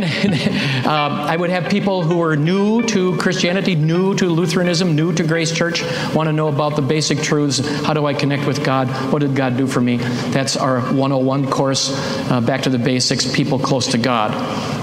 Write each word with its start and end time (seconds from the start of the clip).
when 0.00 0.04
uh, 0.86 1.26
I 1.28 1.36
would 1.36 1.50
have 1.50 1.68
people 1.68 2.02
who 2.02 2.18
were 2.18 2.36
new 2.36 2.82
to 2.82 3.16
Christianity, 3.18 3.74
new 3.74 4.14
to 4.14 4.28
Lutheranism, 4.28 4.94
new 4.94 5.12
to 5.12 5.22
Grace 5.22 5.52
Church, 5.52 5.82
want 6.14 6.28
to 6.28 6.32
know 6.32 6.48
about 6.48 6.76
the 6.76 6.82
basic 6.82 7.20
truths. 7.20 7.58
How 7.84 7.92
do 7.92 8.06
I 8.06 8.14
connect 8.14 8.46
with 8.46 8.64
God? 8.64 8.88
What 9.12 9.20
did 9.20 9.36
God 9.36 9.56
do 9.56 9.66
for 9.66 9.80
me? 9.80 9.96
That's 9.96 10.56
our 10.56 10.80
101 10.80 11.50
course, 11.50 11.90
uh, 12.30 12.40
Back 12.40 12.62
to 12.62 12.70
the 12.70 12.78
Basics, 12.78 13.30
People 13.30 13.58
Close 13.58 13.88
to 13.88 13.98
God. 13.98 14.32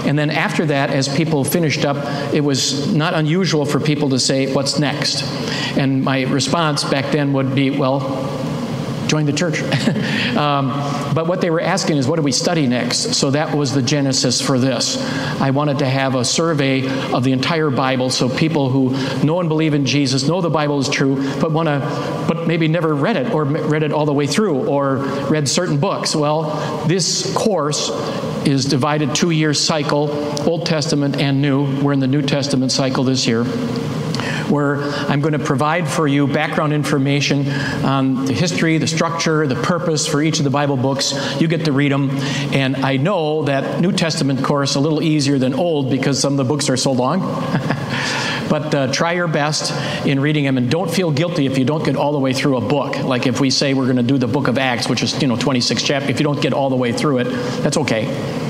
And 0.06 0.18
then 0.18 0.30
after 0.30 0.66
that, 0.66 0.90
as 0.90 1.14
people 1.14 1.44
finished 1.44 1.84
up, 1.84 1.96
it 2.32 2.40
was 2.40 2.94
not 2.94 3.14
unusual 3.14 3.64
for 3.66 3.80
people 3.80 4.10
to 4.10 4.18
say, 4.18 4.52
What's 4.52 4.78
next? 4.78 5.22
And 5.76 6.02
my 6.02 6.22
response 6.22 6.84
back 6.84 7.12
then 7.12 7.32
would 7.32 7.54
be, 7.54 7.70
Well, 7.70 8.00
join 9.10 9.26
the 9.26 9.32
church. 9.32 9.60
um, 10.36 10.68
but 11.14 11.26
what 11.26 11.40
they 11.40 11.50
were 11.50 11.60
asking 11.60 11.96
is, 11.96 12.06
what 12.06 12.16
do 12.16 12.22
we 12.22 12.30
study 12.30 12.68
next? 12.68 13.14
So 13.14 13.32
that 13.32 13.56
was 13.56 13.74
the 13.74 13.82
genesis 13.82 14.40
for 14.40 14.56
this. 14.56 14.96
I 15.40 15.50
wanted 15.50 15.80
to 15.80 15.86
have 15.86 16.14
a 16.14 16.24
survey 16.24 16.88
of 17.12 17.24
the 17.24 17.32
entire 17.32 17.70
Bible 17.70 18.10
so 18.10 18.28
people 18.28 18.70
who 18.70 18.90
know 19.24 19.40
and 19.40 19.48
believe 19.48 19.74
in 19.74 19.84
Jesus, 19.84 20.28
know 20.28 20.40
the 20.40 20.48
Bible 20.48 20.78
is 20.78 20.88
true, 20.88 21.16
but 21.40 21.50
want 21.50 21.66
to, 21.66 21.80
but 22.28 22.46
maybe 22.46 22.68
never 22.68 22.94
read 22.94 23.16
it 23.16 23.34
or 23.34 23.44
read 23.44 23.82
it 23.82 23.92
all 23.92 24.06
the 24.06 24.12
way 24.12 24.28
through 24.28 24.68
or 24.68 24.98
read 25.28 25.48
certain 25.48 25.80
books. 25.80 26.14
Well, 26.14 26.84
this 26.86 27.34
course 27.34 27.90
is 28.46 28.64
divided 28.64 29.14
two 29.16 29.30
year 29.30 29.54
cycle, 29.54 30.08
Old 30.48 30.66
Testament 30.66 31.16
and 31.16 31.42
New. 31.42 31.82
We're 31.82 31.92
in 31.92 32.00
the 32.00 32.06
New 32.06 32.22
Testament 32.22 32.70
cycle 32.70 33.02
this 33.02 33.26
year 33.26 33.44
where 34.50 34.82
I'm 34.82 35.20
going 35.20 35.32
to 35.32 35.38
provide 35.38 35.88
for 35.88 36.06
you 36.06 36.26
background 36.26 36.72
information 36.72 37.48
on 37.48 38.24
the 38.24 38.32
history, 38.32 38.78
the 38.78 38.86
structure, 38.86 39.46
the 39.46 39.54
purpose 39.54 40.06
for 40.06 40.20
each 40.20 40.38
of 40.38 40.44
the 40.44 40.50
Bible 40.50 40.76
books. 40.76 41.40
You 41.40 41.48
get 41.48 41.64
to 41.66 41.72
read 41.72 41.92
them. 41.92 42.10
And 42.52 42.76
I 42.76 42.96
know 42.96 43.44
that 43.44 43.80
New 43.80 43.92
Testament 43.92 44.44
course 44.44 44.74
a 44.74 44.80
little 44.80 45.02
easier 45.02 45.38
than 45.38 45.54
Old 45.54 45.90
because 45.90 46.18
some 46.18 46.32
of 46.32 46.36
the 46.36 46.44
books 46.44 46.68
are 46.68 46.76
so 46.76 46.92
long. 46.92 47.20
but 48.50 48.74
uh, 48.74 48.92
try 48.92 49.12
your 49.12 49.28
best 49.28 49.72
in 50.04 50.18
reading 50.18 50.44
them 50.44 50.58
and 50.58 50.68
don't 50.68 50.90
feel 50.90 51.12
guilty 51.12 51.46
if 51.46 51.56
you 51.56 51.64
don't 51.64 51.84
get 51.84 51.94
all 51.94 52.12
the 52.12 52.18
way 52.18 52.32
through 52.32 52.56
a 52.56 52.60
book 52.60 52.98
like 53.04 53.26
if 53.28 53.40
we 53.40 53.48
say 53.48 53.74
we're 53.74 53.84
going 53.84 53.96
to 53.96 54.02
do 54.02 54.18
the 54.18 54.26
book 54.26 54.48
of 54.48 54.58
acts 54.58 54.88
which 54.88 55.04
is 55.04 55.22
you 55.22 55.28
know 55.28 55.36
26 55.36 55.80
chapters 55.82 56.10
if 56.10 56.18
you 56.18 56.24
don't 56.24 56.42
get 56.42 56.52
all 56.52 56.68
the 56.68 56.76
way 56.76 56.92
through 56.92 57.18
it 57.18 57.24
that's 57.62 57.76
okay 57.76 58.49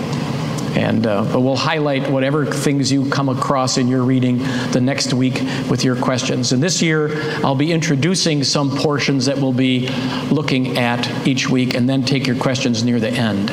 and 0.76 1.06
uh, 1.06 1.24
but 1.24 1.40
we'll 1.40 1.56
highlight 1.56 2.10
whatever 2.10 2.46
things 2.46 2.90
you 2.92 3.08
come 3.10 3.28
across 3.28 3.76
in 3.76 3.88
your 3.88 4.02
reading 4.02 4.38
the 4.72 4.80
next 4.80 5.12
week 5.12 5.34
with 5.68 5.84
your 5.84 5.96
questions. 5.96 6.52
And 6.52 6.62
this 6.62 6.82
year, 6.82 7.20
I'll 7.44 7.54
be 7.54 7.72
introducing 7.72 8.44
some 8.44 8.76
portions 8.76 9.26
that 9.26 9.38
we'll 9.38 9.52
be 9.52 9.88
looking 10.30 10.78
at 10.78 11.26
each 11.26 11.48
week, 11.48 11.74
and 11.74 11.88
then 11.88 12.04
take 12.04 12.26
your 12.26 12.36
questions 12.36 12.82
near 12.84 13.00
the 13.00 13.10
end. 13.10 13.50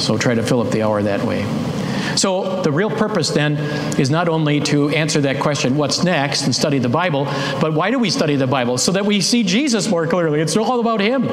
So 0.00 0.16
try 0.16 0.34
to 0.34 0.42
fill 0.42 0.60
up 0.60 0.70
the 0.70 0.82
hour 0.82 1.02
that 1.02 1.24
way. 1.24 1.69
So, 2.16 2.62
the 2.62 2.72
real 2.72 2.90
purpose 2.90 3.30
then 3.30 3.56
is 3.98 4.10
not 4.10 4.28
only 4.28 4.60
to 4.60 4.90
answer 4.90 5.20
that 5.22 5.40
question, 5.40 5.76
what's 5.76 6.02
next, 6.02 6.42
and 6.42 6.54
study 6.54 6.78
the 6.78 6.88
Bible, 6.88 7.24
but 7.60 7.74
why 7.74 7.90
do 7.90 7.98
we 7.98 8.10
study 8.10 8.36
the 8.36 8.46
Bible? 8.46 8.78
So 8.78 8.92
that 8.92 9.06
we 9.06 9.20
see 9.20 9.42
Jesus 9.42 9.88
more 9.88 10.06
clearly. 10.06 10.40
It's 10.40 10.56
all 10.56 10.80
about 10.80 11.00
Him. 11.00 11.24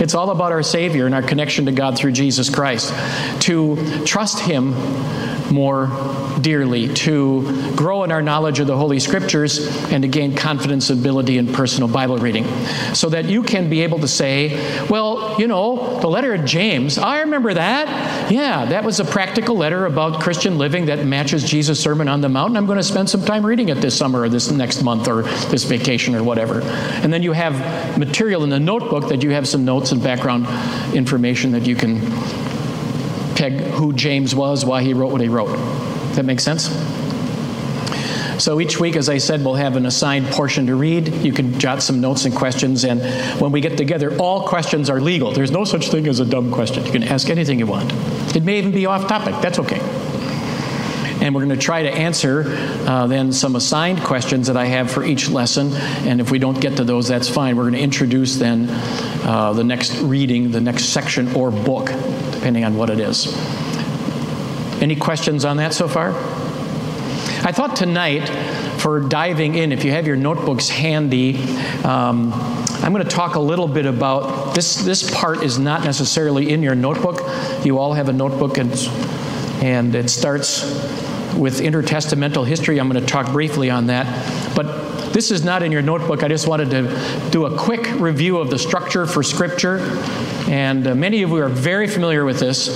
It's 0.00 0.14
all 0.14 0.30
about 0.30 0.52
our 0.52 0.62
Savior 0.62 1.06
and 1.06 1.14
our 1.14 1.22
connection 1.22 1.66
to 1.66 1.72
God 1.72 1.96
through 1.96 2.12
Jesus 2.12 2.50
Christ. 2.50 2.92
To 3.42 4.04
trust 4.04 4.40
Him 4.40 4.74
more 5.54 5.88
dearly, 6.40 6.92
to 6.92 7.74
grow 7.76 8.04
in 8.04 8.10
our 8.10 8.20
knowledge 8.20 8.58
of 8.58 8.66
the 8.66 8.76
Holy 8.76 8.98
Scriptures, 8.98 9.68
and 9.90 10.02
to 10.02 10.08
gain 10.08 10.34
confidence, 10.34 10.90
and 10.90 11.00
ability, 11.00 11.38
in 11.38 11.52
personal 11.52 11.88
Bible 11.88 12.18
reading. 12.18 12.44
So 12.92 13.08
that 13.10 13.26
you 13.26 13.42
can 13.42 13.70
be 13.70 13.82
able 13.82 14.00
to 14.00 14.08
say, 14.08 14.56
well, 14.88 15.36
you 15.38 15.46
know, 15.46 16.00
the 16.00 16.08
letter 16.08 16.34
of 16.34 16.44
James, 16.44 16.98
I 16.98 17.20
remember 17.20 17.54
that. 17.54 18.30
Yeah, 18.30 18.64
that 18.66 18.84
was 18.84 19.00
a 19.00 19.04
practical 19.04 19.56
letter 19.56 19.86
about 19.86 20.20
Christian 20.20 20.58
living 20.58 20.86
that 20.86 21.06
matches 21.06 21.44
Jesus' 21.44 21.80
Sermon 21.80 22.08
on 22.08 22.20
the 22.20 22.28
Mount. 22.28 22.56
I'm 22.56 22.66
going 22.66 22.78
to 22.78 22.82
spend 22.82 23.08
some 23.08 23.24
time 23.24 23.46
reading 23.46 23.68
it 23.68 23.76
this 23.76 23.96
summer 23.96 24.22
or 24.22 24.28
this 24.28 24.50
next 24.50 24.82
month 24.82 25.06
or 25.08 25.22
this 25.22 25.64
vacation 25.64 26.14
or 26.14 26.24
whatever. 26.24 26.60
And 26.62 27.12
then 27.12 27.22
you 27.22 27.32
have 27.32 27.98
material 27.98 28.42
in 28.42 28.50
the 28.50 28.60
notebook 28.60 29.08
that 29.08 29.22
you 29.22 29.30
have 29.30 29.46
some 29.46 29.64
notes 29.64 29.92
and 29.92 30.02
background 30.02 30.46
information 30.94 31.52
that 31.52 31.66
you 31.66 31.76
can 31.76 32.00
peg 33.34 33.52
who 33.54 33.92
James 33.92 34.34
was, 34.34 34.64
why 34.64 34.82
he 34.82 34.94
wrote 34.94 35.12
what 35.12 35.20
he 35.20 35.28
wrote. 35.28 35.54
That 36.14 36.24
makes 36.24 36.42
sense? 36.42 36.68
So 38.38 38.60
each 38.60 38.80
week, 38.80 38.96
as 38.96 39.08
I 39.08 39.18
said, 39.18 39.44
we'll 39.44 39.54
have 39.54 39.76
an 39.76 39.86
assigned 39.86 40.26
portion 40.26 40.66
to 40.66 40.74
read. 40.74 41.08
You 41.08 41.32
can 41.32 41.58
jot 41.60 41.82
some 41.82 42.00
notes 42.00 42.24
and 42.24 42.34
questions, 42.34 42.84
and 42.84 43.00
when 43.40 43.52
we 43.52 43.60
get 43.60 43.76
together, 43.78 44.16
all 44.18 44.46
questions 44.48 44.90
are 44.90 45.00
legal. 45.00 45.30
There's 45.30 45.52
no 45.52 45.64
such 45.64 45.88
thing 45.88 46.08
as 46.08 46.20
a 46.20 46.24
dumb 46.24 46.50
question. 46.50 46.84
You 46.84 46.92
can 46.92 47.04
ask 47.04 47.30
anything 47.30 47.58
you 47.58 47.66
want. 47.66 47.92
It 48.34 48.42
may 48.42 48.58
even 48.58 48.72
be 48.72 48.86
off 48.86 49.06
topic. 49.06 49.40
That's 49.40 49.60
okay. 49.60 49.80
And 51.20 51.34
we're 51.34 51.44
going 51.44 51.56
to 51.56 51.64
try 51.64 51.84
to 51.84 51.90
answer 51.90 52.44
uh, 52.86 53.06
then 53.06 53.32
some 53.32 53.56
assigned 53.56 54.02
questions 54.02 54.48
that 54.48 54.56
I 54.56 54.66
have 54.66 54.90
for 54.90 55.04
each 55.04 55.30
lesson. 55.30 55.72
And 55.72 56.20
if 56.20 56.30
we 56.30 56.38
don't 56.38 56.60
get 56.60 56.76
to 56.78 56.84
those, 56.84 57.08
that's 57.08 57.28
fine. 57.28 57.56
We're 57.56 57.62
going 57.62 57.74
to 57.74 57.80
introduce 57.80 58.36
then 58.36 58.66
uh, 59.24 59.54
the 59.54 59.64
next 59.64 59.96
reading, 60.00 60.50
the 60.50 60.60
next 60.60 60.86
section 60.86 61.34
or 61.34 61.50
book, 61.50 61.88
depending 62.44 62.66
on 62.66 62.76
what 62.76 62.90
it 62.90 63.00
is. 63.00 63.26
Any 64.82 64.96
questions 64.96 65.46
on 65.46 65.56
that 65.56 65.72
so 65.72 65.88
far? 65.88 66.10
I 67.42 67.52
thought 67.52 67.74
tonight, 67.74 68.28
for 68.78 69.00
diving 69.00 69.54
in, 69.54 69.72
if 69.72 69.82
you 69.82 69.92
have 69.92 70.06
your 70.06 70.16
notebooks 70.16 70.68
handy, 70.68 71.36
um, 71.84 72.34
I'm 72.34 72.92
going 72.92 73.02
to 73.02 73.10
talk 73.10 73.36
a 73.36 73.40
little 73.40 73.66
bit 73.66 73.86
about 73.86 74.54
this. 74.54 74.76
This 74.76 75.10
part 75.10 75.42
is 75.42 75.58
not 75.58 75.84
necessarily 75.84 76.52
in 76.52 76.62
your 76.62 76.74
notebook. 76.74 77.22
You 77.64 77.78
all 77.78 77.94
have 77.94 78.10
a 78.10 78.12
notebook, 78.12 78.58
and, 78.58 78.70
and 79.62 79.94
it 79.94 80.10
starts 80.10 80.64
with 81.34 81.60
intertestamental 81.60 82.46
history. 82.46 82.78
I'm 82.78 82.90
going 82.90 83.02
to 83.02 83.10
talk 83.10 83.32
briefly 83.32 83.70
on 83.70 83.86
that. 83.86 84.54
But 84.54 84.93
this 85.14 85.30
is 85.30 85.44
not 85.44 85.62
in 85.62 85.70
your 85.70 85.80
notebook. 85.80 86.24
I 86.24 86.28
just 86.28 86.48
wanted 86.48 86.70
to 86.70 87.30
do 87.30 87.46
a 87.46 87.56
quick 87.56 87.88
review 88.00 88.38
of 88.38 88.50
the 88.50 88.58
structure 88.58 89.06
for 89.06 89.22
Scripture. 89.22 89.78
And 90.48 90.88
uh, 90.88 90.96
many 90.96 91.22
of 91.22 91.30
you 91.30 91.36
are 91.36 91.48
very 91.48 91.86
familiar 91.86 92.24
with 92.24 92.40
this. 92.40 92.68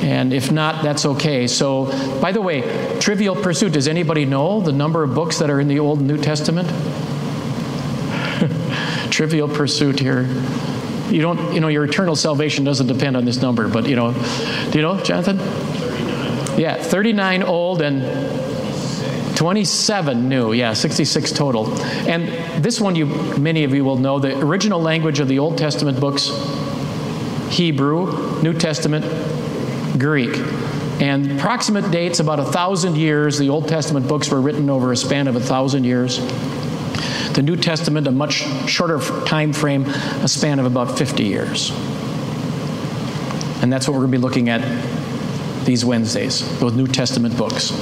And 0.00 0.32
if 0.32 0.52
not, 0.52 0.84
that's 0.84 1.04
okay. 1.04 1.48
So, 1.48 1.86
by 2.20 2.30
the 2.30 2.40
way, 2.40 2.60
trivial 3.00 3.34
pursuit 3.34 3.72
does 3.72 3.88
anybody 3.88 4.24
know 4.24 4.60
the 4.60 4.70
number 4.70 5.02
of 5.02 5.12
books 5.12 5.40
that 5.40 5.50
are 5.50 5.58
in 5.58 5.66
the 5.66 5.80
Old 5.80 5.98
and 5.98 6.06
New 6.06 6.18
Testament? 6.18 6.68
trivial 9.10 9.48
pursuit 9.48 9.98
here. 9.98 10.22
You 11.10 11.20
don't, 11.20 11.52
you 11.52 11.58
know, 11.58 11.66
your 11.66 11.84
eternal 11.84 12.14
salvation 12.14 12.62
doesn't 12.62 12.86
depend 12.86 13.16
on 13.16 13.24
this 13.24 13.42
number, 13.42 13.66
but, 13.66 13.88
you 13.88 13.96
know, 13.96 14.12
do 14.70 14.78
you 14.78 14.82
know, 14.82 15.02
Jonathan? 15.02 15.38
39. 15.38 16.60
Yeah, 16.60 16.80
39 16.80 17.42
old 17.42 17.82
and 17.82 18.45
27 19.36 20.28
new. 20.28 20.52
Yeah, 20.52 20.72
66 20.72 21.30
total. 21.32 21.72
And 22.08 22.28
this 22.64 22.80
one, 22.80 22.96
you, 22.96 23.06
many 23.38 23.64
of 23.64 23.74
you 23.74 23.84
will 23.84 23.98
know 23.98 24.18
the 24.18 24.38
original 24.40 24.80
language 24.80 25.20
of 25.20 25.28
the 25.28 25.38
Old 25.38 25.58
Testament 25.58 26.00
books 26.00 26.30
Hebrew, 27.50 28.42
New 28.42 28.54
Testament, 28.54 29.04
Greek. 29.98 30.36
And 31.00 31.38
approximate 31.38 31.90
dates 31.90 32.20
about 32.20 32.40
a 32.40 32.44
thousand 32.44 32.96
years. 32.96 33.38
The 33.38 33.50
Old 33.50 33.68
Testament 33.68 34.08
books 34.08 34.30
were 34.30 34.40
written 34.40 34.70
over 34.70 34.90
a 34.90 34.96
span 34.96 35.28
of 35.28 35.36
a 35.36 35.40
thousand 35.40 35.84
years. 35.84 36.18
The 37.34 37.42
New 37.42 37.56
Testament, 37.56 38.06
a 38.06 38.10
much 38.10 38.44
shorter 38.66 38.98
time 39.26 39.52
frame, 39.52 39.84
a 39.84 40.28
span 40.28 40.58
of 40.58 40.64
about 40.64 40.98
50 40.98 41.22
years. 41.22 41.70
And 43.62 43.70
that's 43.70 43.86
what 43.86 43.92
we're 43.92 44.06
going 44.06 44.12
to 44.12 44.18
be 44.18 44.22
looking 44.22 44.48
at 44.48 44.62
these 45.66 45.84
Wednesdays, 45.84 46.58
those 46.60 46.72
New 46.72 46.86
Testament 46.86 47.36
books. 47.36 47.72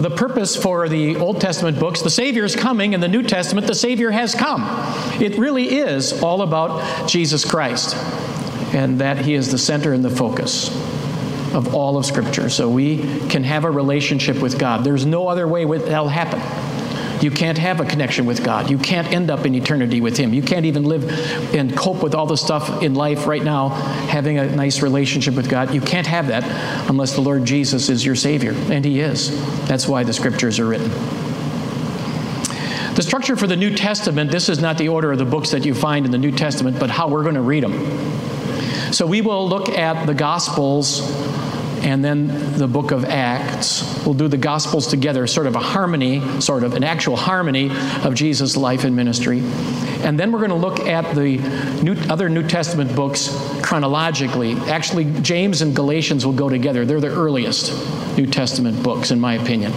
The 0.00 0.08
purpose 0.08 0.56
for 0.56 0.88
the 0.88 1.16
Old 1.16 1.42
Testament 1.42 1.78
books, 1.78 2.00
the 2.00 2.08
Savior 2.08 2.42
is 2.42 2.56
coming. 2.56 2.94
In 2.94 3.00
the 3.00 3.08
New 3.08 3.22
Testament, 3.22 3.66
the 3.66 3.74
Savior 3.74 4.10
has 4.10 4.34
come. 4.34 4.62
It 5.20 5.36
really 5.36 5.76
is 5.76 6.22
all 6.22 6.40
about 6.40 7.06
Jesus 7.06 7.44
Christ, 7.44 7.94
and 8.74 8.98
that 9.00 9.18
He 9.18 9.34
is 9.34 9.50
the 9.50 9.58
center 9.58 9.92
and 9.92 10.02
the 10.02 10.08
focus 10.08 10.70
of 11.54 11.74
all 11.74 11.98
of 11.98 12.06
Scripture. 12.06 12.48
So 12.48 12.70
we 12.70 13.28
can 13.28 13.44
have 13.44 13.66
a 13.66 13.70
relationship 13.70 14.38
with 14.38 14.58
God. 14.58 14.84
There's 14.84 15.04
no 15.04 15.28
other 15.28 15.46
way 15.46 15.66
that'll 15.66 16.08
happen. 16.08 16.40
You 17.20 17.30
can't 17.30 17.58
have 17.58 17.80
a 17.80 17.84
connection 17.84 18.24
with 18.24 18.42
God. 18.42 18.70
You 18.70 18.78
can't 18.78 19.10
end 19.12 19.30
up 19.30 19.44
in 19.44 19.54
eternity 19.54 20.00
with 20.00 20.16
Him. 20.16 20.32
You 20.32 20.42
can't 20.42 20.64
even 20.64 20.84
live 20.84 21.04
and 21.54 21.76
cope 21.76 22.02
with 22.02 22.14
all 22.14 22.26
the 22.26 22.36
stuff 22.36 22.82
in 22.82 22.94
life 22.94 23.26
right 23.26 23.42
now, 23.42 23.68
having 23.68 24.38
a 24.38 24.54
nice 24.54 24.80
relationship 24.80 25.34
with 25.34 25.48
God. 25.48 25.74
You 25.74 25.80
can't 25.80 26.06
have 26.06 26.28
that 26.28 26.44
unless 26.88 27.14
the 27.14 27.20
Lord 27.20 27.44
Jesus 27.44 27.88
is 27.88 28.04
your 28.04 28.16
Savior, 28.16 28.52
and 28.70 28.84
He 28.84 29.00
is. 29.00 29.30
That's 29.66 29.86
why 29.86 30.02
the 30.02 30.12
Scriptures 30.12 30.58
are 30.58 30.66
written. 30.66 30.90
The 32.94 33.02
structure 33.02 33.36
for 33.36 33.46
the 33.46 33.56
New 33.56 33.74
Testament, 33.74 34.30
this 34.30 34.48
is 34.48 34.60
not 34.60 34.76
the 34.76 34.88
order 34.88 35.12
of 35.12 35.18
the 35.18 35.24
books 35.24 35.50
that 35.50 35.64
you 35.64 35.74
find 35.74 36.04
in 36.06 36.12
the 36.12 36.18
New 36.18 36.32
Testament, 36.32 36.78
but 36.80 36.90
how 36.90 37.08
we're 37.08 37.22
going 37.22 37.34
to 37.34 37.40
read 37.40 37.62
them. 37.62 38.92
So 38.92 39.06
we 39.06 39.20
will 39.20 39.48
look 39.48 39.68
at 39.68 40.06
the 40.06 40.14
Gospels 40.14 41.00
and 41.82 42.04
then 42.04 42.58
the 42.58 42.68
book 42.68 42.90
of 42.90 43.04
Acts. 43.04 44.04
We'll 44.04 44.14
do 44.14 44.28
the 44.28 44.36
Gospels 44.36 44.86
together, 44.86 45.26
sort 45.26 45.46
of 45.46 45.56
a 45.56 45.60
harmony, 45.60 46.40
sort 46.40 46.62
of 46.62 46.74
an 46.74 46.84
actual 46.84 47.16
harmony 47.16 47.70
of 48.04 48.14
Jesus' 48.14 48.56
life 48.56 48.84
and 48.84 48.94
ministry. 48.94 49.40
And 49.40 50.18
then 50.18 50.32
we're 50.32 50.46
going 50.46 50.50
to 50.50 50.56
look 50.56 50.80
at 50.80 51.14
the 51.14 51.38
new, 51.82 51.94
other 52.10 52.28
New 52.28 52.46
Testament 52.46 52.94
books 52.94 53.28
chronologically. 53.62 54.54
Actually, 54.54 55.04
James 55.22 55.62
and 55.62 55.74
Galatians 55.74 56.24
will 56.24 56.32
go 56.32 56.48
together. 56.48 56.84
They're 56.84 57.00
the 57.00 57.14
earliest 57.14 57.72
New 58.16 58.26
Testament 58.26 58.82
books, 58.82 59.10
in 59.10 59.20
my 59.20 59.34
opinion. 59.34 59.72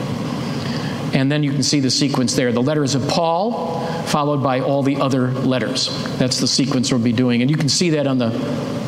And 1.14 1.32
then 1.32 1.44
you 1.44 1.52
can 1.52 1.62
see 1.62 1.80
the 1.80 1.92
sequence 1.92 2.36
there. 2.36 2.52
The 2.52 2.62
letters 2.62 2.96
of 2.96 3.08
Paul, 3.08 3.86
followed 4.06 4.42
by 4.42 4.62
all 4.62 4.82
the 4.82 4.96
other 4.96 5.32
letters. 5.32 5.88
That's 6.18 6.40
the 6.40 6.48
sequence 6.48 6.92
we'll 6.92 7.02
be 7.02 7.14
doing. 7.14 7.42
And 7.42 7.52
you 7.52 7.58
can 7.58 7.70
see 7.70 7.92
that 7.92 8.08
on 8.08 8.18
the 8.18 8.34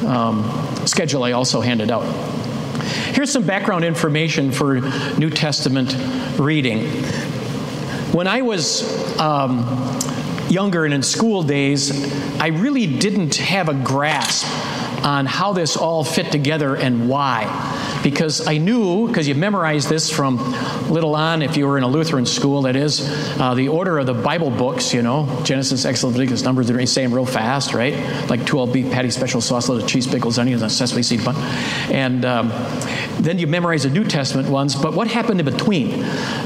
um, 0.10 0.88
schedule 0.88 1.24
I 1.24 1.34
also 1.34 1.62
handed 1.62 1.92
out. 1.92 2.04
Here's 2.86 3.32
some 3.32 3.46
background 3.46 3.86
information 3.86 4.52
for 4.52 4.82
New 5.18 5.30
Testament 5.30 5.96
reading. 6.40 6.88
When 8.14 8.28
I 8.28 8.42
was 8.42 9.20
um, 9.20 10.00
younger 10.50 10.86
and 10.86 10.94
in 10.94 11.04
school 11.04 11.44
days, 11.44 12.14
I 12.40 12.48
really 12.48 12.88
didn't 12.88 13.36
have 13.36 13.70
a 13.70 13.74
grasp 13.74 14.46
on 15.06 15.26
how 15.26 15.54
this 15.54 15.78
all 15.78 16.04
fit 16.04 16.32
together 16.32 16.76
and 16.76 17.10
why 17.10 17.44
because 18.06 18.46
I 18.46 18.60
knew, 18.60 19.08
because 19.08 19.28
you 19.28 19.34
memorized 19.34 19.90
this 19.90 20.12
from 20.12 20.38
little 20.92 21.16
on, 21.16 21.42
if 21.42 21.58
you 21.58 21.66
were 21.66 21.76
in 21.76 21.84
a 21.84 21.88
Lutheran 21.88 22.28
school, 22.28 22.62
that 22.62 22.76
is, 22.76 23.02
uh, 23.40 23.56
the 23.56 23.70
order 23.70 23.98
of 23.98 24.06
the 24.06 24.14
Bible 24.14 24.52
books, 24.52 24.94
you 24.94 25.02
know, 25.02 25.26
Genesis, 25.44 25.86
Exodus, 25.86 26.14
Leviticus, 26.14 26.44
Numbers, 26.44 26.68
they 26.68 26.86
say 26.86 27.02
them 27.02 27.16
real 27.16 27.26
fast, 27.26 27.74
right? 27.74 27.96
Like 28.30 28.46
12 28.46 28.72
beef 28.72 28.92
patty, 28.92 29.10
special 29.10 29.42
sauce, 29.42 29.70
little 29.70 29.88
cheese, 29.88 30.06
pickles, 30.06 30.38
onions, 30.38 30.62
and 30.62 30.72
sesame 30.72 31.02
seed 31.02 31.26
bun. 31.26 31.36
And 31.92 32.26
um, 32.26 32.50
then 33.20 33.40
you 33.40 33.48
memorize 33.48 33.82
the 33.82 33.90
New 33.90 34.04
Testament 34.04 34.50
ones, 34.50 34.76
but 34.76 34.94
what 34.94 35.08
happened 35.08 35.40
in 35.40 35.46
between? 35.48 36.02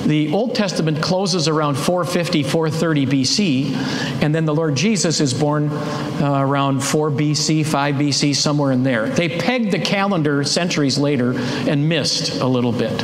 The 0.07 0.31
Old 0.31 0.56
Testament 0.56 1.01
closes 1.01 1.50
around 1.50 1.75
450, 1.75 2.44
430 2.44 3.06
BC, 3.06 4.23
and 4.23 4.33
then 4.33 4.45
the 4.45 4.56
Lord 4.56 4.75
Jesus 4.75 5.19
is 5.19 5.33
born 5.33 5.67
uh, 5.69 6.39
around 6.39 6.81
4 6.81 7.11
BC, 7.11 7.65
5 7.65 7.95
BC, 7.95 8.33
somewhere 8.33 8.71
in 8.71 8.83
there. 8.83 9.09
They 9.09 9.38
pegged 9.39 9.71
the 9.71 9.79
calendar 9.79 10.45
centuries 10.45 10.97
later 10.97 11.33
and 11.67 11.87
missed 11.87 12.39
a 12.41 12.47
little 12.47 12.71
bit. 12.71 12.99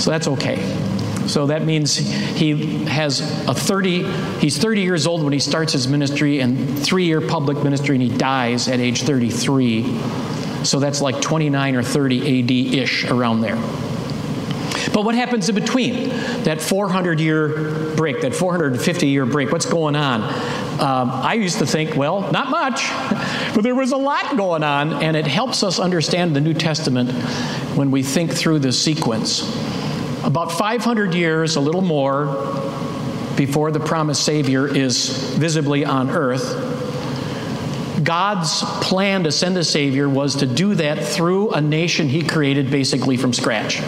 So 0.00 0.10
that's 0.10 0.28
okay. 0.28 0.56
So 1.26 1.46
that 1.46 1.64
means 1.64 1.96
he 1.96 2.84
has 2.86 3.20
a 3.46 3.54
30, 3.54 4.02
he's 4.38 4.58
30 4.58 4.80
years 4.80 5.06
old 5.06 5.22
when 5.22 5.32
he 5.32 5.38
starts 5.38 5.72
his 5.72 5.86
ministry 5.86 6.40
and 6.40 6.78
three 6.78 7.04
year 7.04 7.20
public 7.20 7.62
ministry, 7.62 7.94
and 7.94 8.02
he 8.02 8.16
dies 8.16 8.66
at 8.66 8.80
age 8.80 9.02
33. 9.02 9.84
So 10.64 10.80
that's 10.80 11.00
like 11.00 11.20
29 11.20 11.76
or 11.76 11.82
30 11.82 12.42
AD 12.42 12.50
ish 12.74 13.04
around 13.04 13.42
there. 13.42 13.56
But 14.92 15.04
what 15.04 15.14
happens 15.14 15.48
in 15.48 15.54
between 15.54 16.08
that 16.44 16.60
400 16.60 17.20
year 17.20 17.94
break, 17.96 18.22
that 18.22 18.34
450 18.34 19.06
year 19.06 19.26
break? 19.26 19.52
What's 19.52 19.66
going 19.66 19.96
on? 19.96 20.22
Um, 20.80 21.10
I 21.10 21.34
used 21.34 21.58
to 21.58 21.66
think, 21.66 21.96
well, 21.96 22.30
not 22.32 22.50
much, 22.50 22.88
but 23.54 23.62
there 23.62 23.74
was 23.74 23.92
a 23.92 23.96
lot 23.96 24.36
going 24.36 24.62
on, 24.62 24.94
and 25.02 25.16
it 25.16 25.26
helps 25.26 25.62
us 25.62 25.78
understand 25.78 26.34
the 26.34 26.40
New 26.40 26.54
Testament 26.54 27.10
when 27.76 27.90
we 27.90 28.02
think 28.02 28.32
through 28.32 28.60
the 28.60 28.72
sequence. 28.72 29.42
About 30.24 30.52
500 30.52 31.14
years, 31.14 31.56
a 31.56 31.60
little 31.60 31.80
more, 31.80 32.26
before 33.36 33.70
the 33.70 33.80
promised 33.80 34.24
Savior 34.24 34.66
is 34.66 35.34
visibly 35.34 35.84
on 35.84 36.10
earth, 36.10 36.70
God's 38.02 38.62
plan 38.82 39.24
to 39.24 39.32
send 39.32 39.56
a 39.56 39.64
Savior 39.64 40.08
was 40.08 40.36
to 40.36 40.46
do 40.46 40.74
that 40.74 41.04
through 41.04 41.50
a 41.50 41.60
nation 41.60 42.08
He 42.08 42.22
created 42.22 42.70
basically 42.70 43.16
from 43.16 43.32
scratch. 43.32 43.80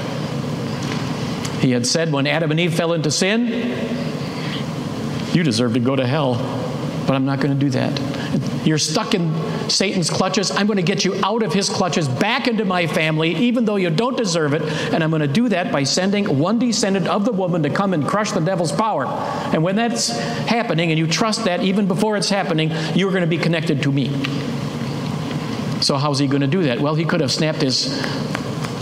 He 1.63 1.71
had 1.71 1.87
said 1.87 2.13
when 2.13 2.27
Adam 2.27 2.51
and 2.51 2.61
Eve 2.61 2.75
fell 2.75 2.93
into 2.93 3.11
sin, 3.11 3.47
You 5.33 5.43
deserve 5.43 5.73
to 5.75 5.81
go 5.81 5.97
to 5.97 6.07
hell 6.07 6.63
but 7.07 7.15
I'm 7.15 7.25
not 7.25 7.41
going 7.41 7.53
to 7.53 7.59
do 7.59 7.71
that. 7.71 8.67
You're 8.67 8.79
stuck 8.79 9.15
in 9.15 9.35
Satan's 9.69 10.09
clutches. 10.09 10.51
I'm 10.51 10.67
going 10.67 10.77
to 10.77 10.83
get 10.83 11.05
you 11.05 11.15
out 11.25 11.43
of 11.43 11.53
his 11.53 11.69
clutches 11.69 12.09
back 12.09 12.47
into 12.47 12.65
my 12.65 12.87
family, 12.87 13.35
even 13.35 13.65
though 13.65 13.77
you 13.77 13.91
don't 13.91 14.17
deserve 14.17 14.55
it. 14.55 14.63
And 14.63 15.03
I'm 15.03 15.11
going 15.11 15.23
to 15.23 15.29
do 15.29 15.49
that 15.49 15.73
by 15.73 15.83
sending 15.83 16.39
one 16.39 16.59
descendant 16.59 17.09
of 17.09 17.25
the 17.25 17.33
woman 17.33 17.63
to 17.65 17.71
come 17.71 17.93
and 17.93 18.07
crush 18.07 18.33
the 18.33 18.41
devil's 18.41 18.73
power. 18.73 19.07
And 19.07 19.63
when 19.63 19.77
that's 19.77 20.09
happening, 20.09 20.91
and 20.91 20.99
you 20.99 21.07
trust 21.07 21.45
that 21.45 21.63
even 21.63 21.87
before 21.87 22.17
it's 22.17 22.29
happening, 22.29 22.71
you're 22.95 23.11
going 23.11 23.23
to 23.23 23.27
be 23.27 23.39
connected 23.39 23.83
to 23.83 23.93
me. 23.93 24.09
So, 25.83 25.97
how's 25.97 26.21
he 26.21 26.29
going 26.29 26.43
to 26.43 26.47
do 26.47 26.63
that? 26.65 26.81
Well, 26.81 26.95
he 26.95 27.05
could 27.05 27.21
have 27.21 27.33
snapped 27.33 27.61
his 27.61 28.01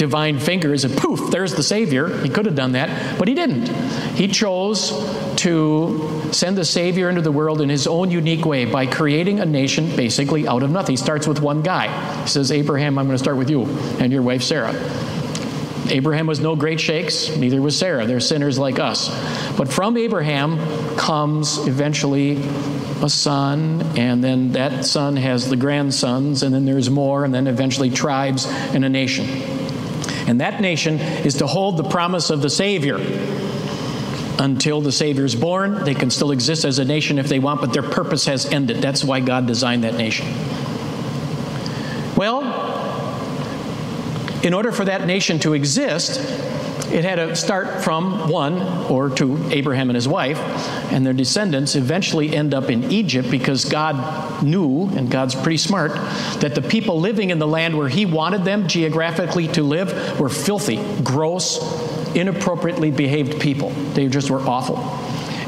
divine 0.01 0.39
fingers 0.39 0.87
and 0.87 0.97
poof, 0.97 1.31
there's 1.31 1.55
the 1.55 1.63
Savior. 1.63 2.09
He 2.23 2.31
could 2.31 2.47
have 2.47 2.55
done 2.55 2.73
that, 2.73 3.19
but 3.19 3.29
he 3.29 3.35
didn't. 3.35 3.69
He 4.17 4.29
chose 4.29 4.91
to 5.37 6.33
send 6.33 6.57
the 6.57 6.65
Savior 6.65 7.11
into 7.11 7.21
the 7.21 7.31
world 7.31 7.61
in 7.61 7.69
his 7.69 7.87
own 7.87 8.11
unique 8.11 8.47
way 8.47 8.65
by 8.65 8.87
creating 8.87 9.41
a 9.41 9.45
nation 9.45 9.95
basically 9.95 10.49
out 10.49 10.63
of 10.63 10.71
nothing. 10.71 10.95
He 10.95 10.97
starts 10.97 11.27
with 11.29 11.43
one 11.43 11.61
guy. 11.61 12.23
He 12.23 12.29
says, 12.29 12.51
Abraham, 12.51 12.99
I'm 12.99 13.09
going 13.09 13.19
to 13.19 13.23
start 13.23 13.37
with 13.37 13.51
you 13.51 13.65
and 14.01 14.11
your 14.11 14.23
wife 14.23 14.43
Sarah. 14.43 14.73
Abraham 15.91 16.27
was 16.27 16.41
no 16.41 16.57
great 16.57 16.81
shakes, 16.81 17.37
neither 17.37 17.61
was 17.61 17.79
Sarah. 17.79 18.07
They're 18.07 18.21
sinners 18.21 18.59
like 18.59 18.79
us. 18.79 19.11
But 19.59 19.71
from 19.71 19.99
Abraham 19.99 20.57
comes 20.97 21.59
eventually 21.67 22.39
a 23.03 23.11
son, 23.11 23.83
and 23.99 24.25
then 24.25 24.53
that 24.53 24.87
son 24.87 25.17
has 25.17 25.51
the 25.51 25.57
grandsons, 25.57 26.43
and 26.43 26.55
then 26.55 26.65
there's 26.65 26.89
more, 26.89 27.25
and 27.25 27.35
then 27.35 27.47
eventually 27.47 27.91
tribes 27.91 28.47
and 28.47 28.83
a 28.83 28.89
nation. 28.89 29.27
And 30.31 30.41
that 30.41 30.61
nation 30.61 31.01
is 31.01 31.35
to 31.39 31.47
hold 31.49 31.77
the 31.77 31.83
promise 31.83 32.31
of 32.31 32.41
the 32.41 32.49
Savior. 32.49 32.99
Until 34.39 34.81
the 34.81 34.93
Savior 34.93 35.25
is 35.25 35.35
born, 35.35 35.83
they 35.83 35.93
can 35.93 36.09
still 36.09 36.31
exist 36.31 36.65
as 36.65 36.79
a 36.79 36.85
nation 36.85 37.19
if 37.19 37.29
they 37.29 37.41
want, 37.41 37.61
but 37.61 37.73
their 37.73 37.83
purpose 37.83 38.27
has 38.27 38.47
ended. 38.47 38.77
That's 38.77 39.03
why 39.03 39.19
God 39.19 39.49
designed 39.49 39.83
that 39.83 39.95
nation. 39.95 40.29
Well, 42.15 42.43
in 44.45 44.55
order 44.55 44.71
for 44.71 44.85
that 44.85 45.05
nation 45.05 45.41
to 45.41 45.53
exist, 45.55 46.21
it 46.93 47.05
had 47.05 47.17
to 47.17 47.37
start 47.37 47.83
from 47.83 48.29
one 48.29 48.61
or 48.91 49.11
two, 49.11 49.39
Abraham 49.51 49.91
and 49.91 49.95
his 49.95 50.09
wife, 50.09 50.39
and 50.93 51.07
their 51.07 51.13
descendants 51.13 51.77
eventually 51.77 52.35
end 52.35 52.55
up 52.55 52.71
in 52.71 52.91
Egypt 52.91 53.31
because 53.31 53.65
God 53.65 54.43
knew, 54.43 54.89
and 54.89 55.11
God's 55.11 55.35
pretty 55.35 55.59
smart, 55.59 55.93
that 56.41 56.55
the 56.55 56.63
people 56.63 57.01
living 57.01 57.31
in 57.31 57.39
the 57.39 57.47
land 57.47 57.77
where 57.77 57.89
He 57.89 58.07
wanted 58.07 58.45
them 58.45 58.67
geographically 58.69 59.49
to 59.49 59.63
live 59.63 60.19
were 60.19 60.29
filthy, 60.29 60.83
gross, 61.03 61.59
inappropriately 62.15 62.91
behaved 62.91 63.41
people. 63.41 63.71
They 63.71 64.09
just 64.09 64.31
were 64.31 64.41
awful. 64.41 64.79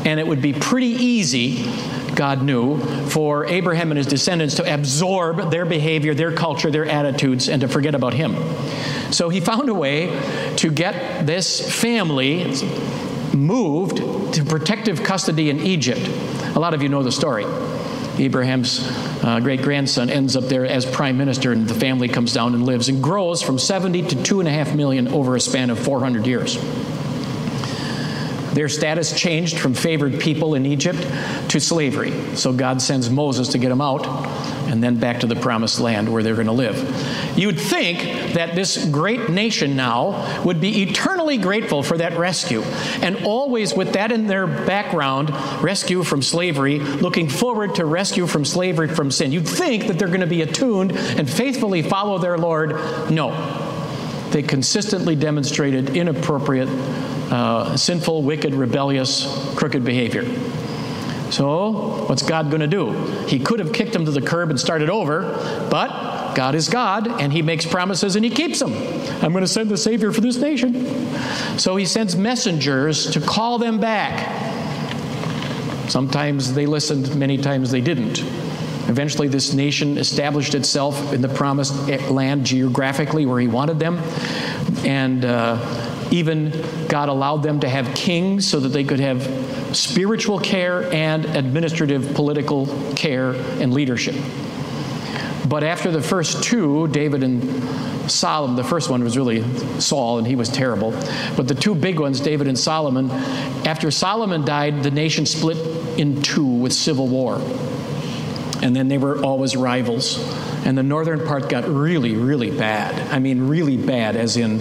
And 0.07 0.19
it 0.19 0.27
would 0.27 0.43
be 0.43 0.53
pretty 0.53 0.87
easy 0.87 1.65
God 2.15 2.43
knew, 2.43 2.79
for 3.07 3.47
Abraham 3.47 3.91
and 3.91 3.99
his 3.99 4.07
descendants 4.07 4.57
to 4.57 4.75
absorb 4.75 5.51
their 5.51 5.65
behavior, 5.65 6.15
their 6.15 6.33
culture, 6.33 6.71
their 6.71 6.87
attitudes, 6.87 7.49
and 7.49 7.61
to 7.63 7.69
forget 7.69 7.95
about 7.95 8.15
him. 8.15 8.37
So 9.13 9.29
he 9.29 9.41
found 9.41 9.69
a 9.69 9.75
way 9.75 10.09
to 10.57 10.71
get 10.71 11.27
this 11.27 11.81
family 11.81 12.55
moved 13.35 14.35
to 14.35 14.45
protective 14.45 15.03
custody 15.03 15.51
in 15.51 15.61
Egypt. 15.61 16.07
A 16.55 16.61
lot 16.61 16.75
of 16.75 16.83
you 16.83 16.89
know 16.89 17.03
the 17.03 17.13
story. 17.13 17.45
Abraham's 18.19 18.87
uh, 19.25 19.41
great 19.41 19.63
grandson 19.63 20.11
ends 20.11 20.37
up 20.37 20.45
there 20.45 20.67
as 20.67 20.85
prime 20.85 21.17
minister, 21.17 21.53
and 21.53 21.67
the 21.67 21.75
family 21.75 22.09
comes 22.09 22.35
down 22.35 22.55
and 22.55 22.67
lives 22.67 22.89
and 22.89 23.03
grows 23.03 23.43
from 23.43 23.59
70 23.59 24.09
to 24.09 24.17
2.5 24.17 24.77
million 24.77 25.09
over 25.09 25.35
a 25.35 25.41
span 25.41 25.71
of 25.71 25.79
400 25.79 26.27
years. 26.27 26.57
Their 28.53 28.69
status 28.69 29.19
changed 29.19 29.59
from 29.59 29.75
favored 29.75 30.21
people 30.21 30.55
in 30.55 30.67
Egypt 30.67 31.01
to 31.51 31.61
slavery. 31.61 32.13
So 32.37 32.53
God 32.53 32.83
sends 32.83 33.09
Moses 33.09 33.49
to 33.49 33.59
get 33.59 33.71
them 33.71 33.81
out 33.81 34.07
and 34.73 34.83
then 34.83 34.97
back 34.97 35.21
to 35.21 35.27
the 35.27 35.37
promised 35.37 35.81
land 35.81 36.11
where 36.11 36.23
they're 36.23 36.35
going 36.35 36.47
to 36.47 36.53
live. 36.53 36.77
You'd 37.37 37.59
think 37.59 38.35
that 38.35 38.55
this 38.55 38.85
great 38.87 39.29
nation 39.29 39.77
now 39.77 40.43
would 40.45 40.61
be 40.61 40.83
eternally 40.83 41.39
grateful 41.39 41.83
for 41.83 41.99
that 41.99 42.19
rescue 42.19 42.63
and 43.03 43.25
always 43.25 43.75
with 43.75 43.95
that 43.95 44.13
in 44.13 44.27
their 44.27 44.47
background, 44.47 45.31
rescue 45.63 46.03
from 46.03 46.23
slavery, 46.23 46.79
looking 46.79 47.29
forward 47.29 47.75
to 47.77 47.85
rescue 47.85 48.27
from 48.27 48.45
slavery 48.45 48.89
from 48.89 49.11
sin. 49.11 49.33
You'd 49.33 49.49
think 49.49 49.89
that 49.89 49.99
they're 49.99 50.09
going 50.09 50.21
to 50.21 50.27
be 50.27 50.43
attuned 50.43 50.93
and 50.93 51.29
faithfully 51.29 51.83
follow 51.83 52.19
their 52.19 52.39
Lord. 52.39 52.71
No. 53.11 53.31
They 54.31 54.43
consistently 54.43 55.15
demonstrated 55.15 55.95
inappropriate 55.95 56.69
uh, 57.33 57.77
sinful, 57.79 58.23
wicked, 58.23 58.55
rebellious, 58.55 59.55
crooked 59.57 59.85
behavior. 59.85 60.25
So, 61.33 62.05
what's 62.07 62.23
God 62.23 62.51
going 62.51 62.61
to 62.61 62.67
do? 62.67 62.93
He 63.27 63.39
could 63.39 63.59
have 63.59 63.73
kicked 63.73 63.95
them 63.95 64.05
to 64.05 64.11
the 64.11 64.21
curb 64.21 64.51
and 64.51 64.61
started 64.61 64.91
over, 64.91 65.23
but 65.71 66.35
God 66.35 66.55
is 66.55 66.69
God, 66.69 67.09
and 67.09 67.33
He 67.33 67.41
makes 67.41 67.65
promises 67.65 68.17
and 68.17 68.25
He 68.25 68.31
keeps 68.31 68.59
them. 68.59 68.75
I'm 69.25 69.33
going 69.33 69.45
to 69.45 69.49
send 69.49 69.71
the 69.71 69.79
Savior 69.79 70.13
for 70.13 70.21
this 70.21 70.37
nation. 70.37 70.87
So, 71.59 71.77
He 71.77 71.87
sends 71.87 72.15
messengers 72.17 73.11
to 73.13 73.21
call 73.21 73.57
them 73.57 73.81
back. 73.81 74.29
Sometimes 75.89 76.53
they 76.53 76.67
listened, 76.67 77.17
many 77.17 77.39
times 77.39 77.71
they 77.71 77.81
didn't. 77.81 78.21
Eventually, 78.91 79.29
this 79.29 79.55
nation 79.55 79.97
established 79.97 80.55
itself 80.55 81.15
in 81.15 81.23
the 81.23 81.31
promised 81.31 81.75
land 82.11 82.45
geographically 82.45 83.25
where 83.25 83.41
He 83.41 83.49
wanted 83.49 83.79
them. 83.79 83.97
And 84.85 85.25
uh, 85.25 85.92
even 86.13 86.53
God 86.89 87.09
allowed 87.09 87.43
them 87.43 87.61
to 87.61 87.69
have 87.69 87.95
kings 87.95 88.47
so 88.47 88.61
that 88.61 88.69
they 88.69 88.85
could 88.85 89.01
have 89.01 89.23
spiritual 89.75 90.39
care 90.39 90.85
and 90.93 91.25
administrative 91.25 92.15
political 92.15 92.67
care 92.95 93.33
and 93.33 93.73
leadership. 93.73 94.15
But 95.49 95.65
after 95.65 95.91
the 95.91 96.03
first 96.03 96.45
two, 96.45 96.87
David 96.89 97.23
and 97.23 98.11
Solomon, 98.11 98.57
the 98.57 98.65
first 98.65 98.91
one 98.91 99.03
was 99.03 99.17
really 99.17 99.43
Saul, 99.81 100.19
and 100.19 100.27
he 100.27 100.37
was 100.37 100.49
terrible. 100.49 100.93
But 101.37 101.49
the 101.49 101.55
two 101.55 101.75
big 101.75 101.99
ones, 101.99 102.21
David 102.21 102.47
and 102.47 102.59
Solomon, 102.59 103.11
after 103.67 103.91
Solomon 103.91 104.45
died, 104.45 104.83
the 104.83 104.91
nation 104.91 105.27
split 105.27 105.57
in 105.99 106.23
two 106.23 106.47
with 106.47 106.73
civil 106.73 107.09
war. 107.09 107.41
And 108.63 108.77
then 108.77 108.89
they 108.89 108.99
were 108.99 109.23
always 109.23 109.57
rivals. 109.57 110.19
And 110.65 110.79
the 110.79 110.83
northern 110.83 111.27
part 111.27 111.49
got 111.49 111.67
really, 111.67 112.15
really 112.15 112.51
bad. 112.51 113.13
I 113.13 113.19
mean, 113.19 113.49
really 113.49 113.77
bad, 113.77 114.15
as 114.15 114.37
in 114.37 114.59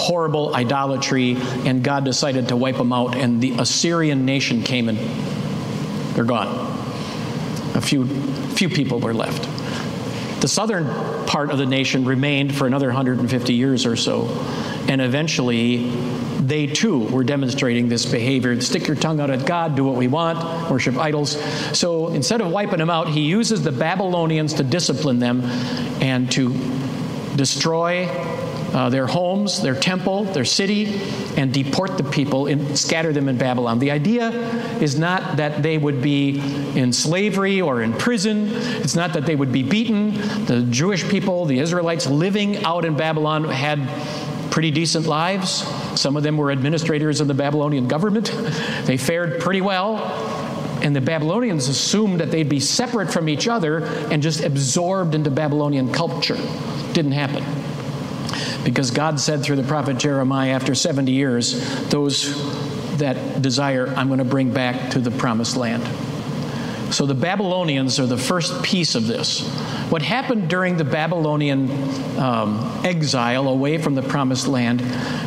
horrible 0.00 0.54
idolatry, 0.54 1.36
and 1.66 1.84
God 1.84 2.04
decided 2.04 2.48
to 2.48 2.56
wipe 2.56 2.76
them 2.76 2.92
out, 2.92 3.14
and 3.14 3.40
the 3.40 3.52
Assyrian 3.58 4.24
nation 4.24 4.62
came 4.62 4.88
and 4.88 4.98
they're 6.14 6.24
gone. 6.24 6.48
A 7.76 7.80
few, 7.80 8.06
few 8.06 8.68
people 8.68 8.98
were 8.98 9.14
left. 9.14 9.42
The 10.40 10.48
southern 10.48 10.86
part 11.26 11.50
of 11.50 11.58
the 11.58 11.66
nation 11.66 12.06
remained 12.06 12.54
for 12.54 12.66
another 12.66 12.86
150 12.86 13.52
years 13.52 13.84
or 13.84 13.94
so, 13.94 14.26
and 14.88 15.00
eventually 15.00 15.90
they 16.40 16.66
too 16.66 17.00
were 17.00 17.22
demonstrating 17.22 17.88
this 17.88 18.06
behavior 18.06 18.58
stick 18.60 18.88
your 18.88 18.96
tongue 18.96 19.20
out 19.20 19.30
at 19.30 19.46
God, 19.46 19.76
do 19.76 19.84
what 19.84 19.96
we 19.96 20.08
want, 20.08 20.70
worship 20.70 20.96
idols. 20.96 21.40
So 21.78 22.08
instead 22.08 22.40
of 22.40 22.50
wiping 22.50 22.78
them 22.78 22.90
out, 22.90 23.08
he 23.08 23.20
uses 23.20 23.62
the 23.62 23.70
Babylonians 23.70 24.54
to 24.54 24.64
discipline 24.64 25.18
them 25.18 25.42
and 26.00 26.32
to 26.32 26.52
destroy 27.36 28.06
uh, 28.72 28.88
their 28.88 29.06
homes, 29.06 29.62
their 29.62 29.74
temple, 29.74 30.24
their 30.24 30.44
city, 30.44 31.00
and 31.36 31.52
deport 31.52 31.96
the 31.96 32.04
people 32.04 32.46
and 32.46 32.78
scatter 32.78 33.12
them 33.12 33.28
in 33.28 33.36
Babylon. 33.36 33.78
The 33.78 33.90
idea 33.90 34.30
is 34.80 34.98
not 34.98 35.36
that 35.36 35.62
they 35.62 35.76
would 35.76 36.02
be 36.02 36.38
in 36.78 36.92
slavery 36.92 37.60
or 37.60 37.82
in 37.82 37.92
prison, 37.92 38.48
it's 38.50 38.94
not 38.94 39.12
that 39.14 39.26
they 39.26 39.34
would 39.34 39.52
be 39.52 39.62
beaten. 39.62 40.12
The 40.46 40.66
Jewish 40.70 41.08
people, 41.08 41.46
the 41.46 41.58
Israelites 41.58 42.06
living 42.06 42.64
out 42.64 42.84
in 42.84 42.96
Babylon, 42.96 43.44
had 43.44 43.80
pretty 44.50 44.70
decent 44.70 45.06
lives. 45.06 45.64
Some 46.00 46.16
of 46.16 46.22
them 46.22 46.36
were 46.36 46.50
administrators 46.50 47.20
in 47.20 47.28
the 47.28 47.34
Babylonian 47.34 47.88
government. 47.88 48.32
They 48.84 48.96
fared 48.96 49.40
pretty 49.40 49.60
well. 49.60 49.98
And 50.82 50.96
the 50.96 51.00
Babylonians 51.00 51.68
assumed 51.68 52.18
that 52.20 52.30
they'd 52.30 52.48
be 52.48 52.58
separate 52.58 53.12
from 53.12 53.28
each 53.28 53.46
other 53.46 53.84
and 54.10 54.22
just 54.22 54.42
absorbed 54.42 55.14
into 55.14 55.30
Babylonian 55.30 55.92
culture. 55.92 56.38
Didn't 56.92 57.12
happen. 57.12 57.44
Because 58.64 58.90
God 58.90 59.18
said 59.18 59.42
through 59.42 59.56
the 59.56 59.62
prophet 59.62 59.98
Jeremiah, 59.98 60.50
after 60.50 60.74
70 60.74 61.12
years, 61.12 61.88
those 61.88 62.98
that 62.98 63.40
desire, 63.42 63.88
I'm 63.88 64.08
going 64.08 64.18
to 64.18 64.24
bring 64.24 64.52
back 64.52 64.90
to 64.90 65.00
the 65.00 65.10
promised 65.10 65.56
land. 65.56 65.82
So 66.94 67.06
the 67.06 67.14
Babylonians 67.14 68.00
are 68.00 68.06
the 68.06 68.18
first 68.18 68.62
piece 68.62 68.94
of 68.94 69.06
this. 69.06 69.48
What 69.90 70.02
happened 70.02 70.50
during 70.50 70.76
the 70.76 70.84
Babylonian 70.84 71.70
um, 72.18 72.80
exile 72.84 73.48
away 73.48 73.78
from 73.78 73.94
the 73.94 74.02
promised 74.02 74.48
land 74.48 74.82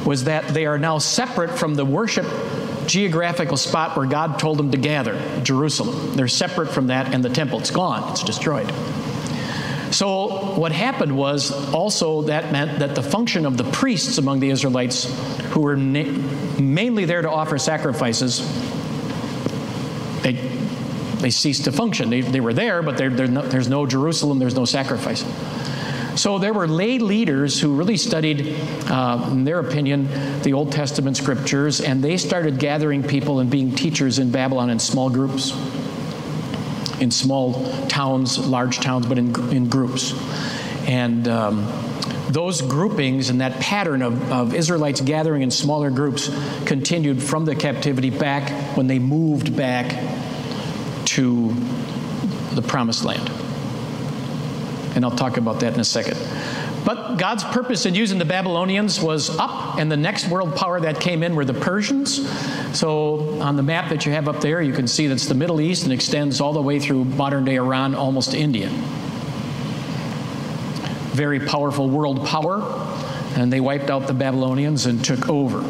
was 0.05 0.25
that 0.25 0.49
they 0.49 0.65
are 0.65 0.77
now 0.77 0.97
separate 0.97 1.57
from 1.57 1.75
the 1.75 1.85
worship 1.85 2.25
geographical 2.85 3.55
spot 3.55 3.95
where 3.95 4.05
God 4.05 4.39
told 4.39 4.57
them 4.57 4.71
to 4.71 4.77
gather, 4.77 5.17
Jerusalem. 5.41 6.15
They're 6.15 6.27
separate 6.27 6.67
from 6.67 6.87
that, 6.87 7.13
and 7.13 7.23
the 7.23 7.29
temple, 7.29 7.59
it's 7.59 7.71
gone, 7.71 8.11
it's 8.11 8.23
destroyed. 8.23 8.69
So, 9.93 10.55
what 10.55 10.71
happened 10.71 11.15
was 11.15 11.51
also 11.71 12.23
that 12.23 12.51
meant 12.51 12.79
that 12.79 12.95
the 12.95 13.03
function 13.03 13.45
of 13.45 13.57
the 13.57 13.63
priests 13.63 14.17
among 14.17 14.39
the 14.39 14.49
Israelites, 14.49 15.03
who 15.51 15.61
were 15.61 15.75
na- 15.75 16.11
mainly 16.59 17.05
there 17.05 17.21
to 17.21 17.29
offer 17.29 17.59
sacrifices, 17.59 18.39
they, 20.23 20.31
they 20.31 21.29
ceased 21.29 21.65
to 21.65 21.71
function. 21.71 22.09
They, 22.09 22.21
they 22.21 22.39
were 22.39 22.53
there, 22.53 22.81
but 22.81 22.99
no, 22.99 23.43
there's 23.43 23.69
no 23.69 23.85
Jerusalem, 23.85 24.39
there's 24.39 24.55
no 24.55 24.65
sacrifice. 24.65 25.23
So 26.19 26.39
there 26.39 26.53
were 26.53 26.67
lay 26.67 26.97
leaders 26.97 27.61
who 27.61 27.75
really 27.75 27.97
studied, 27.97 28.55
uh, 28.89 29.29
in 29.31 29.43
their 29.43 29.59
opinion, 29.59 30.07
the 30.41 30.53
Old 30.53 30.71
Testament 30.71 31.17
scriptures, 31.17 31.81
and 31.81 32.03
they 32.03 32.17
started 32.17 32.57
gathering 32.57 33.03
people 33.03 33.39
and 33.39 33.49
being 33.49 33.75
teachers 33.75 34.17
in 34.17 34.31
Babylon 34.31 34.71
in 34.71 34.79
small 34.79 35.11
groups 35.11 35.51
in 37.03 37.11
small 37.11 37.87
towns, 37.87 38.39
large 38.39 38.79
towns, 38.79 39.05
but 39.05 39.17
in, 39.17 39.35
in 39.51 39.69
groups. 39.69 40.13
And 40.87 41.27
um, 41.27 41.67
those 42.29 42.61
groupings 42.61 43.29
and 43.29 43.41
that 43.41 43.59
pattern 43.59 44.01
of, 44.01 44.31
of 44.31 44.55
Israelites 44.55 45.01
gathering 45.01 45.43
in 45.43 45.51
smaller 45.51 45.91
groups 45.91 46.29
continued 46.65 47.21
from 47.21 47.45
the 47.45 47.55
captivity 47.55 48.09
back 48.09 48.49
when 48.75 48.87
they 48.87 48.97
moved 48.97 49.55
back 49.55 49.91
to 51.05 51.53
the 52.53 52.61
promised 52.61 53.05
land. 53.05 53.29
And 54.95 55.03
I'll 55.05 55.11
talk 55.11 55.37
about 55.37 55.59
that 55.59 55.73
in 55.73 55.79
a 55.79 55.85
second. 55.85 56.17
But 56.85 57.15
God's 57.15 57.43
purpose 57.45 57.85
in 57.85 57.95
using 57.95 58.19
the 58.19 58.25
Babylonians 58.25 58.99
was 58.99 59.29
up, 59.29 59.77
and 59.77 59.91
the 59.91 59.97
next 59.97 60.27
world 60.27 60.55
power 60.55 60.79
that 60.81 60.99
came 60.99 61.23
in 61.23 61.35
were 61.35 61.45
the 61.45 61.53
Persians. 61.53 62.27
So 62.77 63.39
on 63.41 63.55
the 63.55 63.63
map 63.63 63.89
that 63.89 64.05
you 64.05 64.11
have 64.11 64.27
up 64.27 64.41
there, 64.41 64.61
you 64.61 64.73
can 64.73 64.87
see 64.87 65.07
that's 65.07 65.27
the 65.27 65.35
Middle 65.35 65.61
East 65.61 65.83
and 65.83 65.93
extends 65.93 66.41
all 66.41 66.51
the 66.51 66.61
way 66.61 66.79
through 66.79 67.05
modern 67.05 67.45
day 67.45 67.55
Iran, 67.55 67.95
almost 67.95 68.31
to 68.31 68.37
India. 68.37 68.67
Very 71.13 71.39
powerful 71.39 71.89
world 71.89 72.25
power, 72.25 72.61
and 73.35 73.53
they 73.53 73.61
wiped 73.61 73.89
out 73.89 74.07
the 74.07 74.13
Babylonians 74.13 74.85
and 74.85 75.03
took 75.03 75.29
over. 75.29 75.63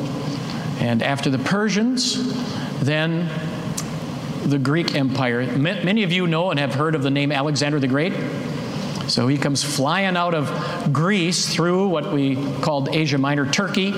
And 0.80 1.04
after 1.04 1.30
the 1.30 1.40
Persians, 1.40 2.34
then 2.80 3.30
the 4.46 4.58
Greek 4.58 4.96
Empire. 4.96 5.46
Many 5.58 6.04
of 6.04 6.12
you 6.12 6.28
know 6.28 6.50
and 6.52 6.60
have 6.60 6.74
heard 6.74 6.96
of 6.96 7.04
the 7.04 7.12
name 7.12 7.32
Alexander 7.32 7.80
the 7.80 7.88
Great. 7.88 8.14
So 9.14 9.28
he 9.28 9.38
comes 9.38 9.64
flying 9.64 10.18
out 10.18 10.34
of 10.34 10.92
Greece 10.92 11.48
through 11.48 11.90
what 11.90 12.12
we 12.12 12.36
called 12.62 12.90
Asia 12.90 13.20
Minor, 13.20 13.46
Turkey, 13.46 13.94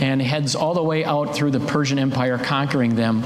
and 0.00 0.22
heads 0.22 0.54
all 0.54 0.72
the 0.72 0.82
way 0.82 1.04
out 1.04 1.34
through 1.34 1.50
the 1.50 1.60
Persian 1.60 1.98
Empire, 1.98 2.38
conquering 2.38 2.94
them. 2.94 3.22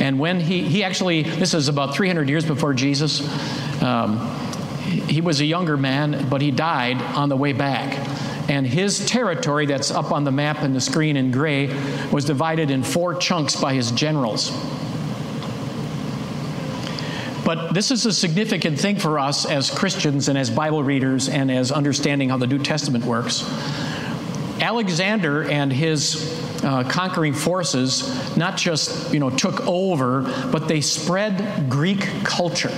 And 0.00 0.18
when 0.18 0.40
he, 0.40 0.62
he 0.62 0.82
actually, 0.82 1.22
this 1.22 1.54
is 1.54 1.68
about 1.68 1.94
300 1.94 2.28
years 2.28 2.44
before 2.44 2.74
Jesus, 2.74 3.20
um, 3.80 4.18
he 4.80 5.20
was 5.20 5.40
a 5.40 5.44
younger 5.44 5.76
man, 5.76 6.28
but 6.28 6.40
he 6.40 6.50
died 6.50 7.00
on 7.00 7.28
the 7.28 7.36
way 7.36 7.52
back. 7.52 7.96
And 8.50 8.66
his 8.66 9.06
territory, 9.06 9.66
that's 9.66 9.92
up 9.92 10.10
on 10.10 10.24
the 10.24 10.32
map 10.32 10.62
and 10.62 10.74
the 10.74 10.80
screen 10.80 11.16
in 11.16 11.30
gray, 11.30 11.68
was 12.10 12.24
divided 12.24 12.72
in 12.72 12.82
four 12.82 13.14
chunks 13.14 13.54
by 13.54 13.74
his 13.74 13.92
generals. 13.92 14.50
But 17.44 17.72
this 17.72 17.90
is 17.90 18.06
a 18.06 18.12
significant 18.12 18.78
thing 18.78 18.96
for 18.96 19.18
us 19.18 19.46
as 19.46 19.70
Christians 19.70 20.28
and 20.28 20.36
as 20.36 20.50
Bible 20.50 20.82
readers 20.82 21.28
and 21.28 21.50
as 21.50 21.72
understanding 21.72 22.28
how 22.28 22.36
the 22.36 22.46
New 22.46 22.58
Testament 22.58 23.04
works. 23.04 23.44
Alexander 24.60 25.48
and 25.48 25.72
his 25.72 26.38
uh, 26.62 26.84
conquering 26.84 27.32
forces 27.32 28.36
not 28.36 28.56
just 28.56 29.12
you 29.12 29.20
know 29.20 29.30
took 29.30 29.66
over, 29.66 30.22
but 30.52 30.68
they 30.68 30.80
spread 30.80 31.68
Greek 31.70 32.00
culture, 32.24 32.72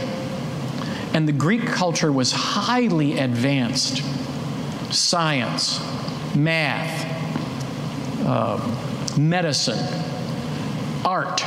and 1.12 1.26
the 1.26 1.33
Greek 1.33 1.66
culture 1.66 2.12
was 2.12 2.33
highly 2.33 3.19
advanced. 3.19 4.02
Science, 4.92 5.81
math, 6.37 7.07
uh, 8.26 9.19
medicine, 9.19 9.78
art, 11.04 11.42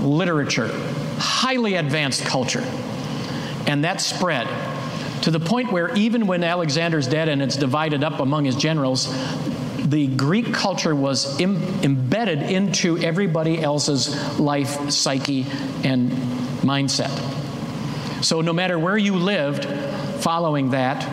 literature, 0.00 0.70
highly 1.18 1.74
advanced 1.74 2.24
culture. 2.24 2.64
And 3.66 3.84
that 3.84 4.00
spread 4.00 4.46
to 5.22 5.30
the 5.30 5.40
point 5.40 5.72
where 5.72 5.94
even 5.96 6.26
when 6.26 6.44
Alexander's 6.44 7.08
dead 7.08 7.28
and 7.28 7.42
it's 7.42 7.56
divided 7.56 8.04
up 8.04 8.20
among 8.20 8.44
his 8.44 8.54
generals, 8.54 9.12
the 9.78 10.06
Greek 10.06 10.52
culture 10.52 10.94
was 10.94 11.40
Im- 11.40 11.62
embedded 11.82 12.42
into 12.42 12.98
everybody 12.98 13.60
else's 13.60 14.38
life, 14.38 14.90
psyche, 14.90 15.46
and 15.84 16.10
mindset. 16.62 17.10
So 18.22 18.40
no 18.40 18.52
matter 18.52 18.78
where 18.78 18.96
you 18.96 19.16
lived 19.16 19.64
following 20.22 20.70
that 20.70 21.04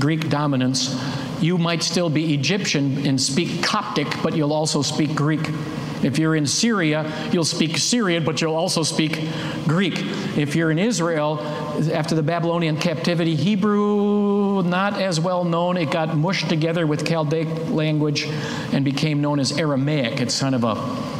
Greek 0.00 0.28
dominance, 0.28 0.94
you 1.40 1.58
might 1.58 1.82
still 1.82 2.08
be 2.08 2.32
Egyptian 2.34 3.06
and 3.06 3.20
speak 3.20 3.62
Coptic, 3.62 4.08
but 4.22 4.36
you'll 4.36 4.52
also 4.52 4.82
speak 4.82 5.14
Greek. 5.14 5.46
If 6.04 6.18
you're 6.18 6.36
in 6.36 6.46
Syria, 6.46 7.30
you'll 7.32 7.44
speak 7.44 7.78
Syrian, 7.78 8.24
but 8.24 8.40
you'll 8.40 8.54
also 8.54 8.82
speak 8.82 9.18
Greek. 9.66 9.94
If 10.36 10.54
you're 10.54 10.70
in 10.70 10.78
Israel, 10.78 11.40
after 11.92 12.14
the 12.14 12.22
Babylonian 12.22 12.76
captivity, 12.76 13.34
Hebrew, 13.34 14.62
not 14.62 15.00
as 15.00 15.18
well 15.18 15.44
known. 15.44 15.76
It 15.76 15.90
got 15.90 16.16
mushed 16.16 16.48
together 16.48 16.86
with 16.86 17.04
Chaldaic 17.04 17.70
language 17.70 18.26
and 18.72 18.84
became 18.84 19.20
known 19.20 19.40
as 19.40 19.58
Aramaic. 19.58 20.20
It's 20.20 20.38
kind 20.38 20.54
of 20.54 20.64
a 20.64 21.14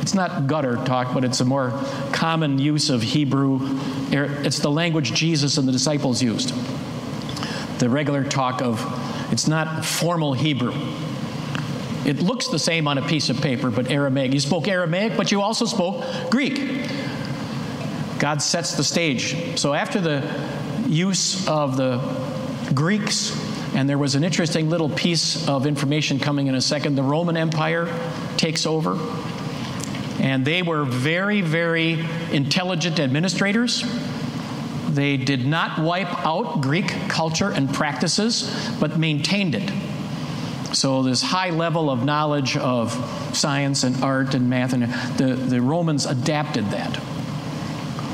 it's 0.00 0.14
not 0.14 0.46
gutter 0.46 0.76
talk, 0.86 1.12
but 1.12 1.22
it's 1.22 1.40
a 1.40 1.44
more 1.44 1.70
common 2.12 2.58
use 2.58 2.88
of 2.88 3.02
Hebrew. 3.02 3.78
Er, 4.14 4.40
it's 4.42 4.58
the 4.60 4.70
language 4.70 5.12
Jesus 5.12 5.58
and 5.58 5.68
the 5.68 5.72
disciples 5.72 6.22
used. 6.22 6.54
The 7.78 7.90
regular 7.90 8.24
talk 8.24 8.62
of 8.62 8.82
It's 9.30 9.46
not 9.46 9.84
formal 9.84 10.32
Hebrew. 10.32 10.72
It 12.04 12.20
looks 12.20 12.48
the 12.48 12.58
same 12.58 12.88
on 12.88 12.98
a 12.98 13.02
piece 13.02 13.28
of 13.28 13.40
paper, 13.40 13.70
but 13.70 13.90
Aramaic. 13.90 14.32
You 14.32 14.40
spoke 14.40 14.68
Aramaic, 14.68 15.16
but 15.16 15.30
you 15.32 15.42
also 15.42 15.64
spoke 15.66 16.30
Greek. 16.30 16.88
God 18.18 18.42
sets 18.42 18.76
the 18.76 18.84
stage. 18.84 19.58
So 19.58 19.74
after 19.74 20.00
the 20.00 20.22
use 20.86 21.46
of 21.46 21.76
the 21.76 21.98
Greeks, 22.74 23.32
and 23.74 23.88
there 23.88 23.98
was 23.98 24.14
an 24.14 24.24
interesting 24.24 24.70
little 24.70 24.88
piece 24.88 25.46
of 25.48 25.66
information 25.66 26.18
coming 26.18 26.46
in 26.46 26.54
a 26.54 26.60
second, 26.60 26.94
the 26.94 27.02
Roman 27.02 27.36
Empire 27.36 27.92
takes 28.36 28.66
over. 28.66 28.98
And 30.20 30.44
they 30.44 30.62
were 30.62 30.84
very, 30.84 31.42
very 31.42 32.04
intelligent 32.32 32.98
administrators. 32.98 33.84
They 34.88 35.16
did 35.16 35.46
not 35.46 35.78
wipe 35.78 36.26
out 36.26 36.60
Greek 36.60 36.88
culture 37.08 37.50
and 37.50 37.72
practices, 37.72 38.50
but 38.80 38.98
maintained 38.98 39.54
it. 39.54 39.70
So, 40.72 41.02
this 41.02 41.22
high 41.22 41.50
level 41.50 41.90
of 41.90 42.04
knowledge 42.04 42.56
of 42.56 42.92
science 43.34 43.84
and 43.84 44.02
art 44.02 44.34
and 44.34 44.50
math, 44.50 44.72
and 44.72 44.84
the, 45.16 45.34
the 45.34 45.60
Romans 45.62 46.06
adapted 46.06 46.66
that. 46.66 46.96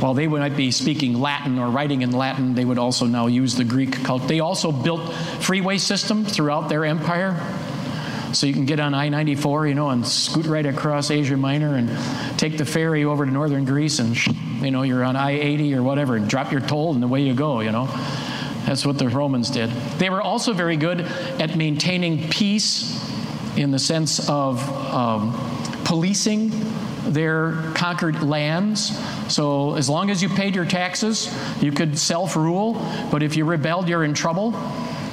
While 0.00 0.14
they 0.14 0.26
might 0.26 0.56
be 0.56 0.70
speaking 0.70 1.20
Latin 1.20 1.58
or 1.58 1.70
writing 1.70 2.02
in 2.02 2.12
Latin, 2.12 2.54
they 2.54 2.64
would 2.64 2.78
also 2.78 3.06
now 3.06 3.26
use 3.26 3.54
the 3.54 3.64
Greek 3.64 4.04
cult. 4.04 4.28
They 4.28 4.40
also 4.40 4.70
built 4.70 5.12
freeway 5.14 5.78
systems 5.78 6.34
throughout 6.34 6.68
their 6.68 6.84
empire. 6.84 7.40
So 8.34 8.46
you 8.46 8.52
can 8.52 8.66
get 8.66 8.80
on 8.80 8.94
I 8.94 9.08
94, 9.08 9.68
you 9.68 9.75
know, 9.75 9.90
and 9.90 10.06
scoot 10.06 10.46
right 10.46 10.66
across 10.66 11.11
Asia 11.11 11.37
Minor 11.37 11.76
and 11.76 11.88
take 12.38 12.58
the 12.58 12.64
ferry 12.64 13.04
over 13.04 13.25
to 13.25 13.30
northern 13.30 13.64
Greece, 13.64 14.00
and, 14.00 14.16
you 14.61 14.73
know, 14.73 14.82
you're 14.82 15.04
on 15.04 15.14
I 15.14 15.32
80 15.32 15.75
or 15.75 15.82
whatever, 15.82 16.16
and 16.16 16.28
drop 16.28 16.50
your 16.50 16.61
toll, 16.61 16.94
and 16.94 17.04
away 17.04 17.23
you 17.23 17.34
go, 17.34 17.61
you 17.61 17.70
know. 17.70 17.88
That's 18.66 18.87
what 18.87 18.99
the 18.99 19.09
Romans 19.09 19.50
did. 19.50 19.71
They 19.99 20.11
were 20.11 20.23
also 20.23 20.52
very 20.52 20.76
good 20.76 21.00
at 21.00 21.56
maintaining 21.56 22.28
peace 22.30 23.00
in 23.56 23.71
the 23.71 23.78
sense 23.78 24.28
of 24.28 24.66
um, 24.92 25.33
policing 25.85 26.50
their 27.06 27.52
conquered 27.75 28.23
lands. 28.23 28.99
So, 29.33 29.75
as 29.75 29.88
long 29.88 30.11
as 30.11 30.23
you 30.23 30.28
paid 30.28 30.54
your 30.54 30.64
taxes, 30.64 31.35
you 31.61 31.73
could 31.73 31.99
self 31.99 32.37
rule, 32.37 32.75
but 33.11 33.23
if 33.23 33.37
you 33.37 33.44
rebelled, 33.44 33.88
you're 33.88 34.04
in 34.04 34.14
trouble. 34.14 34.52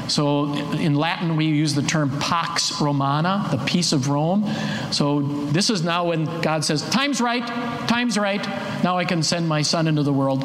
So, 0.08 0.54
in 0.74 0.96
Latin, 0.96 1.36
we 1.38 1.46
use 1.46 1.74
the 1.74 1.82
term 1.82 2.18
Pax 2.20 2.82
Romana, 2.82 3.48
the 3.52 3.58
peace 3.66 3.94
of 3.94 4.10
Rome. 4.10 4.46
So, 4.92 5.22
this 5.22 5.70
is 5.70 5.84
now 5.84 6.06
when 6.06 6.26
God 6.42 6.66
says, 6.66 6.82
Time's 6.90 7.22
right, 7.22 7.46
time's 7.88 8.18
right, 8.18 8.46
now 8.84 8.98
I 8.98 9.06
can 9.06 9.24
send 9.24 9.48
my 9.48 9.62
son 9.62 9.88
into 9.88 10.04
the 10.04 10.14
world. 10.14 10.44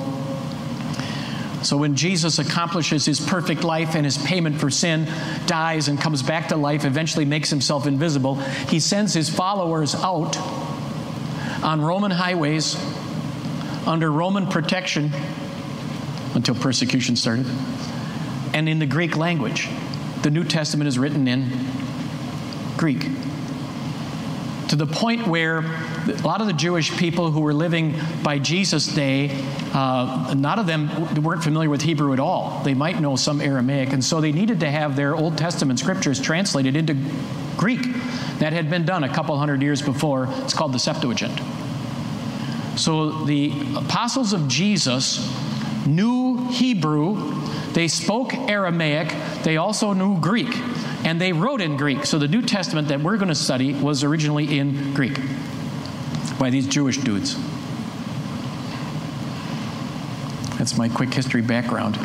So 1.67 1.77
when 1.77 1.97
Jesus 1.97 2.39
accomplishes 2.39 3.05
his 3.05 3.19
perfect 3.19 3.65
life 3.65 3.97
and 3.97 4.05
his 4.05 4.17
payment 4.17 4.61
for 4.61 4.71
sin, 4.71 5.09
dies 5.47 5.89
and 5.89 6.01
comes 6.01 6.23
back 6.23 6.51
to 6.51 6.57
life, 6.57 6.85
eventually 6.85 7.25
makes 7.25 7.51
himself 7.51 7.89
invisible, 7.89 8.37
he 8.37 8.79
sends 8.79 9.13
his 9.13 9.29
followers 9.29 9.97
out 9.97 10.37
on 11.65 11.81
Roman 11.81 12.13
highways 12.13 12.77
under 13.85 14.13
Roman 14.13 14.47
protection 14.47 15.11
until 16.35 16.55
persecution 16.55 17.17
started, 17.17 17.47
and 18.55 18.69
in 18.69 18.79
the 18.79 18.87
Greek 18.87 19.17
language. 19.17 19.69
The 20.23 20.31
New 20.31 20.45
Testament 20.45 20.87
is 20.87 21.01
written 21.01 21.27
in 21.27 21.51
Greek 22.77 23.09
to 24.69 24.77
the 24.77 24.87
point 24.87 25.27
where 25.27 25.63
a 26.09 26.23
lot 26.23 26.41
of 26.41 26.47
the 26.47 26.53
Jewish 26.53 26.97
people 26.97 27.31
who 27.31 27.41
were 27.41 27.55
living 27.55 27.95
by 28.23 28.39
Jesus' 28.39 28.87
day, 28.87 29.31
uh, 29.73 30.35
none 30.37 30.59
of 30.59 30.67
them 30.67 31.23
weren't 31.23 31.43
familiar 31.43 31.69
with 31.69 31.83
Hebrew 31.83 32.13
at 32.13 32.21
all. 32.21 32.63
They 32.65 32.75
might 32.75 33.01
know 33.01 33.17
some 33.17 33.41
Aramaic, 33.41 33.93
and 33.93 34.05
so 34.05 34.21
they 34.21 34.33
needed 34.33 34.61
to 34.61 34.71
have 34.71 34.97
their 34.97 35.15
Old 35.15 35.37
Testament 35.37 35.79
scriptures 35.79 36.21
translated 36.21 36.77
into 36.77 36.97
Greek. 37.57 37.83
That 38.39 38.53
had 38.53 38.69
been 38.69 38.85
done 38.85 39.03
a 39.03 39.09
couple 39.09 39.37
hundred 39.39 39.63
years 39.63 39.81
before. 39.81 40.29
It's 40.45 40.53
called 40.53 40.75
the 40.75 40.79
Septuagint. 40.79 41.41
So 42.79 43.25
the 43.25 43.53
apostles 43.75 44.35
of 44.35 44.47
Jesus 44.47 45.27
knew 45.87 46.49
Hebrew, 46.49 47.35
they 47.73 47.89
spoke 47.89 48.35
Aramaic, 48.35 49.15
they 49.43 49.57
also 49.57 49.95
knew 49.95 50.21
Greek 50.21 50.55
and 51.05 51.21
they 51.21 51.33
wrote 51.33 51.61
in 51.61 51.77
Greek. 51.77 52.05
So 52.05 52.19
the 52.19 52.29
New 52.29 52.43
Testament 52.43 52.89
that 52.89 53.01
we're 53.01 53.17
going 53.17 53.29
to 53.29 53.35
study 53.35 53.73
was 53.73 54.05
originally 54.05 54.59
in 54.59 54.93
Greek 54.93 55.17
by 56.39 56.51
these 56.51 56.67
Jewish 56.67 56.99
dudes. 56.99 57.37
That's 60.59 60.77
my 60.77 60.89
quick 60.89 61.13
history 61.13 61.43
background 61.43 61.97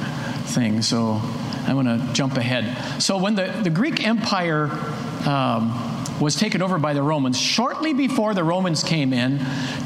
thing. 0.46 0.82
So 0.82 1.22
I'm 1.66 1.74
going 1.82 1.86
to 1.86 2.14
jump 2.14 2.38
ahead. 2.38 3.02
So 3.02 3.18
when 3.18 3.36
the, 3.36 3.48
the 3.64 3.70
Greek 3.70 4.06
Empire 4.06 4.70
um, 5.26 6.06
was 6.20 6.36
taken 6.36 6.62
over 6.62 6.78
by 6.78 6.94
the 6.94 7.02
Romans, 7.02 7.40
shortly 7.40 7.94
before 7.94 8.34
the 8.34 8.44
Romans 8.44 8.84
came 8.84 9.14
in, 9.14 9.40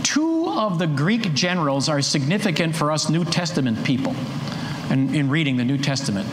two 0.04 0.48
of 0.50 0.80
the 0.80 0.88
Greek 0.88 1.34
generals 1.34 1.90
are 1.90 2.02
significant 2.02 2.76
for 2.76 2.92
us 2.92 3.10
New 3.10 3.26
Testament 3.26 3.84
people 3.86 4.16
and 4.90 5.16
in 5.16 5.30
reading 5.30 5.58
the 5.58 5.66
New 5.66 5.78
Testament. 5.78 6.28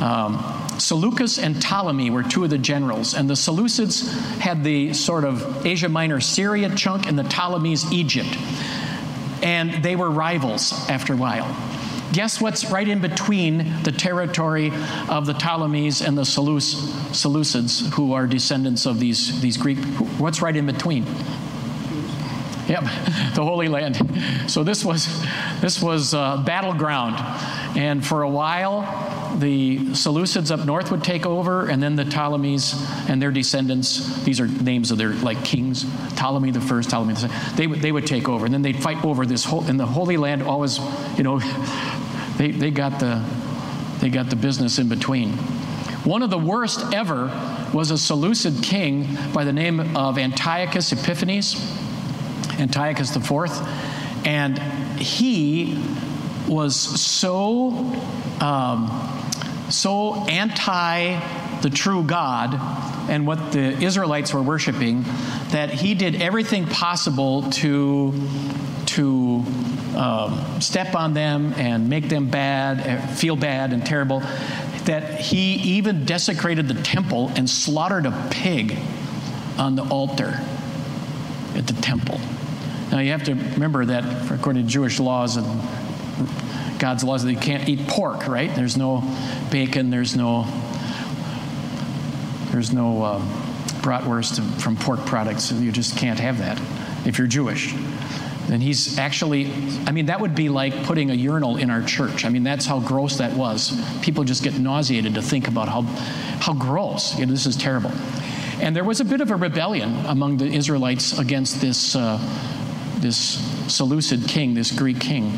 Um, 0.00 0.65
Seleucus 0.78 1.38
and 1.38 1.60
Ptolemy 1.60 2.10
were 2.10 2.22
two 2.22 2.44
of 2.44 2.50
the 2.50 2.58
generals, 2.58 3.14
and 3.14 3.28
the 3.28 3.34
Seleucids 3.34 4.10
had 4.38 4.62
the 4.62 4.92
sort 4.92 5.24
of 5.24 5.66
Asia 5.66 5.88
Minor 5.88 6.20
Syria 6.20 6.74
chunk, 6.74 7.06
and 7.06 7.18
the 7.18 7.24
Ptolemies 7.24 7.90
Egypt. 7.92 8.36
And 9.42 9.82
they 9.82 9.96
were 9.96 10.10
rivals 10.10 10.72
after 10.88 11.14
a 11.14 11.16
while. 11.16 11.54
Guess 12.12 12.40
what's 12.40 12.70
right 12.70 12.86
in 12.86 13.00
between 13.00 13.82
the 13.82 13.92
territory 13.92 14.72
of 15.08 15.26
the 15.26 15.34
Ptolemies 15.34 16.00
and 16.00 16.16
the 16.16 16.22
Seleucids, 16.22 17.92
who 17.94 18.12
are 18.12 18.26
descendants 18.26 18.86
of 18.86 19.00
these, 19.00 19.40
these 19.40 19.56
Greek? 19.56 19.78
What's 20.18 20.40
right 20.40 20.56
in 20.56 20.66
between? 20.66 21.04
Yep, 22.68 22.82
the 23.34 23.44
Holy 23.44 23.68
Land. 23.68 23.96
So 24.50 24.64
this 24.64 24.84
was 24.84 25.06
this 25.60 25.80
was 25.80 26.14
a 26.14 26.42
battleground, 26.44 27.16
and 27.76 28.04
for 28.04 28.22
a 28.22 28.28
while 28.28 28.82
the 29.38 29.78
Seleucids 29.90 30.50
up 30.50 30.64
north 30.64 30.90
would 30.90 31.04
take 31.04 31.26
over, 31.26 31.68
and 31.68 31.82
then 31.82 31.96
the 31.96 32.04
Ptolemies 32.04 32.74
and 33.08 33.20
their 33.20 33.30
descendants, 33.30 34.22
these 34.24 34.40
are 34.40 34.46
names 34.46 34.90
of 34.90 34.98
their 34.98 35.10
like 35.10 35.44
kings, 35.44 35.84
Ptolemy 36.16 36.50
the 36.50 36.60
first, 36.60 36.90
Ptolemy 36.90 37.14
the 37.14 37.20
second, 37.20 37.56
they, 37.56 37.66
they 37.66 37.92
would 37.92 38.06
take 38.06 38.28
over. 38.28 38.46
And 38.46 38.54
then 38.54 38.62
they'd 38.62 38.82
fight 38.82 39.04
over 39.04 39.26
this 39.26 39.44
whole, 39.44 39.64
and 39.64 39.78
the 39.78 39.86
Holy 39.86 40.16
Land 40.16 40.42
always, 40.42 40.78
you 41.16 41.22
know, 41.22 41.38
they, 42.36 42.50
they, 42.50 42.70
got 42.70 42.98
the, 42.98 43.24
they 44.00 44.08
got 44.08 44.30
the 44.30 44.36
business 44.36 44.78
in 44.78 44.88
between. 44.88 45.32
One 46.04 46.22
of 46.22 46.30
the 46.30 46.38
worst 46.38 46.94
ever 46.94 47.26
was 47.74 47.90
a 47.90 47.98
Seleucid 47.98 48.62
king 48.62 49.18
by 49.34 49.44
the 49.44 49.52
name 49.52 49.96
of 49.96 50.18
Antiochus 50.18 50.92
Epiphanes, 50.92 51.56
Antiochus 52.58 53.14
IV, 53.14 53.50
and 54.24 54.58
he 54.98 55.82
was 56.48 56.76
so 56.76 57.70
um, 58.40 58.86
so 59.70 60.14
anti 60.26 61.20
the 61.62 61.70
true 61.70 62.04
God 62.04 62.54
and 63.10 63.26
what 63.26 63.52
the 63.52 63.82
Israelites 63.82 64.32
were 64.32 64.42
worshiping 64.42 65.04
that 65.50 65.70
he 65.70 65.94
did 65.94 66.20
everything 66.20 66.66
possible 66.66 67.50
to, 67.50 68.12
to 68.86 69.44
um, 69.96 70.60
step 70.60 70.94
on 70.94 71.14
them 71.14 71.54
and 71.56 71.88
make 71.88 72.08
them 72.08 72.28
bad, 72.28 72.80
eh, 72.80 73.06
feel 73.14 73.36
bad 73.36 73.72
and 73.72 73.84
terrible, 73.86 74.20
that 74.84 75.20
he 75.20 75.54
even 75.76 76.04
desecrated 76.04 76.68
the 76.68 76.80
temple 76.82 77.30
and 77.34 77.48
slaughtered 77.48 78.06
a 78.06 78.28
pig 78.30 78.78
on 79.58 79.74
the 79.74 79.82
altar 79.88 80.40
at 81.54 81.66
the 81.66 81.72
temple. 81.80 82.20
Now 82.90 82.98
you 82.98 83.10
have 83.10 83.24
to 83.24 83.34
remember 83.34 83.86
that 83.86 84.30
according 84.30 84.64
to 84.64 84.68
Jewish 84.68 85.00
laws 85.00 85.36
and 85.36 85.46
God's 86.78 87.04
laws 87.04 87.24
that 87.24 87.32
you 87.32 87.38
can't 87.38 87.68
eat 87.68 87.86
pork, 87.88 88.28
right? 88.28 88.54
There's 88.54 88.76
no 88.76 89.02
bacon, 89.50 89.90
there's 89.90 90.16
no 90.16 90.46
there's 92.50 92.72
no 92.72 93.04
um, 93.04 93.28
bratwurst 93.86 94.42
from 94.60 94.76
pork 94.76 95.04
products. 95.06 95.50
And 95.50 95.62
you 95.62 95.72
just 95.72 95.96
can't 95.96 96.18
have 96.18 96.38
that 96.38 96.60
if 97.06 97.18
you're 97.18 97.26
Jewish. 97.26 97.72
And 98.48 98.62
he's 98.62 98.98
actually, 98.98 99.52
I 99.86 99.92
mean, 99.92 100.06
that 100.06 100.20
would 100.20 100.34
be 100.34 100.48
like 100.48 100.84
putting 100.84 101.10
a 101.10 101.14
urinal 101.14 101.56
in 101.56 101.68
our 101.68 101.82
church. 101.82 102.24
I 102.24 102.28
mean, 102.28 102.44
that's 102.44 102.64
how 102.64 102.80
gross 102.80 103.18
that 103.18 103.32
was. 103.34 103.78
People 104.02 104.24
just 104.24 104.42
get 104.42 104.58
nauseated 104.58 105.14
to 105.14 105.22
think 105.22 105.48
about 105.48 105.68
how, 105.68 105.82
how 106.40 106.54
gross. 106.54 107.18
You 107.18 107.26
know, 107.26 107.32
this 107.32 107.46
is 107.46 107.56
terrible. 107.56 107.90
And 108.60 108.74
there 108.74 108.84
was 108.84 109.00
a 109.00 109.04
bit 109.04 109.20
of 109.20 109.30
a 109.30 109.36
rebellion 109.36 110.06
among 110.06 110.38
the 110.38 110.46
Israelites 110.46 111.18
against 111.18 111.60
this, 111.60 111.94
uh, 111.96 112.18
this 113.00 113.18
Seleucid 113.72 114.28
king, 114.28 114.54
this 114.54 114.70
Greek 114.70 115.00
king. 115.00 115.36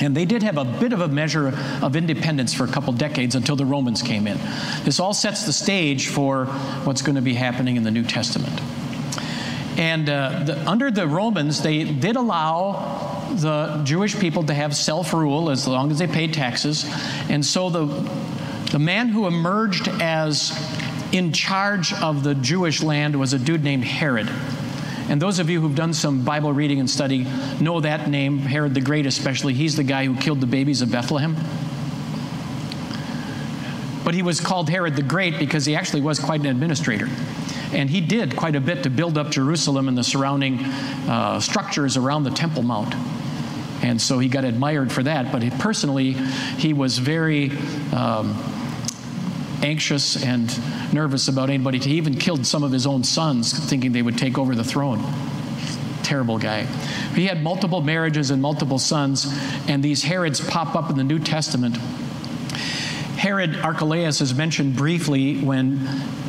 And 0.00 0.16
they 0.16 0.24
did 0.24 0.42
have 0.42 0.58
a 0.58 0.64
bit 0.64 0.92
of 0.92 1.00
a 1.00 1.08
measure 1.08 1.48
of 1.82 1.96
independence 1.96 2.54
for 2.54 2.64
a 2.64 2.68
couple 2.68 2.92
decades 2.92 3.34
until 3.34 3.56
the 3.56 3.66
Romans 3.66 4.02
came 4.02 4.26
in. 4.26 4.38
This 4.84 5.00
all 5.00 5.14
sets 5.14 5.44
the 5.44 5.52
stage 5.52 6.08
for 6.08 6.46
what's 6.84 7.02
going 7.02 7.16
to 7.16 7.22
be 7.22 7.34
happening 7.34 7.76
in 7.76 7.82
the 7.82 7.90
New 7.90 8.04
Testament. 8.04 8.60
And 9.78 10.08
uh, 10.08 10.42
the, 10.44 10.68
under 10.68 10.90
the 10.90 11.06
Romans, 11.06 11.62
they 11.62 11.84
did 11.84 12.16
allow 12.16 13.28
the 13.34 13.80
Jewish 13.84 14.18
people 14.18 14.42
to 14.44 14.54
have 14.54 14.74
self 14.74 15.12
rule 15.12 15.50
as 15.50 15.68
long 15.68 15.90
as 15.90 15.98
they 15.98 16.08
paid 16.08 16.34
taxes. 16.34 16.84
And 17.28 17.44
so 17.44 17.70
the, 17.70 17.84
the 18.72 18.78
man 18.78 19.08
who 19.08 19.26
emerged 19.26 19.88
as 20.00 20.52
in 21.12 21.32
charge 21.32 21.92
of 21.94 22.24
the 22.24 22.34
Jewish 22.34 22.82
land 22.82 23.18
was 23.18 23.32
a 23.32 23.38
dude 23.38 23.64
named 23.64 23.84
Herod. 23.84 24.28
And 25.08 25.22
those 25.22 25.38
of 25.38 25.48
you 25.48 25.60
who've 25.60 25.74
done 25.74 25.94
some 25.94 26.22
Bible 26.22 26.52
reading 26.52 26.80
and 26.80 26.88
study 26.88 27.26
know 27.60 27.80
that 27.80 28.10
name, 28.10 28.38
Herod 28.38 28.74
the 28.74 28.82
Great 28.82 29.06
especially. 29.06 29.54
He's 29.54 29.74
the 29.74 29.84
guy 29.84 30.04
who 30.04 30.14
killed 30.14 30.40
the 30.40 30.46
babies 30.46 30.82
of 30.82 30.92
Bethlehem. 30.92 31.34
But 34.04 34.14
he 34.14 34.22
was 34.22 34.40
called 34.40 34.68
Herod 34.68 34.96
the 34.96 35.02
Great 35.02 35.38
because 35.38 35.64
he 35.64 35.74
actually 35.74 36.02
was 36.02 36.18
quite 36.18 36.40
an 36.40 36.46
administrator. 36.46 37.08
And 37.72 37.88
he 37.88 38.00
did 38.00 38.36
quite 38.36 38.54
a 38.56 38.60
bit 38.60 38.82
to 38.82 38.90
build 38.90 39.18
up 39.18 39.30
Jerusalem 39.30 39.88
and 39.88 39.96
the 39.96 40.04
surrounding 40.04 40.58
uh, 40.60 41.40
structures 41.40 41.96
around 41.96 42.24
the 42.24 42.30
Temple 42.30 42.62
Mount. 42.62 42.94
And 43.82 44.00
so 44.00 44.18
he 44.18 44.28
got 44.28 44.44
admired 44.44 44.92
for 44.92 45.02
that. 45.02 45.32
But 45.32 45.42
he, 45.42 45.50
personally, 45.50 46.12
he 46.12 46.72
was 46.72 46.98
very 46.98 47.50
um, 47.92 48.34
anxious 49.62 50.22
and 50.22 50.48
nervous 50.92 51.28
about 51.28 51.50
anybody. 51.50 51.78
He 51.78 51.96
even 51.96 52.14
killed 52.14 52.46
some 52.46 52.62
of 52.62 52.72
his 52.72 52.86
own 52.86 53.04
sons, 53.04 53.52
thinking 53.52 53.92
they 53.92 54.02
would 54.02 54.18
take 54.18 54.38
over 54.38 54.54
the 54.54 54.64
throne. 54.64 55.04
Terrible 56.02 56.38
guy. 56.38 56.62
He 57.14 57.26
had 57.26 57.42
multiple 57.42 57.80
marriages 57.80 58.30
and 58.30 58.40
multiple 58.40 58.78
sons, 58.78 59.26
and 59.68 59.82
these 59.82 60.02
Herods 60.02 60.40
pop 60.40 60.74
up 60.74 60.90
in 60.90 60.96
the 60.96 61.04
New 61.04 61.18
Testament. 61.18 61.76
Herod 63.16 63.56
Archelaus 63.56 64.20
is 64.20 64.34
mentioned 64.34 64.76
briefly 64.76 65.40
when 65.40 65.80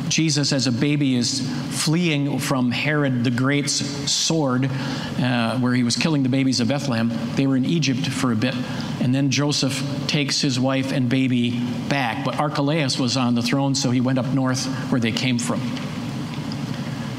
Jesus, 0.08 0.52
as 0.52 0.66
a 0.66 0.72
baby, 0.72 1.14
is 1.14 1.40
fleeing 1.70 2.40
from 2.40 2.72
Herod 2.72 3.22
the 3.22 3.30
Great's 3.30 3.74
sword, 4.10 4.64
uh, 4.66 5.58
where 5.60 5.72
he 5.72 5.84
was 5.84 5.96
killing 5.96 6.24
the 6.24 6.28
babies 6.28 6.58
of 6.58 6.68
Bethlehem. 6.68 7.12
They 7.36 7.46
were 7.46 7.56
in 7.56 7.64
Egypt 7.64 8.06
for 8.08 8.32
a 8.32 8.36
bit, 8.36 8.54
and 9.00 9.14
then 9.14 9.30
Joseph 9.30 9.82
takes 10.06 10.40
his 10.40 10.60
wife 10.60 10.92
and 10.92 11.08
baby 11.08 11.58
back. 11.88 12.24
But 12.24 12.38
Archelaus 12.38 12.98
was 12.98 13.16
on 13.16 13.34
the 13.34 13.42
throne, 13.42 13.74
so 13.74 13.90
he 13.90 14.00
went 14.00 14.18
up 14.18 14.26
north 14.26 14.66
where 14.90 15.00
they 15.00 15.12
came 15.12 15.38
from. 15.38 15.60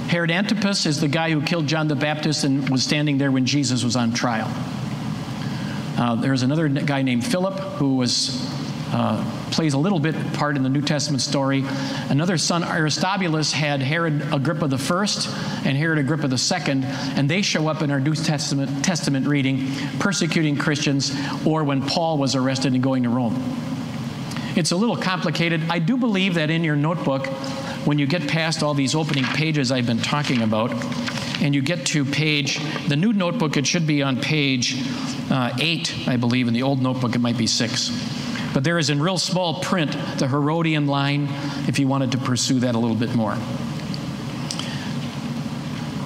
Herod 0.07 0.29
Antipas 0.31 0.85
is 0.85 0.99
the 0.99 1.07
guy 1.07 1.31
who 1.31 1.41
killed 1.41 1.67
John 1.67 1.87
the 1.87 1.95
Baptist 1.95 2.43
and 2.43 2.69
was 2.69 2.83
standing 2.83 3.17
there 3.17 3.31
when 3.31 3.45
Jesus 3.45 3.83
was 3.83 3.95
on 3.95 4.11
trial. 4.11 4.51
Uh, 5.97 6.15
there's 6.15 6.43
another 6.43 6.67
guy 6.67 7.01
named 7.01 7.25
Philip 7.25 7.57
who 7.77 7.95
was 7.95 8.50
uh, 8.91 9.23
plays 9.51 9.73
a 9.73 9.77
little 9.77 9.99
bit 9.99 10.15
part 10.33 10.57
in 10.57 10.63
the 10.63 10.69
New 10.69 10.81
Testament 10.81 11.21
story. 11.21 11.63
Another 12.09 12.37
son, 12.37 12.63
Aristobulus, 12.63 13.51
had 13.51 13.81
Herod 13.81 14.21
Agrippa 14.33 14.65
I 14.65 15.61
and 15.65 15.77
Herod 15.77 15.99
Agrippa 15.99 16.27
II, 16.27 16.83
and 17.15 17.29
they 17.29 17.41
show 17.41 17.67
up 17.67 17.81
in 17.81 17.91
our 17.91 17.99
New 17.99 18.15
Testament, 18.15 18.83
Testament 18.83 19.27
reading, 19.27 19.71
persecuting 19.99 20.57
Christians, 20.57 21.15
or 21.45 21.63
when 21.63 21.85
Paul 21.85 22.17
was 22.17 22.35
arrested 22.35 22.73
and 22.73 22.83
going 22.83 23.03
to 23.03 23.09
Rome. 23.09 23.35
It's 24.55 24.71
a 24.71 24.75
little 24.75 24.97
complicated. 24.97 25.61
I 25.69 25.79
do 25.79 25.95
believe 25.95 26.33
that 26.33 26.49
in 26.49 26.63
your 26.63 26.75
notebook, 26.75 27.27
when 27.85 27.97
you 27.97 28.05
get 28.05 28.27
past 28.27 28.61
all 28.61 28.73
these 28.73 28.93
opening 28.93 29.23
pages 29.23 29.71
I've 29.71 29.87
been 29.87 29.99
talking 29.99 30.41
about, 30.41 30.71
and 31.41 31.55
you 31.55 31.61
get 31.61 31.85
to 31.87 32.05
page, 32.05 32.59
the 32.87 32.95
new 32.95 33.13
notebook, 33.13 33.57
it 33.57 33.65
should 33.65 33.87
be 33.87 34.03
on 34.03 34.19
page 34.19 34.75
uh, 35.31 35.55
8, 35.59 36.07
I 36.07 36.17
believe. 36.17 36.47
In 36.47 36.53
the 36.53 36.63
old 36.63 36.81
notebook, 36.81 37.15
it 37.15 37.19
might 37.19 37.37
be 37.37 37.47
6. 37.47 38.20
But 38.53 38.63
there 38.63 38.77
is 38.77 38.89
in 38.89 39.01
real 39.01 39.17
small 39.17 39.61
print 39.61 39.91
the 40.17 40.27
Herodian 40.27 40.87
line 40.87 41.27
if 41.67 41.79
you 41.79 41.87
wanted 41.87 42.11
to 42.13 42.17
pursue 42.17 42.59
that 42.59 42.75
a 42.75 42.77
little 42.77 42.95
bit 42.95 43.15
more. 43.15 43.33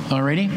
Alrighty? 0.09 0.51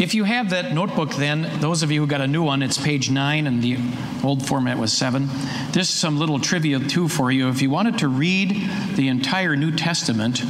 If 0.00 0.14
you 0.14 0.24
have 0.24 0.50
that 0.50 0.72
notebook, 0.72 1.14
then, 1.16 1.60
those 1.60 1.82
of 1.82 1.92
you 1.92 2.00
who 2.00 2.06
got 2.06 2.22
a 2.22 2.26
new 2.26 2.42
one, 2.42 2.62
it's 2.62 2.78
page 2.78 3.10
9 3.10 3.46
and 3.46 3.62
the 3.62 3.76
old 4.24 4.46
format 4.46 4.78
was 4.78 4.92
7. 4.94 5.28
This 5.72 5.90
is 5.90 5.94
some 5.94 6.18
little 6.18 6.40
trivia, 6.40 6.80
too, 6.80 7.06
for 7.06 7.30
you. 7.30 7.50
If 7.50 7.60
you 7.60 7.68
wanted 7.68 7.98
to 7.98 8.08
read 8.08 8.68
the 8.96 9.08
entire 9.08 9.56
New 9.56 9.70
Testament, 9.70 10.42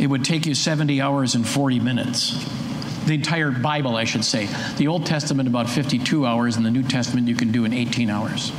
it 0.00 0.08
would 0.08 0.24
take 0.24 0.44
you 0.44 0.54
70 0.54 1.00
hours 1.00 1.36
and 1.36 1.46
40 1.46 1.78
minutes 1.78 2.63
the 3.06 3.14
entire 3.14 3.50
Bible, 3.50 3.96
I 3.96 4.04
should 4.04 4.24
say. 4.24 4.48
The 4.76 4.88
Old 4.88 5.06
Testament, 5.06 5.48
about 5.48 5.68
52 5.68 6.26
hours, 6.26 6.56
and 6.56 6.64
the 6.64 6.70
New 6.70 6.82
Testament, 6.82 7.28
you 7.28 7.36
can 7.36 7.52
do 7.52 7.64
in 7.64 7.72
18 7.72 8.10
hours. 8.10 8.52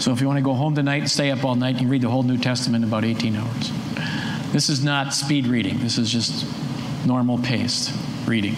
So 0.00 0.12
if 0.12 0.20
you 0.20 0.26
want 0.26 0.38
to 0.38 0.42
go 0.42 0.54
home 0.54 0.74
tonight 0.74 1.02
and 1.02 1.10
stay 1.10 1.30
up 1.30 1.44
all 1.44 1.54
night, 1.54 1.80
you 1.80 1.86
read 1.86 2.00
the 2.00 2.08
whole 2.08 2.22
New 2.22 2.38
Testament 2.38 2.84
in 2.84 2.88
about 2.88 3.04
18 3.04 3.36
hours. 3.36 3.70
This 4.52 4.68
is 4.68 4.82
not 4.82 5.14
speed 5.14 5.46
reading, 5.46 5.78
this 5.78 5.98
is 5.98 6.10
just 6.10 6.46
normal 7.06 7.38
paced 7.38 7.92
reading. 8.26 8.56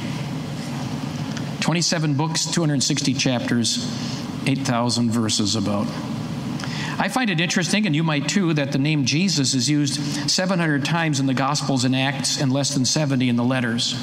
27 1.61 2.15
books, 2.15 2.47
260 2.47 3.15
chapters, 3.15 3.87
8,000 4.47 5.11
verses 5.11 5.55
about. 5.55 5.87
I 6.99 7.09
find 7.09 7.31
it 7.31 7.41
interesting, 7.41 7.87
and 7.87 7.95
you 7.97 8.03
might 8.03 8.29
too, 8.29 8.55
that 8.55 8.73
the 8.73 8.79
name 8.79 9.05
Jesus 9.05 9.55
is 9.55 9.69
used 9.69 10.31
700 10.31 10.85
times 10.85 11.21
in 11.21 11.27
the 11.27 11.35
Gospels 11.35 11.85
and 11.85 11.97
Acts 11.97 12.41
and 12.41 12.53
less 12.53 12.75
than 12.75 12.85
70 12.85 13.29
in 13.29 13.37
the 13.37 13.45
letters. 13.45 13.95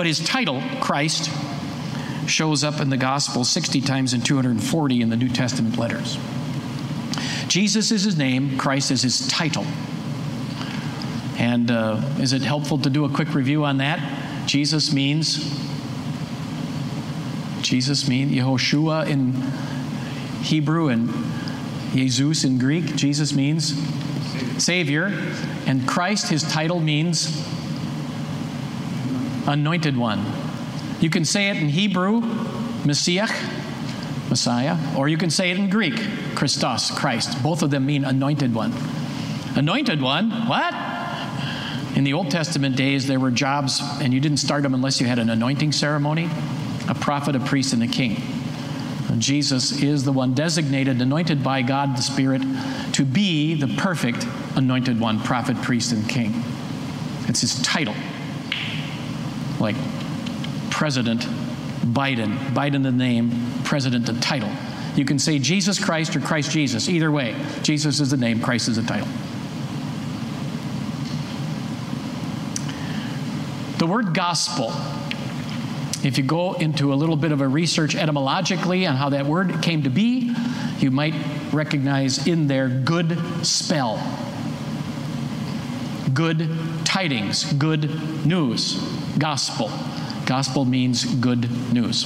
But 0.00 0.06
his 0.06 0.24
title, 0.24 0.62
Christ, 0.80 1.30
shows 2.26 2.64
up 2.64 2.80
in 2.80 2.88
the 2.88 2.96
Gospel 2.96 3.44
60 3.44 3.82
times 3.82 4.14
and 4.14 4.24
240 4.24 5.02
in 5.02 5.10
the 5.10 5.16
New 5.16 5.28
Testament 5.28 5.76
letters. 5.76 6.16
Jesus 7.48 7.90
is 7.90 8.04
his 8.04 8.16
name, 8.16 8.56
Christ 8.56 8.90
is 8.90 9.02
his 9.02 9.28
title. 9.28 9.66
And 11.36 11.70
uh, 11.70 12.00
is 12.18 12.32
it 12.32 12.40
helpful 12.40 12.78
to 12.78 12.88
do 12.88 13.04
a 13.04 13.10
quick 13.10 13.34
review 13.34 13.66
on 13.66 13.76
that? 13.76 14.00
Jesus 14.46 14.90
means, 14.90 15.36
Jesus 17.60 18.08
means 18.08 18.32
Yehoshua 18.32 19.06
in 19.06 19.34
Hebrew 20.42 20.88
and 20.88 21.12
Jesus 21.92 22.44
in 22.44 22.56
Greek. 22.56 22.96
Jesus 22.96 23.34
means 23.34 23.74
Savior. 24.64 25.12
And 25.66 25.86
Christ, 25.86 26.30
his 26.30 26.42
title 26.42 26.80
means 26.80 27.46
anointed 29.50 29.96
one. 29.96 30.24
You 31.00 31.10
can 31.10 31.24
say 31.24 31.50
it 31.50 31.56
in 31.56 31.68
Hebrew, 31.68 32.20
Messiah, 32.84 33.28
Messiah, 34.28 34.76
or 34.96 35.08
you 35.08 35.16
can 35.16 35.30
say 35.30 35.50
it 35.50 35.58
in 35.58 35.68
Greek, 35.68 36.00
Christos, 36.34 36.90
Christ. 36.90 37.42
Both 37.42 37.62
of 37.62 37.70
them 37.70 37.84
mean 37.84 38.04
anointed 38.04 38.54
one. 38.54 38.72
Anointed 39.56 40.00
one? 40.00 40.30
What? 40.46 40.72
In 41.96 42.04
the 42.04 42.12
Old 42.12 42.30
Testament 42.30 42.76
days, 42.76 43.08
there 43.08 43.18
were 43.18 43.32
jobs, 43.32 43.80
and 44.00 44.14
you 44.14 44.20
didn't 44.20 44.38
start 44.38 44.62
them 44.62 44.74
unless 44.74 45.00
you 45.00 45.06
had 45.06 45.18
an 45.18 45.28
anointing 45.28 45.72
ceremony 45.72 46.30
a 46.88 46.94
prophet, 46.94 47.36
a 47.36 47.40
priest, 47.40 47.72
and 47.72 47.82
a 47.84 47.86
king. 47.86 48.20
And 49.08 49.22
Jesus 49.22 49.80
is 49.80 50.04
the 50.04 50.12
one 50.12 50.34
designated, 50.34 51.00
anointed 51.00 51.44
by 51.44 51.62
God 51.62 51.96
the 51.96 52.02
Spirit, 52.02 52.42
to 52.94 53.04
be 53.04 53.54
the 53.54 53.68
perfect 53.76 54.26
anointed 54.56 54.98
one, 54.98 55.20
prophet, 55.20 55.56
priest, 55.58 55.92
and 55.92 56.08
king. 56.08 56.42
It's 57.28 57.42
his 57.42 57.62
title 57.62 57.94
like 59.60 59.76
President 60.70 61.20
Biden, 61.80 62.36
Biden 62.54 62.82
the 62.82 62.92
name, 62.92 63.30
President 63.64 64.06
the 64.06 64.14
title. 64.14 64.50
You 64.96 65.04
can 65.04 65.18
say 65.18 65.38
Jesus 65.38 65.82
Christ 65.82 66.16
or 66.16 66.20
Christ 66.20 66.50
Jesus. 66.50 66.88
Either 66.88 67.10
way, 67.10 67.34
Jesus 67.62 68.00
is 68.00 68.10
the 68.10 68.16
name, 68.16 68.40
Christ 68.40 68.68
is 68.68 68.76
the 68.76 68.82
title. 68.82 69.08
The 73.78 73.86
word 73.86 74.14
gospel, 74.14 74.72
if 76.04 76.18
you 76.18 76.24
go 76.24 76.54
into 76.54 76.92
a 76.92 76.96
little 76.96 77.16
bit 77.16 77.32
of 77.32 77.40
a 77.40 77.48
research 77.48 77.94
etymologically 77.94 78.86
on 78.86 78.96
how 78.96 79.10
that 79.10 79.26
word 79.26 79.62
came 79.62 79.84
to 79.84 79.90
be, 79.90 80.34
you 80.78 80.90
might 80.90 81.14
recognize 81.52 82.26
in 82.26 82.46
there 82.46 82.68
good 82.68 83.18
spell, 83.46 83.96
good 86.12 86.48
tidings, 86.84 87.50
good 87.54 88.26
news 88.26 88.99
gospel. 89.18 89.70
Gospel 90.26 90.64
means 90.64 91.04
good 91.16 91.50
news. 91.72 92.02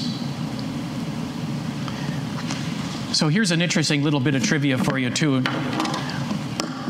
So 3.12 3.29
here's 3.29 3.51
an 3.53 3.62
interesting 3.62 4.03
little 4.03 4.19
bit 4.19 4.35
of 4.35 4.43
trivia 4.43 4.77
for 4.79 4.99
you, 4.99 5.11
too. 5.11 5.43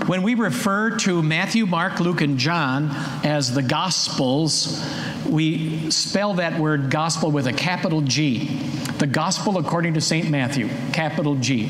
When 0.07 0.23
we 0.23 0.35
refer 0.35 0.97
to 0.99 1.23
Matthew, 1.23 1.67
Mark, 1.67 1.99
Luke, 1.99 2.21
and 2.21 2.39
John 2.39 2.91
as 3.25 3.53
the 3.53 3.63
Gospels, 3.63 4.87
we 5.29 5.91
spell 5.91 6.35
that 6.35 6.59
word 6.61 6.91
gospel 6.91 7.31
with 7.31 7.47
a 7.47 7.53
capital 7.53 8.01
G. 8.01 8.57
The 8.99 9.07
Gospel 9.07 9.59
according 9.59 9.95
to 9.95 10.01
St. 10.01 10.31
Matthew, 10.31 10.69
capital 10.93 11.35
G. 11.37 11.67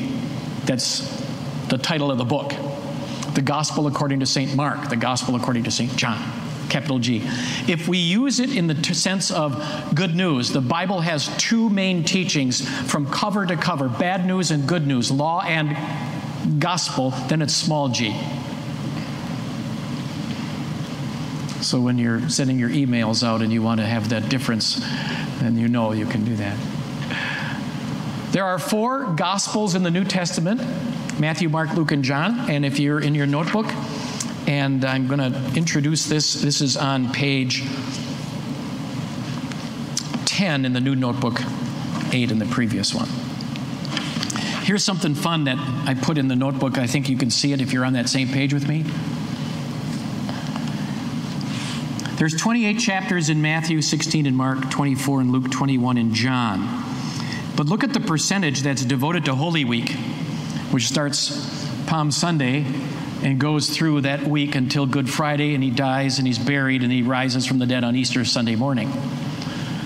That's 0.65 0.99
the 1.67 1.77
title 1.77 2.11
of 2.11 2.17
the 2.17 2.25
book. 2.25 2.53
The 3.33 3.41
Gospel 3.41 3.87
according 3.87 4.19
to 4.19 4.25
St. 4.25 4.55
Mark, 4.55 4.89
the 4.89 4.95
Gospel 4.95 5.35
according 5.35 5.63
to 5.63 5.71
St. 5.71 5.95
John 5.97 6.44
capital 6.69 6.99
G. 6.99 7.21
If 7.67 7.87
we 7.87 7.97
use 7.97 8.39
it 8.39 8.55
in 8.55 8.67
the 8.67 8.73
t- 8.73 8.93
sense 8.93 9.31
of 9.31 9.63
good 9.93 10.15
news, 10.15 10.51
the 10.51 10.61
Bible 10.61 11.01
has 11.01 11.35
two 11.37 11.69
main 11.69 12.03
teachings 12.03 12.67
from 12.89 13.09
cover 13.09 13.45
to 13.45 13.55
cover 13.55 13.89
bad 13.89 14.25
news 14.25 14.51
and 14.51 14.67
good 14.67 14.87
news, 14.87 15.11
law 15.11 15.41
and 15.41 15.75
gospel, 16.59 17.11
then 17.27 17.41
it's 17.41 17.53
small 17.53 17.89
g. 17.89 18.11
So 21.61 21.81
when 21.81 21.97
you're 21.97 22.29
sending 22.29 22.59
your 22.59 22.69
emails 22.69 23.23
out 23.23 23.41
and 23.41 23.51
you 23.51 23.61
want 23.63 23.79
to 23.79 23.85
have 23.85 24.09
that 24.09 24.29
difference, 24.29 24.79
then 25.39 25.57
you 25.57 25.67
know 25.67 25.93
you 25.93 26.05
can 26.05 26.23
do 26.23 26.35
that. 26.35 26.57
There 28.31 28.43
are 28.43 28.59
four 28.59 29.13
gospels 29.15 29.75
in 29.75 29.83
the 29.83 29.91
New 29.91 30.03
Testament 30.03 30.61
Matthew, 31.19 31.47
Mark, 31.47 31.73
Luke, 31.73 31.91
and 31.91 32.03
John. 32.03 32.49
And 32.49 32.65
if 32.65 32.77
you're 32.77 32.99
in 32.99 33.15
your 33.15 33.25
notebook, 33.25 33.67
and 34.47 34.85
I'm 34.85 35.07
going 35.07 35.19
to 35.19 35.57
introduce 35.57 36.05
this, 36.05 36.33
this 36.33 36.61
is 36.61 36.77
on 36.77 37.11
page 37.11 37.63
10 40.25 40.65
in 40.65 40.73
the 40.73 40.81
new 40.81 40.95
notebook, 40.95 41.41
8 42.11 42.31
in 42.31 42.39
the 42.39 42.45
previous 42.45 42.93
one. 42.93 43.07
Here's 44.63 44.83
something 44.83 45.15
fun 45.15 45.45
that 45.45 45.57
I 45.87 45.93
put 45.93 46.17
in 46.17 46.27
the 46.27 46.35
notebook. 46.35 46.77
I 46.77 46.87
think 46.87 47.07
you 47.09 47.17
can 47.17 47.29
see 47.29 47.53
it 47.53 47.61
if 47.61 47.71
you're 47.71 47.85
on 47.85 47.93
that 47.93 48.09
same 48.09 48.27
page 48.29 48.53
with 48.53 48.67
me. 48.67 48.83
There's 52.17 52.35
28 52.35 52.79
chapters 52.79 53.29
in 53.29 53.41
Matthew 53.41 53.81
16 53.81 54.25
and 54.25 54.37
Mark 54.37 54.69
24 54.71 55.21
and 55.21 55.31
Luke 55.31 55.51
21 55.51 55.97
and 55.97 56.13
John. 56.13 56.83
But 57.55 57.67
look 57.67 57.83
at 57.83 57.93
the 57.93 57.99
percentage 57.99 58.61
that's 58.61 58.83
devoted 58.85 59.25
to 59.25 59.35
Holy 59.35 59.65
Week, 59.65 59.91
which 60.71 60.87
starts 60.87 61.65
Palm 61.85 62.11
Sunday 62.11 62.65
and 63.25 63.39
goes 63.39 63.71
through 63.71 64.01
that 64.01 64.21
week 64.21 64.53
until 64.53 64.85
Good 64.85 65.09
Friday, 65.09 65.55
and 65.55 65.63
he 65.63 65.71
dies 65.71 66.19
and 66.19 66.27
he's 66.27 66.37
buried 66.37 66.83
and 66.83 66.91
he 66.91 67.01
rises 67.01 67.47
from 67.47 67.57
the 67.57 67.65
dead 67.65 67.83
on 67.83 67.95
Easter 67.95 68.23
Sunday 68.23 68.55
morning. 68.55 68.91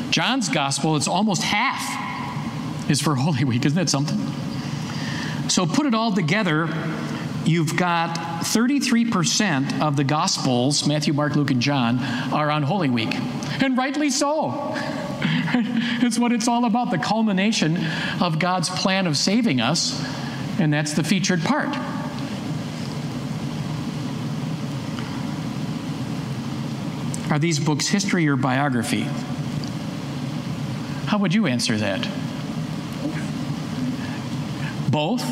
John's 0.09 0.49
gospel, 0.49 0.97
it's 0.97 1.07
almost 1.07 1.41
half 1.41 2.91
is 2.91 2.99
for 2.99 3.15
Holy 3.15 3.45
Week. 3.45 3.65
Isn't 3.65 3.77
that 3.77 3.89
something? 3.89 4.19
So 5.49 5.65
put 5.65 5.85
it 5.85 5.93
all 5.93 6.11
together, 6.11 6.67
you've 7.45 7.77
got 7.77 8.17
33% 8.43 9.81
of 9.81 9.95
the 9.95 10.03
gospels, 10.03 10.85
Matthew, 10.85 11.13
Mark, 11.13 11.37
Luke, 11.37 11.51
and 11.51 11.61
John, 11.61 11.99
are 12.33 12.51
on 12.51 12.63
Holy 12.63 12.89
Week. 12.89 13.15
And 13.61 13.77
rightly 13.77 14.09
so. 14.09 14.73
it's 16.01 16.19
what 16.19 16.33
it's 16.33 16.49
all 16.49 16.65
about 16.65 16.91
the 16.91 16.97
culmination 16.97 17.77
of 18.19 18.37
God's 18.37 18.69
plan 18.69 19.07
of 19.07 19.15
saving 19.15 19.61
us, 19.61 19.97
and 20.59 20.73
that's 20.73 20.91
the 20.91 21.05
featured 21.05 21.41
part. 21.43 21.73
Are 27.29 27.39
these 27.39 27.59
books 27.59 27.87
history 27.87 28.27
or 28.27 28.35
biography? 28.35 29.07
How 31.05 31.17
would 31.17 31.33
you 31.33 31.47
answer 31.47 31.77
that? 31.77 32.07
Both? 34.91 35.23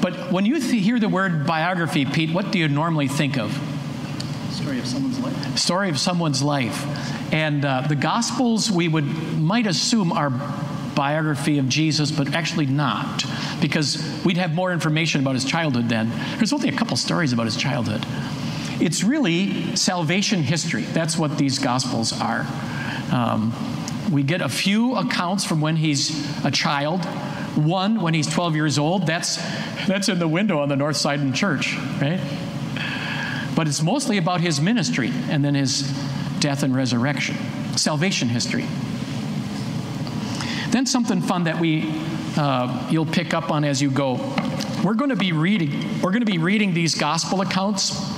But 0.00 0.30
when 0.30 0.44
you 0.44 0.60
th- 0.60 0.84
hear 0.84 0.98
the 0.98 1.08
word 1.08 1.46
biography, 1.46 2.04
Pete, 2.04 2.34
what 2.34 2.50
do 2.50 2.58
you 2.58 2.68
normally 2.68 3.08
think 3.08 3.38
of? 3.38 3.52
Story 4.50 4.78
of 4.78 4.86
someone's 4.86 5.18
life. 5.18 5.58
Story 5.58 5.88
of 5.88 5.98
someone's 5.98 6.42
life. 6.42 7.32
And 7.32 7.64
uh, 7.64 7.82
the 7.82 7.96
Gospels, 7.96 8.70
we 8.70 8.88
would 8.88 9.04
might 9.38 9.66
assume 9.66 10.12
are 10.12 10.30
biography 10.94 11.58
of 11.58 11.68
Jesus, 11.68 12.10
but 12.12 12.34
actually 12.34 12.66
not, 12.66 13.24
because 13.60 14.22
we'd 14.24 14.36
have 14.36 14.54
more 14.54 14.72
information 14.72 15.20
about 15.20 15.34
his 15.34 15.44
childhood 15.44 15.88
then. 15.88 16.10
There's 16.36 16.52
only 16.52 16.68
a 16.68 16.76
couple 16.76 16.96
stories 16.96 17.32
about 17.32 17.46
his 17.46 17.56
childhood. 17.56 18.06
It's 18.80 19.04
really 19.04 19.76
salvation 19.76 20.42
history. 20.42 20.82
That's 20.82 21.16
what 21.16 21.38
these 21.38 21.58
Gospels 21.58 22.12
are. 22.20 22.46
Um, 23.12 23.52
we 24.10 24.22
get 24.22 24.40
a 24.40 24.48
few 24.48 24.96
accounts 24.96 25.44
from 25.44 25.60
when 25.60 25.76
he's 25.76 26.44
a 26.44 26.50
child. 26.50 27.04
One 27.56 28.00
when 28.00 28.14
he's 28.14 28.26
12 28.26 28.54
years 28.54 28.78
old. 28.78 29.06
That's 29.06 29.36
that's 29.86 30.08
in 30.08 30.18
the 30.18 30.28
window 30.28 30.60
on 30.60 30.68
the 30.68 30.76
north 30.76 30.96
side 30.96 31.20
in 31.20 31.32
church, 31.32 31.76
right? 32.00 32.20
But 33.54 33.68
it's 33.68 33.82
mostly 33.82 34.18
about 34.18 34.40
his 34.40 34.60
ministry 34.60 35.12
and 35.30 35.44
then 35.44 35.54
his 35.54 35.82
death 36.40 36.62
and 36.62 36.74
resurrection, 36.74 37.36
salvation 37.76 38.28
history. 38.28 38.66
Then 40.70 40.86
something 40.86 41.22
fun 41.22 41.44
that 41.44 41.60
we 41.60 41.94
uh, 42.36 42.88
you'll 42.90 43.06
pick 43.06 43.32
up 43.32 43.50
on 43.50 43.64
as 43.64 43.80
you 43.80 43.90
go. 43.90 44.14
We're 44.82 44.94
going 44.94 45.10
to 45.10 45.16
be 45.16 45.32
reading. 45.32 46.00
We're 46.02 46.10
going 46.10 46.24
to 46.24 46.30
be 46.30 46.38
reading 46.38 46.74
these 46.74 46.96
gospel 46.96 47.40
accounts. 47.40 48.13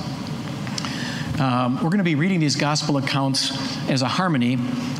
Um, 1.39 1.75
we're 1.77 1.91
going 1.91 1.99
to 1.99 2.05
be 2.05 2.15
reading 2.15 2.41
these 2.41 2.57
gospel 2.57 2.97
accounts 2.97 3.51
as 3.91 4.03
a 4.03 4.09
harmony 4.09 4.57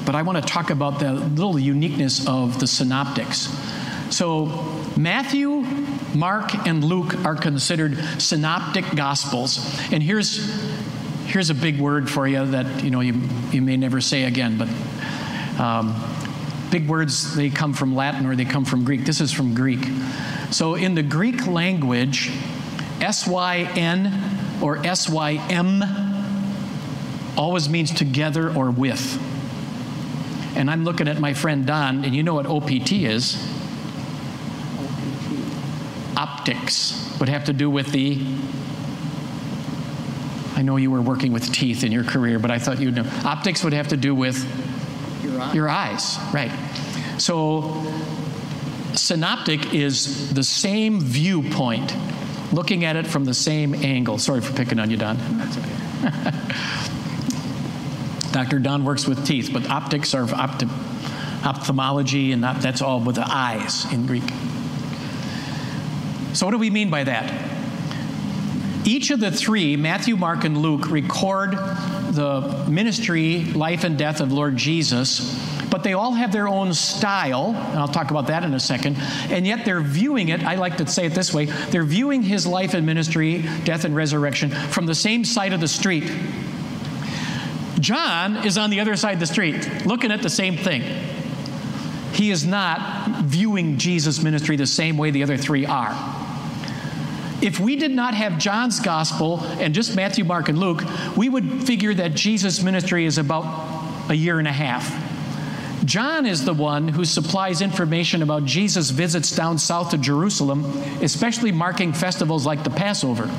but 0.07 0.15
I 0.15 0.23
want 0.23 0.39
to 0.39 0.45
talk 0.45 0.71
about 0.71 1.01
the 1.01 1.13
little 1.13 1.59
uniqueness 1.59 2.27
of 2.29 2.61
the 2.61 2.69
synoptics. 2.69 3.49
So, 4.11 4.47
Matthew, 4.97 5.51
Mark, 6.15 6.55
and 6.67 6.83
Luke 6.85 7.27
are 7.27 7.35
considered 7.35 7.99
synoptic 8.23 8.85
gospels. 8.95 9.59
And 9.91 10.01
here's, 10.01 10.39
here's 11.27 11.51
a 11.51 11.55
big 11.55 11.81
word 11.81 12.09
for 12.09 12.27
you 12.29 12.47
that 12.47 12.85
you 12.85 12.91
know 12.91 13.01
you, 13.01 13.21
you 13.51 13.61
may 13.61 13.77
never 13.77 14.01
say 14.01 14.23
again, 14.23 14.57
but 14.57 14.69
um, 15.61 16.01
big 16.71 16.89
words 16.89 17.35
they 17.35 17.51
come 17.51 17.73
from 17.75 17.97
Latin 17.97 18.25
or 18.25 18.37
they 18.37 18.45
come 18.45 18.65
from 18.65 18.85
Greek. 18.85 19.05
This 19.05 19.21
is 19.21 19.33
from 19.33 19.55
Greek. 19.55 19.85
So 20.53 20.77
in 20.77 20.95
the 20.95 21.03
Greek 21.03 21.49
language, 21.49 22.31
S 23.01 23.27
Y 23.27 23.69
N 23.75 24.63
or 24.63 24.79
S 24.87 25.09
Y 25.09 25.33
M 25.51 26.06
always 27.37 27.69
means 27.69 27.93
together 27.93 28.53
or 28.55 28.71
with. 28.71 29.21
And 30.57 30.71
I'm 30.71 30.85
looking 30.85 31.07
at 31.09 31.19
my 31.21 31.35
friend 31.35 31.67
Don, 31.67 32.05
and 32.05 32.15
you 32.15 32.23
know 32.23 32.35
what 32.35 32.47
OPT 32.47 32.93
is? 32.93 33.37
Optics 36.17 37.17
would 37.21 37.29
have 37.29 37.45
to 37.45 37.53
do 37.53 37.69
with 37.69 37.93
the. 37.93 38.19
I 40.55 40.63
know 40.63 40.77
you 40.77 40.91
were 40.91 41.03
working 41.03 41.33
with 41.33 41.53
teeth 41.53 41.85
in 41.85 41.93
your 41.93 42.05
career, 42.05 42.39
but 42.39 42.51
I 42.51 42.59
thought 42.59 42.81
you'd 42.81 42.95
know. 42.97 43.05
Optics 43.25 43.63
would 43.63 43.75
have 43.75 43.89
to 43.89 43.97
do 43.99 44.15
with 44.15 44.37
Your 45.23 45.39
eye. 45.41 45.53
your 45.53 45.69
eyes, 45.69 46.17
right? 46.33 46.51
So, 47.19 47.85
synoptic 48.95 49.75
is 49.75 50.33
the 50.33 50.43
same 50.43 51.01
viewpoint, 51.03 51.95
looking 52.53 52.87
at 52.87 52.97
it 52.97 53.07
from 53.07 53.27
the 53.27 53.35
same 53.35 53.75
angle. 53.75 54.17
Sorry 54.17 54.41
for 54.41 54.55
picking 54.55 54.79
on 54.79 54.91
you, 54.91 54.97
Don. 54.97 55.19
That's 55.37 55.59
okay. 55.59 56.93
Dr. 58.37 58.59
Don 58.59 58.85
works 58.85 59.07
with 59.07 59.25
teeth, 59.25 59.49
but 59.51 59.67
optics 59.71 60.13
are 60.13 60.27
opti- 60.27 60.69
ophthalmology, 61.43 62.33
and 62.33 62.45
op- 62.45 62.59
that's 62.59 62.83
all 62.83 63.01
with 63.01 63.15
the 63.15 63.25
eyes 63.27 63.91
in 63.95 64.05
Greek. 64.05 64.25
So, 66.35 66.45
what 66.45 66.53
do 66.53 66.59
we 66.59 66.69
mean 66.69 66.91
by 66.91 67.05
that? 67.05 67.33
Each 68.85 69.11
of 69.11 69.21
the 69.21 69.31
three, 69.31 69.77
Matthew, 69.77 70.17
Mark, 70.17 70.45
and 70.45 70.59
Luke, 70.59 70.91
record 70.91 71.53
the 71.53 72.67
ministry, 72.69 73.45
life, 73.55 73.85
and 73.85 73.97
death 73.97 74.21
of 74.21 74.35
Lord 74.35 74.55
Jesus, 74.59 75.35
but 75.71 75.83
they 75.83 75.95
all 75.95 76.13
have 76.13 76.31
their 76.31 76.47
own 76.47 76.75
style, 76.75 77.55
and 77.57 77.79
I'll 77.79 77.89
talk 77.89 78.11
about 78.11 78.27
that 78.27 78.45
in 78.45 78.53
a 78.53 78.61
second, 78.61 78.99
and 79.31 79.47
yet 79.47 79.65
they're 79.65 79.81
viewing 79.81 80.29
it, 80.29 80.45
I 80.45 80.57
like 80.57 80.77
to 80.77 80.87
say 80.87 81.07
it 81.07 81.15
this 81.15 81.33
way 81.33 81.47
they're 81.47 81.85
viewing 81.85 82.23
his 82.23 82.47
life 82.47 82.75
and 82.75 82.85
ministry, 82.85 83.47
death 83.65 83.87
and 83.87 83.97
resurrection, 83.97 84.51
from 84.51 84.85
the 84.85 84.95
same 84.95 85.25
side 85.25 85.55
of 85.55 85.61
the 85.61 85.69
street. 85.69 86.13
John 87.87 88.45
is 88.45 88.59
on 88.59 88.71
the 88.71 88.81
other 88.81 88.97
side 88.97 89.13
of 89.13 89.21
the 89.21 89.29
street, 89.29 89.87
looking 89.87 90.11
at 90.11 90.21
the 90.21 90.29
same 90.29 90.57
thing. 90.57 90.83
He 92.15 92.33
is 92.33 92.45
not 92.45 93.23
viewing 93.23 93.79
Jesus' 93.79 94.21
ministry 94.21 94.57
the 94.57 94.67
same 94.67 94.99
way 94.99 95.13
the 95.13 95.23
other 95.23 95.37
three 95.37 95.67
are. 95.67 95.95
If 97.41 97.61
we 97.61 97.77
did 97.77 97.93
not 97.93 98.13
have 98.15 98.39
John's 98.39 98.81
gospel 98.81 99.39
and 99.61 99.73
just 99.73 99.95
Matthew, 99.95 100.25
Mark, 100.25 100.49
and 100.49 100.59
Luke, 100.59 100.83
we 101.17 101.29
would 101.29 101.63
figure 101.65 101.95
that 101.95 102.15
Jesus' 102.15 102.61
ministry 102.61 103.05
is 103.05 103.19
about 103.19 104.11
a 104.11 104.15
year 104.15 104.41
and 104.41 104.49
a 104.49 104.53
half. 104.53 105.85
John 105.85 106.27
is 106.27 106.45
the 106.45 106.55
one 106.55 106.89
who 106.89 107.05
supplies 107.05 107.63
information 107.63 108.21
about 108.21 108.47
Jesus' 108.47 108.91
visits 108.91 109.31
down 109.31 109.59
south 109.59 109.91
to 109.91 109.99
Jerusalem, 109.99 110.65
especially 111.03 111.53
marking 111.53 111.93
festivals 111.93 112.45
like 112.47 112.65
the 112.65 112.71
Passover. 112.71 113.31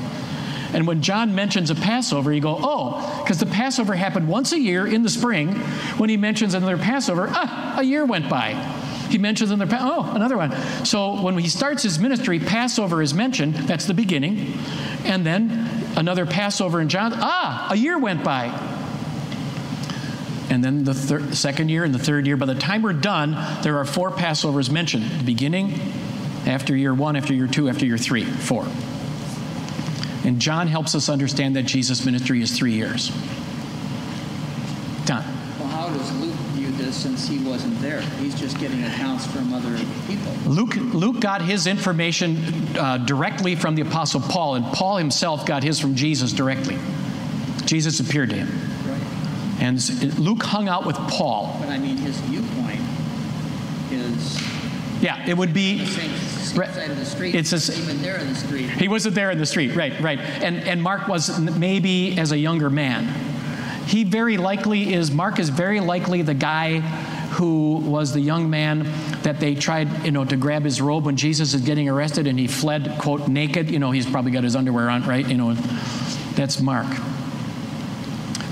And 0.72 0.86
when 0.86 1.02
John 1.02 1.34
mentions 1.34 1.70
a 1.70 1.74
Passover, 1.74 2.32
you 2.32 2.40
go, 2.40 2.58
oh, 2.60 3.22
because 3.22 3.38
the 3.38 3.46
Passover 3.46 3.94
happened 3.94 4.28
once 4.28 4.52
a 4.52 4.60
year 4.60 4.86
in 4.86 5.02
the 5.02 5.08
spring. 5.08 5.54
When 5.96 6.10
he 6.10 6.16
mentions 6.16 6.54
another 6.54 6.76
Passover, 6.76 7.28
ah, 7.30 7.76
a 7.78 7.82
year 7.82 8.04
went 8.04 8.28
by. 8.28 8.52
He 9.08 9.16
mentions 9.16 9.50
another, 9.50 9.78
oh, 9.80 10.12
another 10.14 10.36
one. 10.36 10.52
So 10.84 11.22
when 11.22 11.38
he 11.38 11.48
starts 11.48 11.82
his 11.82 11.98
ministry, 11.98 12.38
Passover 12.38 13.00
is 13.00 13.14
mentioned. 13.14 13.54
That's 13.54 13.86
the 13.86 13.94
beginning. 13.94 14.52
And 15.04 15.24
then 15.24 15.50
another 15.96 16.26
Passover 16.26 16.80
in 16.80 16.90
John, 16.90 17.12
ah, 17.14 17.68
a 17.70 17.76
year 17.76 17.98
went 17.98 18.22
by. 18.22 18.46
And 20.50 20.62
then 20.62 20.84
the 20.84 20.94
thir- 20.94 21.32
second 21.32 21.70
year 21.70 21.84
and 21.84 21.94
the 21.94 21.98
third 21.98 22.26
year. 22.26 22.36
By 22.36 22.46
the 22.46 22.54
time 22.54 22.82
we're 22.82 22.92
done, 22.92 23.32
there 23.62 23.78
are 23.78 23.84
four 23.84 24.10
Passovers 24.10 24.70
mentioned 24.70 25.04
the 25.04 25.24
beginning, 25.24 25.78
after 26.46 26.76
year 26.76 26.94
one, 26.94 27.16
after 27.16 27.34
year 27.34 27.46
two, 27.46 27.68
after 27.68 27.84
year 27.86 27.98
three, 27.98 28.24
four. 28.24 28.66
And 30.28 30.38
John 30.38 30.66
helps 30.66 30.94
us 30.94 31.08
understand 31.08 31.56
that 31.56 31.62
Jesus' 31.62 32.04
ministry 32.04 32.42
is 32.42 32.54
three 32.54 32.74
years. 32.74 33.08
Don. 35.06 35.24
Well, 35.58 35.68
how 35.68 35.88
does 35.88 36.14
Luke 36.20 36.34
view 36.52 36.70
this 36.72 36.98
since 36.98 37.26
he 37.26 37.38
wasn't 37.38 37.80
there? 37.80 38.02
He's 38.20 38.38
just 38.38 38.58
getting 38.58 38.84
accounts 38.84 39.26
from 39.26 39.54
other 39.54 39.74
people. 40.06 40.30
Luke, 40.44 40.74
Luke 40.76 41.20
got 41.20 41.40
his 41.40 41.66
information 41.66 42.76
uh, 42.76 42.98
directly 42.98 43.54
from 43.54 43.74
the 43.74 43.80
Apostle 43.80 44.20
Paul, 44.20 44.56
and 44.56 44.66
Paul 44.66 44.98
himself 44.98 45.46
got 45.46 45.62
his 45.62 45.80
from 45.80 45.94
Jesus 45.94 46.34
directly. 46.34 46.76
Jesus 47.64 47.98
appeared 47.98 48.28
to 48.28 48.36
him. 48.36 48.48
Right. 48.86 49.62
And 49.62 50.18
Luke 50.18 50.42
hung 50.42 50.68
out 50.68 50.84
with 50.84 50.96
Paul. 50.96 51.56
But 51.58 51.70
I 51.70 51.78
mean, 51.78 51.96
his 51.96 52.18
viewpoint 52.20 52.82
is 53.90 54.42
Yeah, 55.00 55.26
it 55.26 55.38
would 55.38 55.54
be 55.54 55.86
Right. 56.54 56.72
side 56.74 56.90
of 56.90 56.98
the 56.98 57.04
street. 57.04 57.34
It's 57.34 57.52
a 57.52 57.56
He 57.56 57.80
wasn't 57.80 57.88
even 57.90 58.02
there 58.02 58.16
in 58.18 58.28
the 58.28 58.34
street. 58.34 58.70
He 58.70 58.88
wasn't 58.88 59.14
there 59.14 59.30
in 59.30 59.38
the 59.38 59.46
street, 59.46 59.74
right, 59.74 59.98
right. 60.00 60.18
And, 60.18 60.56
and 60.58 60.82
Mark 60.82 61.08
was 61.08 61.38
maybe 61.38 62.18
as 62.18 62.32
a 62.32 62.38
younger 62.38 62.70
man. 62.70 63.06
He 63.86 64.04
very 64.04 64.36
likely 64.36 64.92
is, 64.92 65.10
Mark 65.10 65.38
is 65.38 65.48
very 65.48 65.80
likely 65.80 66.22
the 66.22 66.34
guy 66.34 66.80
who 67.30 67.76
was 67.76 68.12
the 68.12 68.20
young 68.20 68.50
man 68.50 68.86
that 69.22 69.40
they 69.40 69.54
tried, 69.54 70.04
you 70.04 70.10
know, 70.10 70.24
to 70.24 70.36
grab 70.36 70.62
his 70.64 70.80
robe 70.80 71.06
when 71.06 71.16
Jesus 71.16 71.54
is 71.54 71.62
getting 71.62 71.88
arrested 71.88 72.26
and 72.26 72.38
he 72.38 72.46
fled, 72.46 72.98
quote, 72.98 73.28
naked. 73.28 73.70
You 73.70 73.78
know, 73.78 73.90
he's 73.90 74.08
probably 74.08 74.30
got 74.30 74.44
his 74.44 74.56
underwear 74.56 74.90
on, 74.90 75.04
right? 75.06 75.26
You 75.26 75.36
know, 75.36 75.54
that's 76.34 76.60
Mark. 76.60 76.86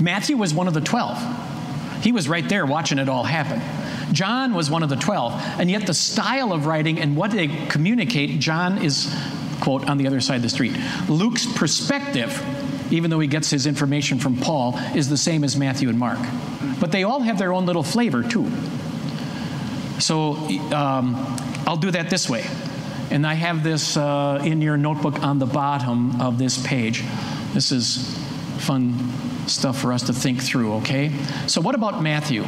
Matthew 0.01 0.37
was 0.37 0.53
one 0.53 0.67
of 0.67 0.73
the 0.73 0.81
12. 0.81 2.03
He 2.03 2.11
was 2.11 2.27
right 2.29 2.47
there 2.47 2.65
watching 2.65 2.99
it 2.99 3.09
all 3.09 3.23
happen. 3.23 3.61
John 4.11 4.53
was 4.53 4.69
one 4.69 4.83
of 4.83 4.89
the 4.89 4.95
12. 4.95 5.33
And 5.59 5.69
yet, 5.69 5.85
the 5.85 5.93
style 5.93 6.53
of 6.53 6.65
writing 6.65 6.99
and 6.99 7.15
what 7.15 7.31
they 7.31 7.47
communicate, 7.67 8.39
John 8.39 8.79
is, 8.79 9.13
quote, 9.61 9.89
on 9.89 9.97
the 9.97 10.07
other 10.07 10.21
side 10.21 10.37
of 10.37 10.41
the 10.43 10.49
street. 10.49 10.73
Luke's 11.07 11.45
perspective, 11.45 12.43
even 12.91 13.09
though 13.09 13.19
he 13.19 13.27
gets 13.27 13.49
his 13.49 13.65
information 13.65 14.19
from 14.19 14.37
Paul, 14.37 14.77
is 14.95 15.09
the 15.09 15.17
same 15.17 15.43
as 15.43 15.57
Matthew 15.57 15.89
and 15.89 15.99
Mark. 15.99 16.19
But 16.79 16.91
they 16.91 17.03
all 17.03 17.21
have 17.21 17.37
their 17.37 17.53
own 17.53 17.65
little 17.65 17.83
flavor, 17.83 18.23
too. 18.23 18.49
So 19.99 20.33
um, 20.73 21.15
I'll 21.65 21.77
do 21.77 21.91
that 21.91 22.09
this 22.09 22.29
way. 22.29 22.45
And 23.09 23.25
I 23.25 23.33
have 23.33 23.63
this 23.63 23.97
uh, 23.97 24.41
in 24.43 24.61
your 24.61 24.77
notebook 24.77 25.23
on 25.23 25.39
the 25.39 25.45
bottom 25.45 26.21
of 26.21 26.37
this 26.37 26.61
page. 26.65 27.03
This 27.53 27.71
is 27.71 28.17
fun 28.59 28.93
stuff 29.47 29.79
for 29.79 29.93
us 29.93 30.03
to 30.03 30.13
think 30.13 30.41
through, 30.41 30.75
okay? 30.75 31.11
So, 31.47 31.61
what 31.61 31.73
about 31.73 32.03
Matthew? 32.03 32.43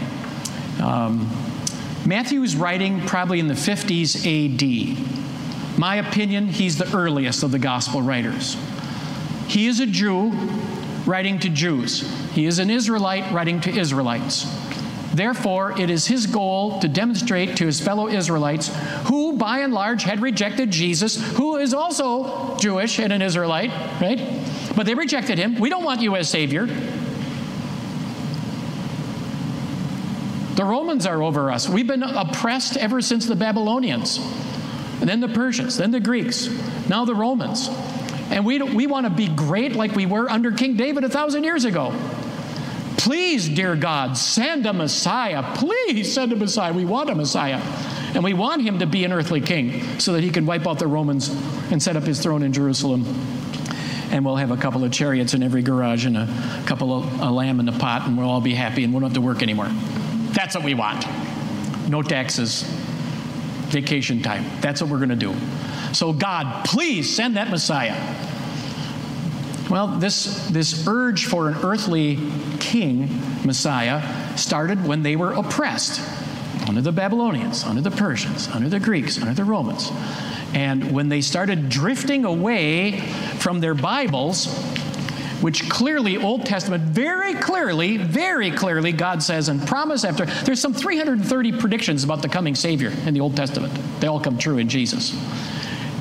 Um, 0.82 1.30
Matthew 2.06 2.42
is 2.44 2.56
writing 2.56 3.06
probably 3.06 3.40
in 3.40 3.48
the 3.48 3.54
50s 3.54 4.26
AD. 4.26 5.78
My 5.80 5.96
opinion, 5.96 6.48
he's 6.48 6.78
the 6.78 6.96
earliest 6.96 7.44
of 7.44 7.52
the 7.52 7.60
gospel 7.60 8.02
writers. 8.02 8.58
He 9.48 9.68
is 9.68 9.80
a 9.80 9.86
Jew 9.86 10.32
writing 11.06 11.40
to 11.40 11.50
Jews, 11.50 12.02
he 12.34 12.46
is 12.46 12.60
an 12.60 12.70
Israelite 12.70 13.32
writing 13.34 13.62
to 13.62 13.72
Israelites. 13.72 14.46
Therefore, 15.14 15.80
it 15.80 15.90
is 15.90 16.06
his 16.06 16.28
goal 16.28 16.80
to 16.82 16.88
demonstrate 16.88 17.58
to 17.58 17.66
his 17.66 17.82
fellow 17.82 18.08
Israelites, 18.08 18.72
who 19.06 19.38
by 19.38 19.60
and 19.60 19.74
large 19.74 20.04
had 20.04 20.22
rejected 20.22 20.70
Jesus, 20.70 21.16
who 21.34 21.58
is 21.58 21.74
also 21.74 22.56
Jewish 22.58 23.00
and 23.00 23.12
an 23.12 23.22
Israelite, 23.22 23.72
right? 24.00 24.20
But 24.76 24.86
they 24.86 24.94
rejected 24.94 25.40
him. 25.40 25.56
We 25.56 25.70
don't 25.70 25.84
want 25.84 26.02
you 26.02 26.16
as 26.16 26.30
Savior. 26.30 26.68
The 30.60 30.66
Romans 30.66 31.06
are 31.06 31.24
over 31.24 31.50
us. 31.50 31.70
We've 31.70 31.88
been 31.88 32.04
oppressed 32.04 32.76
ever 32.76 33.00
since 33.00 33.26
the 33.26 33.38
Babylonians, 33.38 34.18
and 35.00 35.08
then 35.08 35.22
the 35.22 35.30
Persians, 35.30 35.78
then 35.78 35.92
the 35.92 36.02
Greeks, 36.02 36.50
now 36.90 37.06
the 37.06 37.16
Romans. 37.16 37.70
And 38.30 38.46
we, 38.46 38.62
we 38.62 38.86
want 38.86 39.06
to 39.06 39.10
be 39.10 39.30
great 39.30 39.78
like 39.78 39.96
we 39.96 40.06
were 40.06 40.30
under 40.30 40.52
King 40.52 40.76
David 40.76 41.06
a 41.06 41.10
thousand 41.10 41.46
years 41.46 41.64
ago. 41.64 41.98
Please, 42.98 43.48
dear 43.48 43.78
God, 43.78 44.18
send 44.18 44.66
a 44.66 44.74
Messiah. 44.74 45.56
Please 45.56 46.14
send 46.14 46.34
a 46.34 46.36
Messiah. 46.36 46.74
We 46.74 46.84
want 46.84 47.10
a 47.10 47.16
Messiah. 47.16 47.62
And 48.14 48.22
we 48.22 48.34
want 48.34 48.62
him 48.62 48.80
to 48.80 48.86
be 48.86 49.06
an 49.06 49.14
earthly 49.14 49.40
king 49.40 49.98
so 49.98 50.12
that 50.12 50.24
he 50.26 50.30
can 50.30 50.46
wipe 50.46 50.68
out 50.68 50.78
the 50.78 50.88
Romans 50.88 51.30
and 51.72 51.82
set 51.82 51.96
up 51.96 52.04
his 52.04 52.20
throne 52.20 52.44
in 52.44 52.52
Jerusalem. 52.52 53.06
And 54.12 54.26
we'll 54.26 54.36
have 54.36 54.52
a 54.52 54.58
couple 54.58 54.84
of 54.84 54.92
chariots 54.92 55.34
in 55.34 55.42
every 55.42 55.62
garage 55.62 56.06
and 56.06 56.18
a 56.18 56.64
couple 56.66 56.92
of 56.94 57.22
a 57.22 57.32
lamb 57.32 57.62
in 57.62 57.66
the 57.66 57.72
pot, 57.72 58.10
and 58.10 58.18
we'll 58.18 58.30
all 58.30 58.42
be 58.42 58.56
happy 58.56 58.84
and 58.84 58.94
we 58.94 59.00
don't 59.00 59.12
have 59.12 59.14
to 59.14 59.22
work 59.22 59.42
anymore. 59.42 59.70
That's 60.34 60.56
what 60.56 60.64
we 60.64 60.74
want. 60.74 61.06
No 61.90 62.02
taxes, 62.02 62.64
vacation 63.70 64.22
time. 64.22 64.46
That's 64.62 64.82
what 64.82 64.90
we're 64.90 64.98
going 64.98 65.10
to 65.10 65.16
do. 65.16 65.36
So, 65.94 66.14
God, 66.14 66.66
please 66.66 67.14
send 67.16 67.36
that 67.38 67.50
Messiah. 67.50 67.96
Well, 69.70 69.88
this, 69.88 70.48
this 70.50 70.88
urge 70.88 71.26
for 71.26 71.48
an 71.48 71.56
earthly 71.64 72.18
king, 72.60 73.08
Messiah, 73.46 74.38
started 74.38 74.86
when 74.86 75.04
they 75.04 75.16
were 75.16 75.32
oppressed 75.32 76.02
under 76.68 76.82
the 76.82 76.92
Babylonians, 76.92 77.64
under 77.64 77.82
the 77.82 77.92
Persians, 77.92 78.48
under 78.48 78.70
the 78.70 78.80
Greeks, 78.80 79.20
under 79.20 79.34
the 79.34 79.44
Romans. 79.44 79.92
And 80.54 80.92
when 80.92 81.10
they 81.10 81.22
started 81.22 81.70
drifting 81.70 82.26
away 82.26 83.00
from 83.38 83.60
their 83.60 83.76
Bibles, 83.76 84.48
which 85.42 85.70
clearly, 85.70 86.18
Old 86.18 86.46
Testament, 86.46 86.84
very 86.84 87.34
clearly, 87.34 87.98
very 87.98 88.52
clearly, 88.52 88.92
God 88.92 89.24
says 89.24 89.50
and 89.50 89.66
promise 89.66 90.04
after, 90.04 90.26
there's 90.26 90.60
some 90.60 90.74
330 90.74 91.52
predictions 91.54 92.04
about 92.04 92.22
the 92.22 92.30
coming 92.30 92.56
Savior 92.56 92.92
in 93.06 93.14
the 93.14 93.22
Old 93.22 93.36
Testament. 93.36 93.74
They 94.00 94.08
all 94.08 94.20
come 94.20 94.38
true 94.38 94.58
in 94.58 94.70
Jesus. 94.70 95.16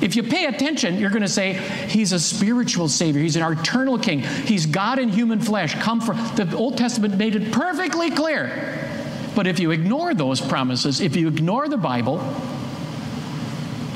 If 0.01 0.15
you 0.15 0.23
pay 0.23 0.45
attention, 0.45 0.97
you're 0.97 1.09
going 1.09 1.23
to 1.23 1.27
say, 1.27 1.53
He's 1.53 2.13
a 2.13 2.19
spiritual 2.19 2.87
Savior. 2.87 3.21
He's 3.21 3.35
an 3.35 3.51
eternal 3.51 3.97
King. 3.97 4.19
He's 4.19 4.65
God 4.65 4.99
in 4.99 5.09
human 5.09 5.39
flesh. 5.39 5.75
Come 5.75 5.99
from 6.01 6.17
the 6.35 6.55
Old 6.55 6.77
Testament 6.77 7.17
made 7.17 7.35
it 7.35 7.51
perfectly 7.51 8.11
clear. 8.11 8.87
But 9.35 9.47
if 9.47 9.59
you 9.59 9.71
ignore 9.71 10.13
those 10.13 10.41
promises, 10.41 11.01
if 11.01 11.15
you 11.15 11.27
ignore 11.27 11.67
the 11.67 11.77
Bible 11.77 12.19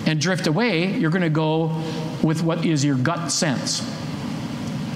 and 0.06 0.20
drift 0.20 0.48
away, 0.48 0.98
you're 0.98 1.12
going 1.12 1.22
to 1.22 1.30
go 1.30 1.82
with 2.22 2.44
what 2.44 2.66
is 2.66 2.84
your 2.84 2.96
gut 2.96 3.32
sense. 3.32 3.82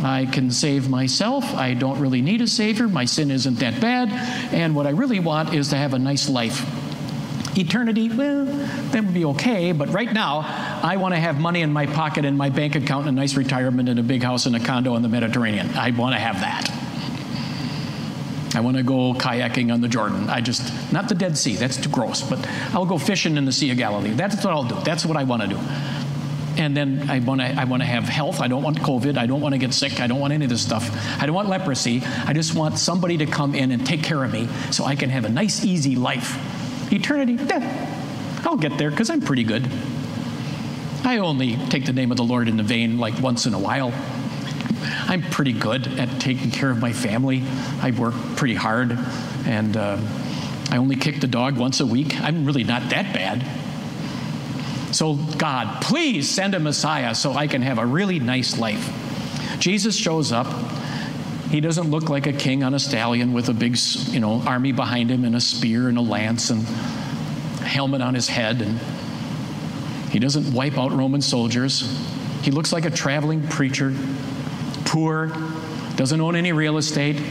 I 0.03 0.25
can 0.25 0.51
save 0.51 0.89
myself. 0.89 1.53
I 1.55 1.73
don't 1.73 1.99
really 1.99 2.21
need 2.21 2.41
a 2.41 2.47
Savior. 2.47 2.88
My 2.88 3.05
sin 3.05 3.31
isn't 3.31 3.55
that 3.60 3.81
bad. 3.81 4.10
And 4.53 4.75
what 4.75 4.86
I 4.86 4.91
really 4.91 5.19
want 5.19 5.53
is 5.53 5.69
to 5.69 5.77
have 5.77 5.93
a 5.93 5.99
nice 5.99 6.29
life. 6.29 6.65
Eternity, 7.57 8.10
well, 8.10 8.45
that 8.45 9.03
would 9.03 9.13
be 9.13 9.25
okay, 9.25 9.71
but 9.71 9.89
right 9.89 10.13
now, 10.13 10.41
I 10.83 10.97
want 10.97 11.15
to 11.15 11.19
have 11.19 11.39
money 11.39 11.62
in 11.62 11.73
my 11.73 11.88
pocket 11.88 12.23
and 12.23 12.38
my 12.38 12.49
bank 12.49 12.75
account 12.75 13.07
and 13.07 13.17
a 13.17 13.19
nice 13.19 13.36
retirement 13.36 13.89
and 13.89 13.99
a 13.99 14.03
big 14.03 14.21
house 14.21 14.45
and 14.45 14.55
a 14.55 14.60
condo 14.60 14.95
in 14.95 15.01
the 15.01 15.10
Mediterranean. 15.10 15.71
I 15.75 15.89
want 15.89 16.13
to 16.13 16.19
have 16.19 16.41
that. 16.41 16.69
I 18.55 18.60
want 18.60 18.77
to 18.77 18.83
go 18.83 19.13
kayaking 19.13 19.73
on 19.73 19.81
the 19.81 19.88
Jordan. 19.88 20.29
I 20.29 20.41
just, 20.41 20.71
not 20.91 21.10
the 21.10 21.15
Dead 21.15 21.38
Sea, 21.38 21.55
that's 21.55 21.77
too 21.77 21.89
gross, 21.89 22.21
but 22.21 22.47
I'll 22.73 22.86
go 22.86 22.97
fishing 22.97 23.38
in 23.38 23.45
the 23.45 23.51
Sea 23.51 23.71
of 23.71 23.77
Galilee. 23.77 24.12
That's 24.12 24.36
what 24.43 24.53
I'll 24.53 24.63
do. 24.63 24.75
That's 24.83 25.05
what 25.05 25.17
I 25.17 25.23
want 25.23 25.41
to 25.41 25.47
do. 25.47 25.60
And 26.58 26.76
then 26.76 27.10
I 27.10 27.20
want 27.20 27.39
to 27.41 27.48
I 27.48 27.65
want 27.65 27.84
to 27.84 27.88
have 27.88 28.06
health. 28.06 28.41
I 28.41 28.48
don't 28.48 28.63
want 28.63 28.80
COVID. 28.80 29.17
I 29.17 29.28
don't 29.28 29.41
want 29.41 29.54
to 29.54 29.60
get 29.60 29.74
sick. 29.74 30.02
I 30.02 30.08
don't 30.08 30.20
want 30.20 30.34
any 30.34 30.46
of 30.46 30.50
this 30.50 30.62
stuff. 30.63 30.89
I 31.22 31.26
don't 31.26 31.36
want 31.36 31.50
leprosy. 31.50 32.02
I 32.26 32.34
just 32.34 32.56
want 32.56 32.80
somebody 32.80 33.17
to 33.17 33.26
come 33.26 33.54
in 33.54 33.72
and 33.72 33.86
take 33.86 34.04
care 34.04 34.24
of 34.24 34.34
me 34.34 34.48
so 34.72 34.84
I 34.84 34.96
can 34.96 35.10
have 35.12 35.26
a 35.26 35.30
nice, 35.30 35.63
easy 35.63 35.96
life. 35.96 36.36
Eternity, 36.91 37.38
eh, 37.52 37.88
I'll 38.43 38.58
get 38.58 38.78
there 38.78 38.89
because 38.89 39.10
I'm 39.10 39.22
pretty 39.22 39.43
good. 39.43 39.70
I 41.04 41.20
only 41.20 41.56
take 41.67 41.86
the 41.86 41.93
name 41.93 42.12
of 42.12 42.17
the 42.17 42.24
Lord 42.24 42.48
in 42.48 42.58
the 42.58 42.63
vain 42.63 42.98
like 42.98 43.22
once 43.22 43.46
in 43.46 43.54
a 43.54 43.60
while. 43.60 43.93
I'm 45.08 45.22
pretty 45.22 45.54
good 45.54 45.88
at 46.00 46.20
taking 46.20 46.52
care 46.52 46.70
of 46.70 46.80
my 46.80 46.91
family. 46.91 47.43
I 47.82 47.91
work 47.91 48.13
pretty 48.36 48.56
hard, 48.56 48.98
and 49.46 49.78
uh, 49.78 49.98
I 50.70 50.78
only 50.78 50.96
kick 50.96 51.22
the 51.22 51.28
dog 51.28 51.58
once 51.58 51.80
a 51.80 51.86
week. 51.86 52.20
I'm 52.20 52.46
really 52.46 52.63
not 52.63 52.89
that 52.89 53.13
bad. 53.13 53.46
So, 54.97 55.13
God, 55.13 55.83
please 55.83 56.27
send 56.27 56.55
a 56.55 56.60
Messiah 56.60 57.13
so 57.13 57.33
I 57.33 57.45
can 57.45 57.62
have 57.62 57.77
a 57.77 57.86
really 57.86 58.19
nice 58.19 58.57
life. 58.57 58.89
Jesus 59.60 59.95
shows 59.95 60.31
up. 60.31 60.47
He 61.51 61.62
doesn't 61.62 61.91
look 61.91 62.10
like 62.10 62.25
a 62.25 62.33
king 62.33 62.63
on 62.63 62.73
a 62.73 62.79
stallion 62.79 63.31
with 63.31 63.47
a 63.47 63.53
big, 63.53 63.77
you 64.07 64.19
know, 64.19 64.41
army 64.41 64.71
behind 64.71 65.12
him 65.12 65.23
and 65.23 65.36
a 65.36 65.39
spear 65.39 65.88
and 65.88 65.99
a 65.99 66.01
lance 66.01 66.49
and 66.49 66.63
a 66.63 67.63
helmet 67.63 68.01
on 68.01 68.15
his 68.15 68.27
head. 68.27 68.60
And 68.60 68.79
he 70.10 70.17
doesn't 70.17 70.51
wipe 70.51 70.79
out 70.79 70.91
Roman 70.91 71.21
soldiers. 71.21 71.81
He 72.41 72.49
looks 72.49 72.73
like 72.73 72.86
a 72.86 72.89
traveling 72.89 73.47
preacher, 73.47 73.93
poor, 74.86 75.31
doesn't 75.95 76.19
own 76.19 76.36
any 76.36 76.53
real 76.53 76.79
estate, 76.79 77.21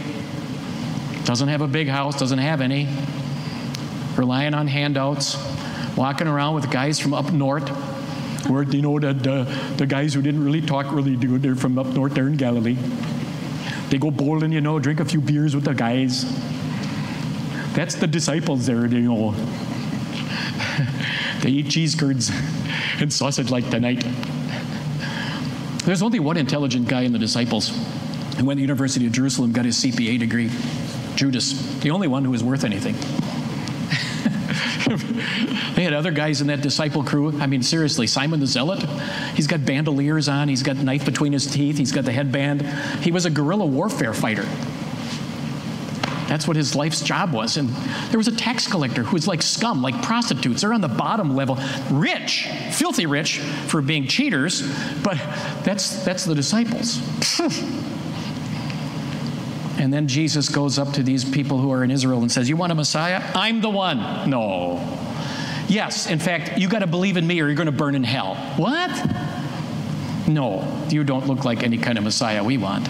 doesn't 1.25 1.49
have 1.49 1.63
a 1.63 1.69
big 1.69 1.89
house, 1.89 2.17
doesn't 2.17 2.39
have 2.39 2.61
any, 2.61 2.89
relying 4.17 4.55
on 4.55 4.69
handouts, 4.69 5.56
walking 5.97 6.29
around 6.29 6.55
with 6.55 6.71
guys 6.71 6.99
from 6.99 7.15
up 7.15 7.33
north. 7.33 7.69
Where 8.49 8.63
you 8.63 8.83
know 8.83 9.01
the, 9.01 9.13
the, 9.13 9.75
the 9.77 9.87
guys 9.87 10.15
who 10.15 10.23
didn't 10.23 10.45
really 10.45 10.63
talk 10.63 10.93
really 10.93 11.17
good, 11.17 11.43
they're 11.43 11.57
from 11.57 11.79
up 11.79 11.87
north 11.87 12.15
there 12.15 12.29
in 12.29 12.37
Galilee. 12.37 12.77
They 13.89 13.99
go 13.99 14.11
bowling, 14.11 14.53
you 14.53 14.61
know, 14.61 14.79
drink 14.79 15.01
a 15.01 15.05
few 15.05 15.21
beers 15.21 15.55
with 15.55 15.65
the 15.65 15.75
guys. 15.75 16.25
That's 17.75 17.97
the 17.97 18.07
disciples 18.07 18.67
there, 18.67 18.87
you 18.87 19.03
know. 19.03 19.33
they 21.41 21.51
eat 21.51 21.71
cheese 21.71 21.95
curds 21.95 22.31
and 23.01 23.13
sausage 23.13 23.51
like 23.51 23.69
tonight. 23.71 24.05
There's 25.85 26.03
only 26.03 26.21
one 26.21 26.37
intelligent 26.37 26.89
guy 26.89 27.03
in 27.03 27.13
the 27.13 27.19
disciples 27.19 27.69
who 28.37 28.45
went 28.45 28.57
to 28.57 28.57
the 28.57 28.63
University 28.63 29.07
of 29.07 29.13
Jerusalem, 29.13 29.53
got 29.53 29.65
his 29.65 29.83
CPA 29.83 30.19
degree. 30.19 30.51
Judas, 31.15 31.79
the 31.81 31.91
only 31.91 32.09
one 32.09 32.25
who 32.25 32.31
was 32.31 32.43
worth 32.43 32.65
anything. 32.65 32.95
they 35.75 35.83
had 35.83 35.93
other 35.93 36.13
guys 36.13 36.41
in 36.41 36.47
that 36.47 36.61
disciple 36.61 37.03
crew. 37.03 37.37
I 37.41 37.47
mean, 37.47 37.63
seriously, 37.63 38.07
Simon 38.07 38.39
the 38.39 38.47
Zealot, 38.47 38.83
he's 39.35 39.47
got 39.47 39.65
bandoliers 39.65 40.29
on, 40.29 40.49
he's 40.49 40.63
got 40.63 40.77
knife 40.77 41.05
between 41.05 41.33
his 41.33 41.47
teeth, 41.47 41.77
he's 41.77 41.93
got 41.93 42.05
the 42.05 42.13
headband. 42.13 42.63
He 43.03 43.11
was 43.11 43.27
a 43.27 43.31
guerrilla 43.31 43.67
warfare 43.67 44.15
fighter. 44.15 44.47
That's 46.29 46.47
what 46.47 46.57
his 46.57 46.75
life's 46.75 47.01
job 47.01 47.33
was. 47.33 47.57
And 47.57 47.69
there 48.11 48.19
was 48.19 48.29
a 48.29 48.35
tax 48.35 48.67
collector 48.67 49.03
who 49.03 49.13
was 49.13 49.27
like 49.27 49.43
scum, 49.43 49.83
like 49.83 50.01
prostitutes. 50.03 50.61
They're 50.61 50.73
on 50.73 50.81
the 50.81 50.89
bottom 50.89 51.35
level, 51.35 51.59
rich, 51.91 52.49
filthy 52.73 53.07
rich 53.07 53.39
for 53.39 53.83
being 53.83 54.07
cheaters, 54.07 54.63
but 55.03 55.17
that's, 55.65 56.05
that's 56.05 56.25
the 56.25 56.35
disciples. 56.35 57.01
and 59.87 59.95
then 59.95 60.09
Jesus 60.09 60.49
goes 60.49 60.81
up 60.81 60.95
to 60.95 61.05
these 61.05 61.25
people 61.25 61.59
who 61.59 61.71
are 61.71 61.85
in 61.85 61.93
Israel 61.93 62.21
and 62.21 62.33
says, 62.33 62.49
You 62.49 62.57
want 62.57 62.73
a 62.73 62.75
Messiah? 62.75 63.23
I'm 63.37 63.61
the 63.61 63.71
one. 63.71 64.29
No. 64.29 64.81
Yes, 65.69 66.09
in 66.09 66.19
fact, 66.19 66.59
you 66.59 66.69
got 66.69 66.81
to 66.81 66.89
believe 66.89 67.17
in 67.17 67.25
me 67.25 67.41
or 67.41 67.47
you're 67.47 67.55
going 67.55 67.67
to 67.67 67.73
burn 67.73 67.95
in 67.95 68.03
hell. 68.03 68.35
What? 68.57 68.91
No, 70.27 70.85
you 70.89 71.05
don't 71.05 71.29
look 71.29 71.45
like 71.45 71.63
any 71.63 71.79
kind 71.79 71.99
of 71.99 72.03
Messiah 72.03 72.43
we 72.43 72.59
want. 72.59 72.89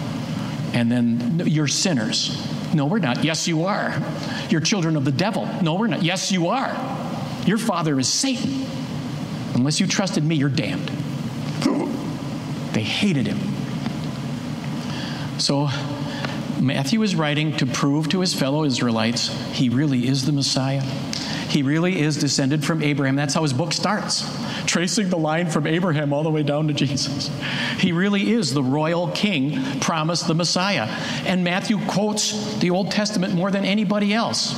And 0.73 0.91
then 0.91 1.43
you're 1.45 1.69
sinners. 1.69 2.35
No, 2.73 2.87
we're 2.87 2.99
not. 2.99 3.23
Yes, 3.23 3.47
you 3.47 3.67
are. 3.67 3.95
You're 4.49 4.63
children 4.63 4.97
of 4.97 5.05
the 5.05 5.13
devil. 5.13 5.45
No, 5.61 5.75
we're 5.75 5.89
not. 5.89 6.03
Yes, 6.03 6.33
you 6.33 6.49
are. 6.49 6.71
Your 7.45 7.59
father 7.59 8.01
is 8.01 8.11
Satan. 8.11 8.65
Unless 9.55 9.81
you 9.81 9.87
trusted 9.87 10.25
me, 10.25 10.37
you're 10.37 10.49
damned. 10.49 10.89
They 12.73 12.83
hated 12.83 13.27
him. 13.27 13.39
So 15.39 15.69
Matthew 16.61 17.03
is 17.03 17.15
writing 17.15 17.57
to 17.59 17.67
prove 17.67 18.09
to 18.11 18.21
his 18.21 18.35
fellow 18.35 18.65
Israelites 18.65 19.29
he 19.53 19.69
really 19.69 20.07
is 20.07 20.27
the 20.27 20.33
Messiah. 20.33 20.83
He 21.49 21.63
really 21.63 22.01
is 22.01 22.17
descended 22.17 22.65
from 22.65 22.83
Abraham. 22.83 23.17
That's 23.17 23.33
how 23.33 23.43
his 23.43 23.53
book 23.53 23.73
starts, 23.73 24.25
tracing 24.67 25.09
the 25.09 25.17
line 25.17 25.49
from 25.49 25.67
Abraham 25.67 26.13
all 26.13 26.23
the 26.23 26.31
way 26.31 26.43
down 26.43 26.69
to 26.69 26.75
Jesus. 26.75 27.31
He 27.79 27.93
really 27.93 28.33
is 28.33 28.53
the 28.53 28.63
royal 28.63 29.11
king 29.13 29.81
promised 29.81 30.27
the 30.27 30.35
Messiah. 30.35 30.87
And 31.25 31.45
Matthew 31.45 31.79
quotes 31.87 32.57
the 32.59 32.71
Old 32.71 32.91
Testament 32.91 33.35
more 33.35 33.51
than 33.51 33.65
anybody 33.65 34.13
else. 34.13 34.55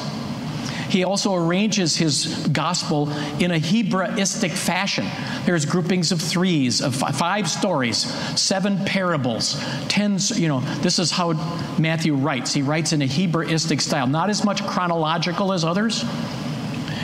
He 0.89 1.05
also 1.05 1.35
arranges 1.35 1.97
his 1.97 2.49
gospel 2.49 3.11
in 3.39 3.51
a 3.51 3.59
Hebraistic 3.59 4.53
fashion. 4.53 5.07
There's 5.45 5.67
groupings 5.67 6.13
of 6.13 6.21
threes, 6.21 6.81
of 6.81 6.95
five 6.95 7.49
stories, 7.49 7.99
seven 8.41 8.85
parables, 8.85 9.63
ten, 9.89 10.19
you 10.35 10.49
know, 10.49 10.61
this 10.81 10.99
is 10.99 11.11
how 11.11 11.33
Matthew 11.79 12.15
writes. 12.15 12.55
He 12.55 12.63
writes 12.63 12.93
in 12.93 13.03
a 13.03 13.07
Hebraistic 13.07 13.81
style, 13.81 14.07
not 14.07 14.31
as 14.31 14.45
much 14.45 14.67
chronological 14.67 15.53
as 15.53 15.65
others. 15.65 16.05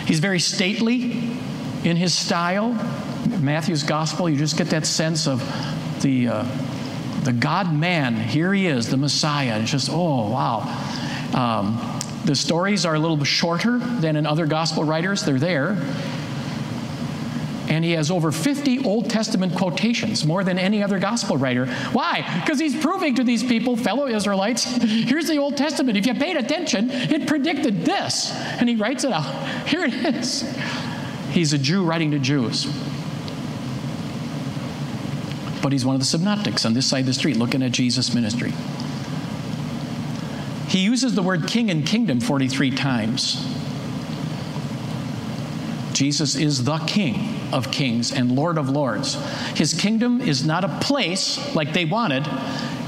He's 0.07 0.21
very 0.21 0.41
stately 0.41 1.13
in 1.85 1.97
his 1.97 2.15
style. 2.15 2.73
Matthew's 3.41 3.83
gospel, 3.83 4.29
you 4.29 4.37
just 4.37 4.57
get 4.57 4.69
that 4.69 4.87
sense 4.87 5.27
of 5.27 5.41
the, 6.03 6.29
uh, 6.29 6.47
the 7.23 7.33
God 7.33 7.73
man. 7.73 8.15
Here 8.17 8.53
he 8.53 8.67
is, 8.67 8.89
the 8.89 8.97
Messiah. 8.97 9.61
It's 9.61 9.71
just, 9.71 9.91
oh, 9.91 10.31
wow. 10.31 10.61
Um, 11.35 11.94
the 12.25 12.35
stories 12.35 12.87
are 12.87 12.95
a 12.95 12.99
little 12.99 13.23
shorter 13.25 13.79
than 13.79 14.17
in 14.17 14.27
other 14.27 14.47
gospel 14.47 14.85
writers, 14.85 15.23
they're 15.25 15.39
there. 15.39 15.77
And 17.69 17.85
he 17.85 17.93
has 17.93 18.11
over 18.11 18.31
50 18.31 18.85
Old 18.85 19.09
Testament 19.11 19.57
quotations, 19.57 20.25
more 20.25 20.45
than 20.45 20.59
any 20.59 20.83
other 20.83 20.99
gospel 20.99 21.37
writer. 21.37 21.67
Why? 21.93 22.41
Because 22.41 22.61
he's 22.61 22.77
proving 22.77 23.15
to 23.17 23.25
these 23.25 23.43
people, 23.43 23.77
fellow 23.77 24.07
Israelites, 24.07 24.65
here's 24.65 25.29
the 25.29 25.39
Old 25.39 25.57
Testament. 25.57 25.97
If 25.97 26.07
you 26.07 26.15
paid 26.15 26.37
attention, 26.37 26.91
it 26.91 27.27
predicted 27.27 27.85
this. 27.85 28.33
And 28.33 28.69
he 28.69 28.77
writes 28.77 29.05
it 29.05 29.13
out. 29.13 29.25
Here 29.67 29.85
it 29.85 29.95
is. 29.95 30.43
He's 31.31 31.53
a 31.53 31.59
Jew 31.59 31.85
writing 31.85 32.11
to 32.13 32.19
Jews. 32.19 32.67
But 35.63 35.73
he's 35.73 35.87
one 35.87 35.95
of 35.95 36.01
the 36.01 36.07
synoptics 36.07 36.67
on 36.67 36.75
this 36.75 36.87
side 36.87 37.01
of 37.01 37.07
the 37.07 37.15
street 37.15 37.37
looking 37.39 37.63
at 37.63 37.73
Jesus' 37.73 38.15
ministry. 38.15 38.53
He 40.75 40.81
uses 40.81 41.15
the 41.15 41.23
word 41.23 41.47
king 41.47 41.71
and 41.71 41.87
kingdom 41.87 42.19
43 42.19 42.73
times. 42.73 43.37
Jesus 45.93 46.35
is 46.35 46.65
the 46.65 46.79
King 46.79 47.39
of 47.53 47.71
kings 47.71 48.13
and 48.13 48.33
Lord 48.33 48.59
of 48.59 48.69
lords. 48.69 49.15
His 49.57 49.73
kingdom 49.73 50.21
is 50.21 50.45
not 50.45 50.65
a 50.65 50.69
place 50.81 51.55
like 51.55 51.75
they 51.75 51.85
wanted, 51.85 52.27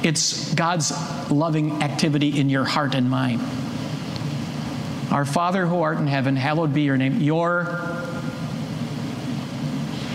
it's 0.03 0.53
God's 0.53 0.91
loving 1.31 1.81
activity 1.81 2.41
in 2.41 2.51
your 2.51 2.65
heart 2.65 2.97
and 2.97 3.09
mind. 3.09 3.41
Our 5.13 5.25
Father 5.25 5.65
who 5.65 5.81
art 5.81 5.99
in 5.99 6.09
heaven, 6.09 6.35
hallowed 6.35 6.75
be 6.75 6.83
your 6.83 6.97
name. 6.97 7.21
Your, 7.21 8.03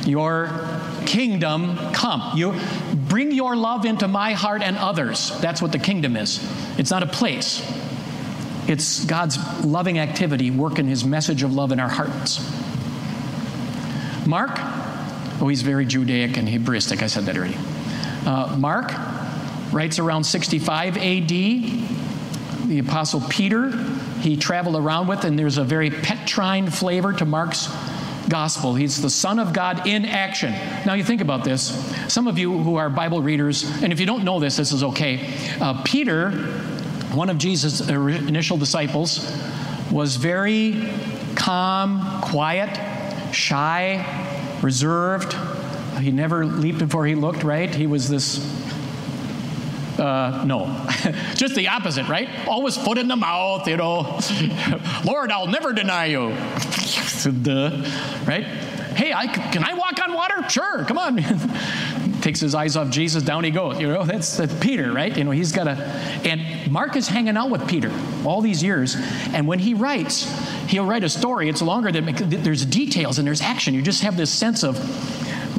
your 0.05 0.49
kingdom 1.05 1.77
come. 1.93 2.37
You 2.37 2.51
bring 3.11 3.33
your 3.33 3.57
love 3.57 3.83
into 3.83 4.07
my 4.07 4.31
heart 4.31 4.61
and 4.61 4.77
others. 4.77 5.37
That's 5.41 5.61
what 5.61 5.73
the 5.73 5.79
kingdom 5.79 6.15
is. 6.15 6.39
It's 6.79 6.91
not 6.91 7.03
a 7.03 7.07
place. 7.07 7.61
It's 8.69 9.03
God's 9.03 9.37
loving 9.65 9.99
activity 9.99 10.49
working 10.49 10.87
his 10.87 11.03
message 11.03 11.43
of 11.43 11.53
love 11.53 11.73
in 11.73 11.81
our 11.81 11.89
hearts. 11.89 12.39
Mark, 14.25 14.51
oh, 15.41 15.49
he's 15.49 15.61
very 15.61 15.85
Judaic 15.85 16.37
and 16.37 16.47
Hebraistic. 16.47 17.03
I 17.03 17.07
said 17.07 17.25
that 17.25 17.35
already. 17.35 17.57
Uh, 18.25 18.55
Mark 18.57 18.93
writes 19.73 19.99
around 19.99 20.23
65 20.23 20.95
AD. 20.95 21.27
The 21.27 22.79
Apostle 22.79 23.23
Peter, 23.27 23.71
he 24.21 24.37
traveled 24.37 24.77
around 24.77 25.07
with, 25.07 25.25
and 25.25 25.37
there's 25.37 25.57
a 25.57 25.65
very 25.65 25.89
Petrine 25.89 26.69
flavor 26.69 27.11
to 27.11 27.25
Mark's 27.25 27.67
gospel. 28.31 28.73
He's 28.73 29.01
the 29.01 29.09
Son 29.09 29.39
of 29.39 29.51
God 29.51 29.85
in 29.85 30.05
action. 30.05 30.53
Now, 30.85 30.93
you 30.93 31.03
think 31.03 31.19
about 31.19 31.43
this. 31.43 31.67
Some 32.11 32.27
of 32.27 32.39
you 32.39 32.57
who 32.57 32.77
are 32.77 32.89
Bible 32.89 33.21
readers, 33.21 33.69
and 33.83 33.91
if 33.91 33.99
you 33.99 34.05
don't 34.05 34.23
know 34.23 34.39
this, 34.39 34.55
this 34.55 34.71
is 34.71 34.83
okay. 34.83 35.33
Uh, 35.59 35.83
Peter, 35.83 36.31
one 37.11 37.29
of 37.29 37.37
Jesus' 37.37 37.81
initial 37.81 38.55
disciples, 38.57 39.19
was 39.91 40.15
very 40.15 40.89
calm, 41.35 42.21
quiet, 42.21 43.35
shy, 43.35 44.05
reserved. 44.61 45.35
He 45.99 46.11
never 46.11 46.45
leaped 46.45 46.79
before 46.79 47.05
he 47.05 47.15
looked, 47.15 47.43
right? 47.43 47.73
He 47.75 47.85
was 47.85 48.07
this 48.07 48.39
uh, 49.99 50.43
no, 50.45 50.65
just 51.35 51.53
the 51.53 51.67
opposite, 51.67 52.07
right? 52.07 52.27
Always 52.47 52.75
foot 52.75 52.97
in 52.97 53.07
the 53.07 53.15
mouth, 53.15 53.67
you 53.67 53.77
know. 53.77 54.19
Lord, 55.05 55.31
I'll 55.31 55.47
never 55.47 55.73
deny 55.73 56.05
you. 56.05 56.35
Duh, 57.29 57.69
right? 58.25 58.45
Hey, 58.95 59.13
I, 59.13 59.27
can 59.27 59.63
I 59.63 59.73
walk 59.73 59.99
on 60.03 60.13
water? 60.13 60.49
Sure, 60.49 60.83
come 60.85 60.97
on. 60.97 61.17
Takes 62.21 62.39
his 62.39 62.53
eyes 62.53 62.75
off 62.75 62.89
Jesus, 62.89 63.23
down 63.23 63.43
he 63.43 63.51
goes. 63.51 63.79
You 63.79 63.87
know, 63.87 64.03
that's, 64.03 64.37
that's 64.37 64.53
Peter, 64.59 64.91
right? 64.91 65.15
You 65.15 65.23
know, 65.23 65.31
he's 65.31 65.51
got 65.51 65.67
a. 65.67 65.71
And 65.71 66.71
Mark 66.71 66.95
is 66.95 67.07
hanging 67.07 67.35
out 67.37 67.49
with 67.49 67.67
Peter 67.67 67.91
all 68.25 68.41
these 68.41 68.61
years. 68.61 68.95
And 69.33 69.47
when 69.47 69.59
he 69.59 69.73
writes, 69.73 70.23
he'll 70.67 70.85
write 70.85 71.03
a 71.03 71.09
story. 71.09 71.49
It's 71.49 71.61
longer 71.61 71.91
than 71.91 72.13
there's 72.43 72.65
details 72.65 73.17
and 73.17 73.27
there's 73.27 73.41
action. 73.41 73.73
You 73.73 73.81
just 73.81 74.03
have 74.03 74.17
this 74.17 74.31
sense 74.31 74.63
of 74.63 74.77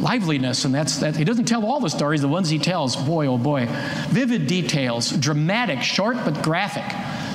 liveliness, 0.02 0.64
and 0.64 0.74
that's 0.74 0.98
that. 0.98 1.16
He 1.16 1.24
doesn't 1.24 1.46
tell 1.46 1.64
all 1.64 1.80
the 1.80 1.90
stories. 1.90 2.20
The 2.20 2.28
ones 2.28 2.48
he 2.48 2.58
tells, 2.58 2.96
boy, 2.96 3.26
oh 3.26 3.38
boy, 3.38 3.66
vivid 4.08 4.46
details, 4.46 5.10
dramatic, 5.10 5.82
short 5.82 6.16
but 6.24 6.42
graphic. 6.42 6.84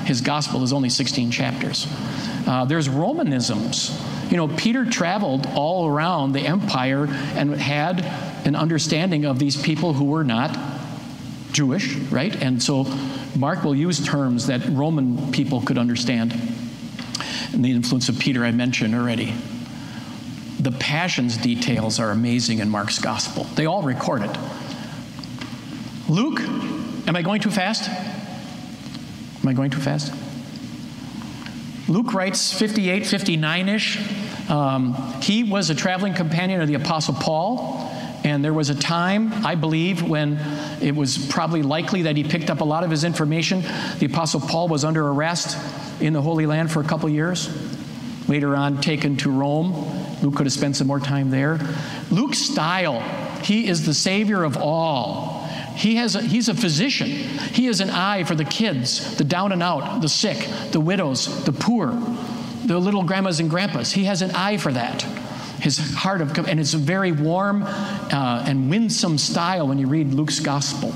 His 0.05 0.21
gospel 0.21 0.63
is 0.63 0.71
only 0.71 0.89
16 0.89 1.31
chapters. 1.31 1.87
Uh, 2.47 2.63
there's 2.63 2.87
Romanisms. 2.87 3.91
You 4.31 4.37
know, 4.37 4.47
Peter 4.47 4.85
traveled 4.85 5.45
all 5.53 5.87
around 5.87 6.31
the 6.31 6.39
empire 6.39 7.07
and 7.35 7.53
had 7.53 7.99
an 8.45 8.55
understanding 8.55 9.25
of 9.25 9.37
these 9.37 9.61
people 9.61 9.93
who 9.93 10.05
were 10.05 10.23
not 10.23 10.57
Jewish, 11.51 11.95
right? 11.95 12.33
And 12.41 12.63
so 12.63 12.85
Mark 13.35 13.63
will 13.63 13.75
use 13.75 14.03
terms 14.05 14.47
that 14.47 14.65
Roman 14.69 15.31
people 15.33 15.61
could 15.61 15.77
understand. 15.77 16.33
And 17.51 17.65
the 17.65 17.71
influence 17.71 18.07
of 18.07 18.17
Peter 18.17 18.45
I 18.45 18.51
mentioned 18.51 18.95
already. 18.95 19.33
The 20.59 20.71
passions 20.71 21.37
details 21.37 21.99
are 21.99 22.11
amazing 22.11 22.59
in 22.59 22.69
Mark's 22.69 22.99
gospel. 22.99 23.43
They 23.55 23.65
all 23.65 23.83
record 23.83 24.21
it. 24.23 24.37
Luke, 26.07 26.39
am 26.39 27.15
I 27.15 27.21
going 27.21 27.41
too 27.41 27.51
fast? 27.51 27.89
Am 27.89 29.47
I 29.47 29.53
going 29.53 29.69
too 29.69 29.81
fast? 29.81 30.13
Luke 31.87 32.13
writes 32.13 32.51
58, 32.51 33.05
59 33.05 33.69
ish. 33.69 34.49
Um, 34.49 34.93
he 35.21 35.43
was 35.43 35.69
a 35.69 35.75
traveling 35.75 36.13
companion 36.13 36.59
of 36.59 36.67
the 36.67 36.73
Apostle 36.73 37.13
Paul. 37.13 37.89
And 38.23 38.43
there 38.43 38.53
was 38.53 38.69
a 38.69 38.75
time, 38.75 39.31
I 39.45 39.55
believe, 39.55 40.03
when 40.03 40.37
it 40.81 40.93
was 40.93 41.17
probably 41.17 41.61
likely 41.61 42.03
that 42.03 42.17
he 42.17 42.25
picked 42.25 42.49
up 42.49 42.59
a 42.59 42.65
lot 42.65 42.83
of 42.83 42.91
his 42.91 43.05
information. 43.05 43.61
The 43.99 44.07
Apostle 44.07 44.41
Paul 44.41 44.67
was 44.67 44.83
under 44.83 45.07
arrest 45.07 45.57
in 46.01 46.11
the 46.11 46.21
Holy 46.21 46.45
Land 46.45 46.71
for 46.71 46.81
a 46.81 46.83
couple 46.83 47.07
years. 47.07 47.49
Later 48.27 48.55
on, 48.57 48.81
taken 48.81 49.15
to 49.17 49.31
Rome. 49.31 49.73
Luke 50.21 50.35
could 50.35 50.45
have 50.45 50.53
spent 50.53 50.75
some 50.75 50.87
more 50.87 50.99
time 50.99 51.29
there. 51.29 51.59
Luke's 52.11 52.39
style, 52.39 52.99
he 53.43 53.67
is 53.67 53.85
the 53.85 53.93
Savior 53.93 54.43
of 54.43 54.57
all. 54.57 55.36
He 55.77 55.95
has 55.97 56.15
a, 56.15 56.21
he's 56.21 56.49
a 56.49 56.55
physician. 56.55 57.07
He 57.07 57.67
has 57.67 57.81
an 57.81 57.91
eye 57.91 58.23
for 58.23 58.33
the 58.33 58.43
kids, 58.43 59.15
the 59.17 59.23
down 59.23 59.51
and 59.51 59.61
out, 59.61 60.01
the 60.01 60.09
sick, 60.09 60.37
the 60.71 60.79
widows, 60.79 61.45
the 61.45 61.53
poor, 61.53 61.91
the 62.65 62.79
little 62.79 63.03
grandmas 63.03 63.39
and 63.39 63.47
grandpas. 63.47 63.91
He 63.91 64.05
has 64.05 64.23
an 64.23 64.31
eye 64.31 64.57
for 64.57 64.71
that. 64.71 65.03
His 65.61 65.93
heart 65.93 66.21
of, 66.21 66.37
and 66.47 66.59
it's 66.59 66.73
a 66.73 66.79
very 66.79 67.11
warm 67.11 67.63
uh, 67.63 68.43
and 68.47 68.71
winsome 68.71 69.19
style 69.19 69.67
when 69.67 69.77
you 69.77 69.87
read 69.87 70.13
Luke's 70.13 70.39
gospel. 70.39 70.93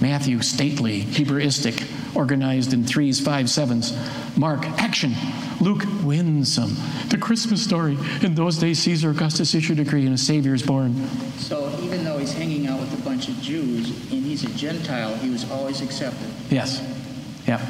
Matthew, 0.00 0.40
stately, 0.40 1.00
Hebraistic. 1.00 1.82
Organized 2.14 2.72
in 2.72 2.84
threes, 2.84 3.20
fives, 3.20 3.52
sevens. 3.52 3.96
Mark, 4.36 4.64
action. 4.80 5.14
Luke, 5.60 5.82
winsome. 6.02 6.74
The 7.08 7.18
Christmas 7.18 7.62
story. 7.62 7.98
In 8.22 8.34
those 8.34 8.56
days, 8.58 8.78
Caesar 8.80 9.10
Augustus 9.10 9.54
issued 9.54 9.78
a 9.78 9.84
decree 9.84 10.06
and 10.06 10.14
a 10.14 10.18
Savior 10.18 10.54
is 10.54 10.62
born. 10.62 10.94
So 11.38 11.70
even 11.82 12.04
though 12.04 12.18
he's 12.18 12.32
hanging 12.32 12.66
out 12.66 12.80
with 12.80 12.98
a 12.98 13.02
bunch 13.02 13.28
of 13.28 13.40
Jews 13.40 13.90
and 14.10 14.24
he's 14.24 14.44
a 14.44 14.50
Gentile, 14.50 15.14
he 15.16 15.30
was 15.30 15.50
always 15.50 15.82
accepted. 15.82 16.28
Yes. 16.48 16.82
Yeah. 17.46 17.60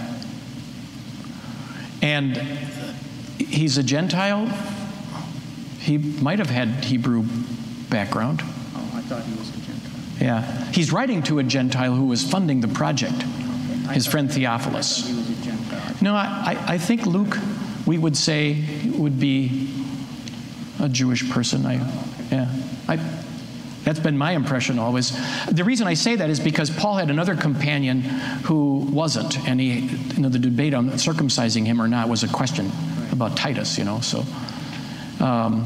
And 2.03 2.37
he's 3.39 3.77
a 3.77 3.83
Gentile. 3.83 4.47
He 5.81 5.99
might 5.99 6.39
have 6.39 6.51
had 6.51 6.85
Hebrew 6.85 7.25
background. 7.89 8.43
Oh, 8.43 8.93
I 8.95 9.01
thought 9.03 9.25
he 9.25 9.35
was 9.39 9.49
a 9.51 9.61
Gentile. 9.61 9.91
Yeah. 10.21 10.71
He's 10.73 10.93
writing 10.93 11.23
to 11.25 11.39
a 11.41 11.43
Gentile 11.43 11.95
who 11.95 12.07
was 12.07 12.23
funding 12.23 12.61
the 12.61 12.69
project, 12.69 13.23
his 13.93 14.07
friend 14.07 14.31
Theophilus. 14.33 15.09
No, 16.03 16.15
I, 16.15 16.57
I- 16.69 16.75
I 16.75 16.79
think 16.79 17.07
Luke, 17.07 17.37
we 17.87 17.99
would 17.99 18.17
say, 18.17 18.65
would 18.97 19.19
be 19.21 19.69
a 20.81 20.89
Jewish 20.89 21.29
person. 21.31 21.67
I, 21.67 21.75
yeah. 22.31 22.49
I, 22.89 22.97
that's 23.85 23.99
been 23.99 24.17
my 24.19 24.33
impression 24.33 24.79
always. 24.79 25.11
The 25.47 25.65
reason 25.65 25.87
I 25.87 25.95
say 25.95 26.17
that 26.17 26.29
is 26.31 26.39
because 26.41 26.71
Paul 26.71 26.97
had 26.97 27.11
another 27.11 27.35
companion 27.35 28.01
who 28.03 28.87
wasn't, 28.93 29.39
and 29.49 29.59
he, 29.61 29.81
you 29.81 30.21
know, 30.21 30.29
the 30.29 30.39
debate 30.39 30.75
on 30.75 30.91
circumcising 30.91 31.65
him 31.67 31.81
or 31.81 31.89
not 31.89 32.09
was 32.09 32.23
a 32.23 32.29
question 32.29 32.71
about 33.13 33.37
Titus, 33.37 33.79
you 33.79 33.85
know, 33.85 34.01
so. 34.01 34.25
Um, 35.19 35.65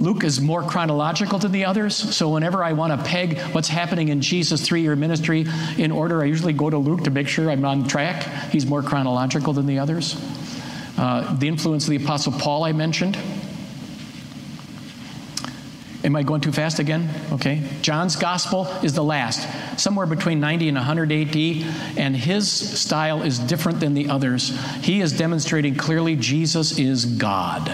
Luke 0.00 0.24
is 0.24 0.40
more 0.40 0.62
chronological 0.62 1.38
than 1.38 1.52
the 1.52 1.66
others, 1.66 1.94
so 1.94 2.30
whenever 2.30 2.64
I 2.64 2.72
want 2.72 2.98
to 2.98 3.06
peg 3.06 3.38
what's 3.52 3.68
happening 3.68 4.08
in 4.08 4.22
Jesus' 4.22 4.66
three 4.66 4.80
year 4.80 4.96
ministry 4.96 5.44
in 5.76 5.92
order, 5.92 6.22
I 6.22 6.24
usually 6.24 6.54
go 6.54 6.70
to 6.70 6.78
Luke 6.78 7.04
to 7.04 7.10
make 7.10 7.28
sure 7.28 7.50
I'm 7.50 7.64
on 7.66 7.86
track. 7.86 8.50
He's 8.50 8.64
more 8.64 8.82
chronological 8.82 9.52
than 9.52 9.66
the 9.66 9.78
others. 9.78 10.16
Uh, 10.96 11.36
the 11.38 11.48
influence 11.48 11.84
of 11.84 11.90
the 11.90 12.02
Apostle 12.02 12.32
Paul, 12.32 12.64
I 12.64 12.72
mentioned. 12.72 13.18
Am 16.02 16.16
I 16.16 16.22
going 16.22 16.40
too 16.40 16.52
fast 16.52 16.78
again? 16.78 17.10
Okay. 17.32 17.62
John's 17.82 18.16
gospel 18.16 18.68
is 18.82 18.94
the 18.94 19.04
last, 19.04 19.78
somewhere 19.78 20.06
between 20.06 20.40
90 20.40 20.68
and 20.68 20.78
100 20.78 21.12
AD, 21.12 21.36
and 21.98 22.16
his 22.16 22.50
style 22.50 23.22
is 23.22 23.38
different 23.38 23.80
than 23.80 23.92
the 23.92 24.08
others. 24.08 24.58
He 24.82 25.02
is 25.02 25.12
demonstrating 25.12 25.74
clearly 25.74 26.16
Jesus 26.16 26.78
is 26.78 27.04
God. 27.04 27.70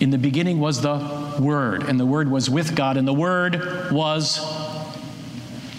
In 0.00 0.10
the 0.10 0.18
beginning 0.18 0.60
was 0.60 0.80
the 0.80 1.36
Word, 1.40 1.82
and 1.82 1.98
the 1.98 2.06
Word 2.06 2.30
was 2.30 2.48
with 2.48 2.76
God, 2.76 2.96
and 2.96 3.06
the 3.06 3.12
Word 3.12 3.90
was 3.90 4.38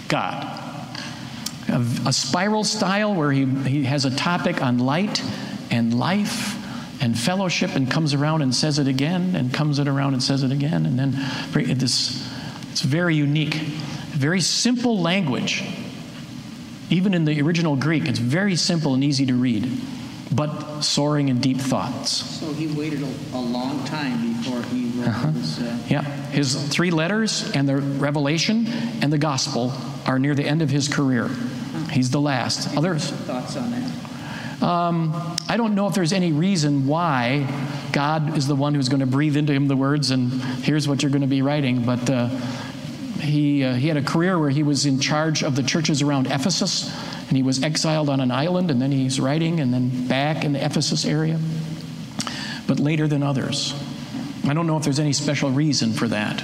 God. 0.07 0.43
A, 1.69 1.85
a 2.07 2.13
spiral 2.13 2.63
style 2.63 3.13
where 3.13 3.31
he, 3.31 3.45
he 3.45 3.83
has 3.83 4.05
a 4.05 4.15
topic 4.15 4.61
on 4.61 4.79
light 4.79 5.23
and 5.71 5.97
life 5.97 6.55
and 7.01 7.17
fellowship 7.17 7.75
and 7.75 7.89
comes 7.89 8.13
around 8.13 8.41
and 8.41 8.53
says 8.53 8.79
it 8.79 8.87
again 8.87 9.35
and 9.35 9.53
comes 9.53 9.79
it 9.79 9.87
around 9.87 10.13
and 10.13 10.23
says 10.23 10.43
it 10.43 10.51
again 10.51 10.85
and 10.85 10.99
then 10.99 11.13
it 11.55 11.81
is, 11.81 12.27
it's 12.71 12.81
very 12.81 13.15
unique 13.15 13.53
very 13.53 14.41
simple 14.41 14.99
language 14.99 15.63
even 16.89 17.13
in 17.13 17.25
the 17.25 17.41
original 17.41 17.75
greek 17.75 18.05
it's 18.05 18.19
very 18.19 18.55
simple 18.55 18.93
and 18.93 19.03
easy 19.03 19.25
to 19.25 19.33
read 19.33 19.71
but 20.31 20.81
soaring 20.81 21.29
in 21.29 21.39
deep 21.39 21.57
thoughts 21.57 22.09
So 22.39 22.53
he 22.53 22.67
waited 22.67 23.01
a, 23.01 23.07
a 23.33 23.39
long 23.41 23.83
time 23.85 24.33
before 24.37 24.61
he 24.63 24.89
wrote 24.99 25.07
Uh-huh. 25.07 25.31
this. 25.31 25.59
Uh, 25.59 25.77
yeah 25.87 26.01
his 26.29 26.55
three 26.69 26.91
letters 26.91 27.49
and 27.55 27.67
the 27.67 27.77
revelation 27.77 28.67
and 29.01 29.11
the 29.11 29.17
gospel 29.17 29.73
are 30.05 30.19
near 30.19 30.35
the 30.35 30.45
end 30.45 30.61
of 30.61 30.69
his 30.69 30.87
career 30.87 31.29
he's 31.91 32.11
the 32.11 32.21
last 32.21 32.75
others 32.77 33.09
thoughts 33.11 33.55
on 33.57 33.71
that? 33.71 33.91
Um, 34.61 35.13
I 35.47 35.55
don't 35.55 35.73
know 35.73 35.87
if 35.87 35.93
there's 35.95 36.11
any 36.11 36.33
reason 36.33 36.85
why 36.85 37.47
God 37.93 38.37
is 38.37 38.45
the 38.45 38.55
one 38.55 38.75
who's 38.75 38.89
going 38.89 38.99
to 38.99 39.05
breathe 39.05 39.37
into 39.37 39.53
him 39.53 39.67
the 39.69 39.77
words 39.77 40.11
and 40.11 40.31
here's 40.63 40.85
what 40.85 41.01
you're 41.01 41.11
going 41.11 41.21
to 41.21 41.27
be 41.27 41.41
writing. 41.41 41.85
But 41.85 42.09
uh, 42.09 42.27
he, 43.21 43.63
uh, 43.63 43.73
he 43.75 43.87
had 43.87 43.95
a 43.95 44.01
career 44.03 44.37
where 44.37 44.49
he 44.49 44.63
was 44.63 44.85
in 44.85 44.99
charge 44.99 45.43
of 45.45 45.55
the 45.55 45.63
churches 45.63 46.01
around 46.01 46.27
Ephesus 46.27 46.91
and 47.29 47.37
he 47.37 47.43
was 47.43 47.63
exiled 47.63 48.09
on 48.09 48.19
an 48.19 48.31
island 48.31 48.71
and 48.71 48.81
then 48.81 48.91
he's 48.91 49.19
writing 49.19 49.59
and 49.59 49.73
then 49.73 50.07
back 50.07 50.43
in 50.43 50.53
the 50.53 50.65
Ephesus 50.65 51.05
area, 51.05 51.39
but 52.67 52.79
later 52.79 53.07
than 53.07 53.23
others. 53.23 53.73
I 54.47 54.53
don't 54.53 54.65
know 54.67 54.77
if 54.77 54.83
there's 54.83 54.99
any 54.99 55.13
special 55.13 55.51
reason 55.51 55.93
for 55.93 56.07
that. 56.07 56.43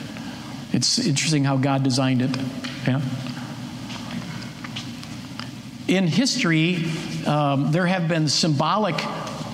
It's 0.71 0.99
interesting 0.99 1.43
how 1.43 1.57
God 1.57 1.83
designed 1.83 2.21
it. 2.21 2.37
Yeah. 2.87 3.01
In 5.87 6.07
history, 6.07 6.85
um, 7.25 7.71
there 7.71 7.87
have 7.87 8.07
been 8.07 8.27
symbolic 8.27 8.95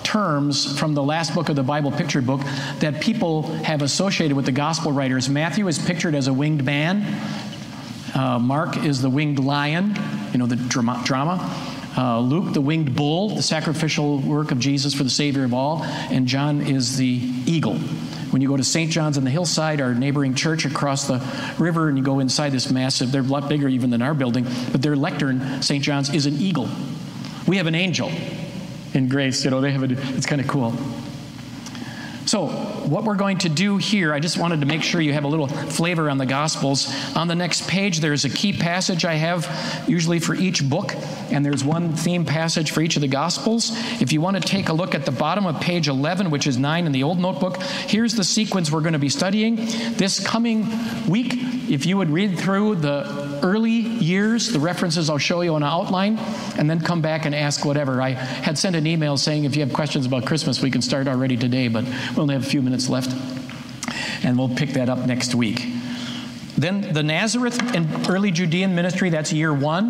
terms 0.04 0.78
from 0.78 0.94
the 0.94 1.04
last 1.04 1.34
book 1.34 1.48
of 1.48 1.56
the 1.56 1.64
Bible, 1.64 1.92
picture 1.92 2.22
book, 2.22 2.42
that 2.80 3.00
people 3.00 3.44
have 3.64 3.82
associated 3.82 4.36
with 4.36 4.46
the 4.46 4.52
gospel 4.52 4.92
writers. 4.92 5.30
Matthew 5.30 5.68
is 5.70 5.80
pictured 5.80 6.16
as 6.16 6.28
a 6.28 6.34
winged 6.34 6.66
man. 6.66 7.06
Uh, 8.14 8.38
Mark 8.40 8.84
is 8.84 9.02
the 9.02 9.10
winged 9.10 9.40
lion, 9.40 9.94
you 10.32 10.40
know, 10.40 10.46
the 10.46 10.56
drama. 10.56 11.02
drama. 11.04 11.68
Uh, 11.98 12.20
Luke, 12.20 12.54
the 12.54 12.62
winged 12.62 12.96
bull, 12.96 13.36
the 13.36 13.44
sacrificial 13.44 14.20
work 14.20 14.52
of 14.52 14.60
Jesus 14.60 14.94
for 14.94 15.04
the 15.04 15.10
Savior 15.10 15.44
of 15.44 15.54
all. 15.54 15.84
And 15.84 16.28
John 16.28 16.62
is 16.62 16.98
the 16.98 17.06
eagle. 17.06 17.78
When 18.32 18.42
you 18.42 18.48
go 18.48 18.56
to 18.56 18.64
St. 18.64 18.90
John's 18.90 19.18
on 19.18 19.26
the 19.26 19.30
hillside, 19.30 19.82
our 19.82 19.94
neighboring 19.94 20.36
church 20.36 20.64
across 20.64 21.06
the 21.06 21.22
river, 21.60 21.90
and 21.90 21.98
you 21.98 22.04
go 22.04 22.20
inside 22.20 22.52
this 22.52 22.72
massive, 22.72 23.12
they're 23.12 23.22
a 23.22 23.26
lot 23.26 23.50
bigger 23.50 23.68
even 23.68 23.90
than 23.90 24.02
our 24.02 24.14
building, 24.14 24.48
but 24.72 24.82
their 24.82 24.96
lectern, 24.96 25.62
St. 25.62 25.84
John's, 25.84 26.14
is 26.14 26.26
an 26.26 26.36
eagle. 26.36 26.70
We 27.46 27.58
have 27.58 27.68
an 27.68 27.76
angel 27.76 28.10
in 28.94 29.10
grace. 29.10 29.44
You 29.44 29.52
know, 29.52 29.60
they 29.60 29.72
have 29.72 29.84
a, 29.84 30.16
it's 30.16 30.26
kind 30.26 30.40
of 30.40 30.48
cool. 30.48 30.74
So, 32.26 32.48
what 32.48 33.04
we're 33.04 33.16
going 33.16 33.40
to 33.40 33.50
do 33.50 33.78
here, 33.78 34.14
I 34.14 34.20
just 34.20 34.38
wanted 34.38 34.60
to 34.60 34.66
make 34.66 34.84
sure 34.84 35.02
you 35.02 35.14
have 35.14 35.24
a 35.24 35.28
little 35.28 35.48
flavor 35.48 36.10
on 36.10 36.18
the 36.18 36.26
Gospels. 36.26 36.94
On 37.16 37.28
the 37.28 37.36
next 37.36 37.68
page, 37.68 38.00
there's 38.00 38.26
a 38.26 38.30
key 38.30 38.54
passage 38.54 39.06
I 39.06 39.16
have 39.16 39.86
usually 39.88 40.20
for 40.20 40.36
each 40.36 40.68
book, 40.70 40.94
and 41.32 41.46
there's 41.46 41.64
one 41.64 41.94
theme 41.94 42.26
passage 42.26 42.72
for 42.72 42.82
each 42.82 42.96
of 42.96 43.02
the 43.02 43.08
Gospels. 43.08 43.72
If 44.02 44.14
you 44.14 44.22
want 44.22 44.38
to 44.38 44.42
take 44.42 44.70
a 44.70 44.74
look 44.74 44.94
at 44.94 45.06
the 45.06 45.12
bottom 45.12 45.46
of 45.46 45.60
page 45.62 45.88
11, 45.88 46.30
which 46.30 46.48
is 46.48 46.58
9 46.58 46.86
in 46.86 46.92
the 46.92 47.04
old 47.04 47.20
notebook, 47.20 47.62
here's 47.62 48.14
the 48.14 48.24
sequence 48.24 48.72
we're 48.72 48.82
going 48.82 48.94
to 48.94 49.00
be 49.00 49.10
studying. 49.10 49.56
This 49.56 50.26
coming 50.26 50.68
week, 51.08 51.34
if 51.70 51.86
you 51.86 51.98
would 51.98 52.10
read 52.10 52.38
through 52.38 52.76
the 52.76 53.31
early 53.44 53.72
years, 53.72 54.52
the 54.52 54.60
references 54.60 55.10
I'll 55.10 55.18
show 55.18 55.42
you 55.42 55.56
on 55.56 55.64
an 55.64 55.70
outline, 55.70 56.18
and 56.58 56.70
then 56.70 56.80
come 56.80 57.02
back 57.02 57.26
and 57.26 57.34
ask 57.34 57.66
whatever. 57.66 58.02
I 58.02 58.12
had 58.12 58.58
sent 58.58 58.76
an 58.76 58.88
email 58.88 59.18
saying 59.18 59.46
if 59.46 59.56
you 59.56 59.62
have 59.66 59.74
questions 59.74 60.06
about 60.06 60.26
Christmas, 60.26 60.62
we 60.62 60.72
can 60.72 60.82
start 60.82 61.08
already 61.08 61.38
today, 61.38 61.68
but 61.68 61.84
we 61.86 62.18
only 62.18 62.34
have 62.34 62.44
a 62.44 62.50
few 62.50 62.62
minutes 62.62 62.90
left, 62.90 63.12
and 64.24 64.38
we'll 64.38 64.56
pick 64.56 64.72
that 64.72 64.90
up 64.90 65.00
next 65.00 65.36
week. 65.36 65.66
Then 66.58 66.94
the 66.94 67.02
Nazareth 67.02 67.60
and 67.76 68.08
early 68.10 68.30
Judean 68.30 68.76
ministry, 68.76 69.10
that's 69.10 69.34
year 69.34 69.54
one. 69.54 69.90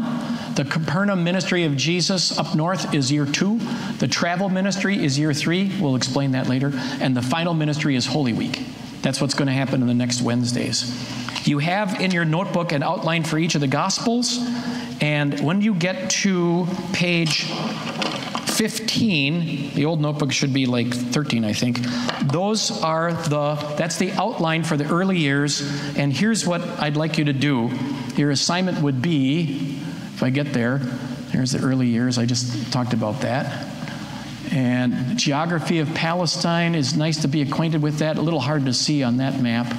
The 0.55 0.63
Capernaum 0.63 1.23
ministry 1.23 1.65
of 1.65 1.75
Jesus 1.75 2.37
up 2.37 2.55
north 2.55 2.93
is 2.93 3.11
year 3.11 3.25
two. 3.25 3.59
The 3.97 4.07
travel 4.07 4.47
ministry 4.47 5.03
is 5.03 5.19
year 5.19 5.33
three. 5.33 5.71
We'll 5.79 5.95
explain 5.95 6.31
that 6.31 6.47
later. 6.47 6.71
And 7.01 7.17
the 7.17 7.21
final 7.21 7.53
ministry 7.53 7.95
is 7.95 8.05
Holy 8.05 8.31
Week. 8.31 8.63
That's 9.01 9.19
what's 9.19 9.33
going 9.33 9.47
to 9.47 9.53
happen 9.53 9.81
in 9.81 9.87
the 9.87 9.93
next 9.93 10.21
Wednesdays. 10.21 11.20
You 11.43 11.59
have 11.59 11.99
in 11.99 12.11
your 12.11 12.25
notebook 12.25 12.71
an 12.71 12.83
outline 12.83 13.23
for 13.23 13.37
each 13.37 13.55
of 13.55 13.61
the 13.61 13.67
Gospels. 13.67 14.37
And 15.01 15.39
when 15.39 15.61
you 15.61 15.73
get 15.73 16.11
to 16.21 16.67
page 16.93 17.45
15, 17.45 19.73
the 19.73 19.85
old 19.85 20.01
notebook 20.01 20.31
should 20.31 20.53
be 20.53 20.67
like 20.67 20.93
13, 20.93 21.43
I 21.43 21.53
think. 21.53 21.79
Those 22.31 22.83
are 22.83 23.13
the, 23.13 23.55
that's 23.75 23.97
the 23.97 24.11
outline 24.11 24.63
for 24.63 24.77
the 24.77 24.87
early 24.87 25.17
years. 25.17 25.61
And 25.97 26.13
here's 26.13 26.45
what 26.45 26.61
I'd 26.61 26.95
like 26.95 27.17
you 27.17 27.25
to 27.25 27.33
do. 27.33 27.71
Your 28.15 28.29
assignment 28.29 28.81
would 28.81 29.01
be, 29.01 29.79
if 30.13 30.21
I 30.21 30.29
get 30.29 30.53
there, 30.53 30.77
there's 31.31 31.53
the 31.53 31.65
early 31.65 31.87
years. 31.87 32.19
I 32.19 32.27
just 32.27 32.71
talked 32.71 32.93
about 32.93 33.21
that. 33.21 33.69
And 34.51 35.17
geography 35.17 35.79
of 35.79 35.91
Palestine 35.95 36.75
is 36.75 36.95
nice 36.95 37.21
to 37.21 37.27
be 37.27 37.41
acquainted 37.41 37.81
with 37.81 37.97
that. 37.99 38.17
A 38.17 38.21
little 38.21 38.41
hard 38.41 38.65
to 38.65 38.73
see 38.73 39.01
on 39.01 39.17
that 39.17 39.41
map. 39.41 39.73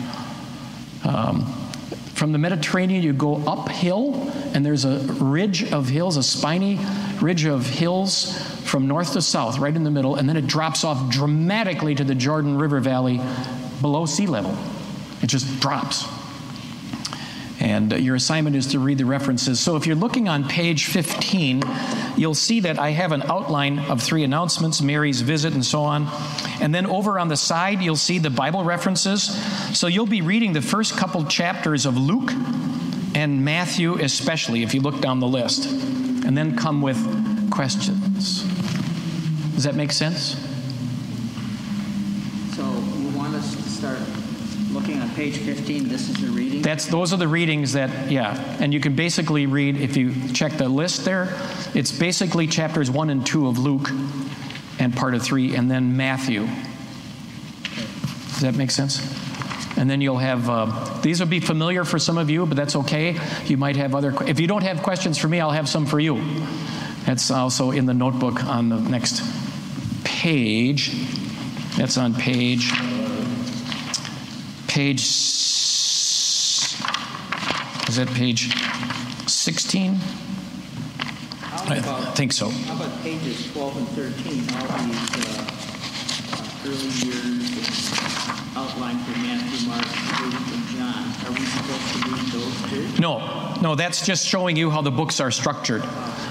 Um, 1.05 1.47
from 2.15 2.33
the 2.33 2.39
Mediterranean, 2.39 3.03
you 3.03 3.13
go 3.13 3.43
uphill, 3.47 4.31
and 4.55 4.65
there's 4.65 4.85
a 4.85 4.99
ridge 5.21 5.73
of 5.73 5.89
hills, 5.89 6.17
a 6.17 6.23
spiny 6.23 6.79
ridge 7.21 7.47
of 7.47 7.67
hills 7.67 8.39
from 8.63 8.87
north 8.87 9.15
to 9.15 9.23
south, 9.23 9.59
right 9.59 9.75
in 9.75 9.83
the 9.83 9.91
middle, 9.91 10.17
and 10.17 10.29
then 10.29 10.37
it 10.37 10.47
drops 10.47 10.85
off 10.85 11.11
dramatically 11.11 11.95
to 11.95 12.05
the 12.05 12.15
Jordan 12.15 12.57
River 12.59 12.81
Valley 12.81 13.21
below 13.81 14.07
sea 14.07 14.27
level. 14.27 14.57
It 15.21 15.27
just 15.27 15.61
drops. 15.61 16.07
And 17.63 17.93
uh, 17.93 17.97
your 17.97 18.17
assignment 18.17 18.57
is 18.57 18.67
to 18.69 18.81
read 18.81 18.99
the 18.99 19.05
references. 19.05 19.61
So 19.61 19.77
if 19.77 19.87
you're 19.87 19.95
looking 19.95 20.29
on 20.29 20.49
page 20.49 20.87
15, 20.87 21.63
you'll 22.17 22.35
see 22.35 22.59
that 22.61 22.81
I 22.81 22.91
have 22.91 23.13
an 23.13 23.23
outline 23.23 23.79
of 23.79 24.03
three 24.03 24.25
announcements 24.25 24.83
Mary's 24.83 25.21
visit 25.21 25.55
and 25.55 25.65
so 25.65 25.83
on. 25.85 26.09
And 26.61 26.75
then 26.75 26.87
over 26.87 27.21
on 27.21 27.29
the 27.29 27.37
side, 27.37 27.81
you'll 27.81 27.95
see 27.95 28.19
the 28.19 28.31
Bible 28.31 28.65
references. 28.65 29.23
So 29.79 29.87
you'll 29.87 30.07
be 30.07 30.23
reading 30.23 30.55
the 30.55 30.61
first 30.61 30.97
couple 30.97 31.25
chapters 31.27 31.87
of 31.87 31.97
Luke, 31.97 32.33
and 33.15 33.45
Matthew 33.45 33.95
especially, 33.95 34.65
if 34.65 34.75
you 34.75 34.81
look 34.81 35.01
down 35.01 35.21
the 35.21 35.29
list, 35.29 35.71
and 35.71 36.37
then 36.37 36.57
come 36.57 36.83
with 36.83 36.99
questions. 37.53 38.43
Does 39.55 39.63
that 39.63 39.77
make 39.77 39.93
sense? 39.93 40.35
So 42.57 42.65
you 42.65 43.17
want 43.17 43.37
us 43.37 43.55
to 43.55 43.63
start 43.63 44.01
looking 44.73 45.01
on 45.01 45.09
page 45.23 45.39
15? 45.39 45.89
This 45.89 46.09
is 46.09 46.21
the 46.21 46.27
reading? 46.27 46.63
That's 46.63 46.87
those 46.87 47.13
are 47.13 47.17
the 47.17 47.29
readings 47.29 47.75
that 47.75 48.11
yeah, 48.11 48.35
and 48.59 48.75
you 48.75 48.81
can 48.81 48.97
basically 48.97 49.47
read 49.47 49.77
if 49.77 49.97
you 49.97 50.13
check 50.33 50.55
the 50.55 50.69
list 50.69 51.05
there. 51.05 51.29
It's 51.75 51.97
basically 51.97 52.49
chapters 52.49 52.91
one 52.91 53.09
and 53.09 53.25
two 53.25 53.47
of 53.47 53.57
Luke, 53.57 53.89
and 54.81 54.97
part 54.97 55.15
of 55.15 55.23
three, 55.23 55.55
and 55.55 55.71
then 55.71 55.97
Matthew. 55.97 56.49
Does 58.31 58.41
that 58.41 58.57
make 58.57 58.73
sense? 58.73 58.99
And 59.77 59.89
then 59.89 60.01
you'll 60.01 60.19
have 60.19 60.51
uh, 60.51 61.01
these 61.03 61.21
will 61.21 61.29
be 61.29 61.39
familiar 61.39 61.85
for 61.85 62.01
some 62.01 62.19
of 62.19 62.29
you, 62.29 62.45
but 62.45 62.57
that's 62.57 62.75
okay. 62.75 63.17
You 63.47 63.57
might 63.57 63.77
have 63.77 63.95
other. 63.95 64.13
If 64.27 64.41
you 64.41 64.49
don't 64.49 64.65
have 64.65 64.83
questions 64.83 65.19
for 65.19 65.29
me, 65.29 65.39
I'll 65.39 65.53
have 65.53 65.69
some 65.69 65.87
for 65.87 66.01
you. 66.01 66.21
That's 67.07 67.31
also 67.31 67.71
in 67.71 67.87
the 67.87 67.95
notebook 67.95 68.43
on 68.43 68.71
the 68.71 68.81
next 68.81 69.23
page. 70.03 70.91
That's 71.77 71.97
on 71.97 72.13
page 72.15 72.73
page 74.73 75.03
is 77.89 77.97
that 77.97 78.09
page 78.15 78.57
16? 79.29 79.99
I 81.53 81.81
think 82.15 82.33
so. 82.33 82.49
how 82.49 82.77
about 82.77 83.03
pages 83.03 83.53
12 83.53 83.77
and 83.77 83.89
13? 83.89 84.49
All 84.57 84.67
these 84.87 85.13
uh, 85.13 85.45
uh, 86.33 86.65
early 86.65 86.89
years 87.05 87.93
outlined 88.57 89.01
for 89.05 89.13
Matthew, 89.19 89.69
Mark, 89.69 89.85
Luke, 90.23 90.41
and 90.55 90.65
John. 90.73 91.05
Are 91.27 91.33
we 91.39 91.45
supposed 91.45 91.87
to 91.93 91.99
read 92.11 92.27
those 92.33 92.57
too? 92.71 93.01
No, 93.01 93.13
no, 93.61 93.75
that's 93.75 94.07
just 94.07 94.27
showing 94.27 94.57
you 94.57 94.71
how 94.71 94.81
the 94.81 94.91
books 94.91 95.21
are 95.21 95.31
structured. 95.31 95.83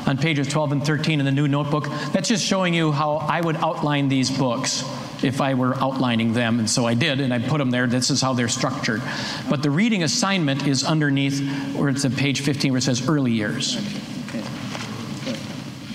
On 0.07 0.17
pages 0.17 0.47
12 0.47 0.71
and 0.71 0.83
13 0.83 1.19
in 1.19 1.25
the 1.27 1.31
new 1.31 1.47
notebook, 1.47 1.85
that's 2.11 2.27
just 2.27 2.43
showing 2.43 2.73
you 2.73 2.91
how 2.91 3.17
I 3.17 3.39
would 3.39 3.57
outline 3.57 4.09
these 4.09 4.31
books 4.35 4.83
if 5.23 5.41
I 5.41 5.53
were 5.53 5.75
outlining 5.75 6.33
them. 6.33 6.59
And 6.59 6.69
so 6.69 6.85
I 6.85 6.93
did, 6.93 7.19
and 7.19 7.33
I 7.33 7.39
put 7.39 7.57
them 7.57 7.71
there. 7.71 7.87
This 7.87 8.09
is 8.09 8.21
how 8.21 8.33
they're 8.33 8.47
structured. 8.47 9.01
But 9.49 9.63
the 9.63 9.69
reading 9.69 10.03
assignment 10.03 10.67
is 10.67 10.83
underneath 10.83 11.41
where 11.75 11.89
it's 11.89 12.05
at 12.05 12.15
page 12.15 12.41
15 12.41 12.71
where 12.71 12.79
it 12.79 12.83
says 12.83 13.07
early 13.07 13.31
years. 13.31 13.75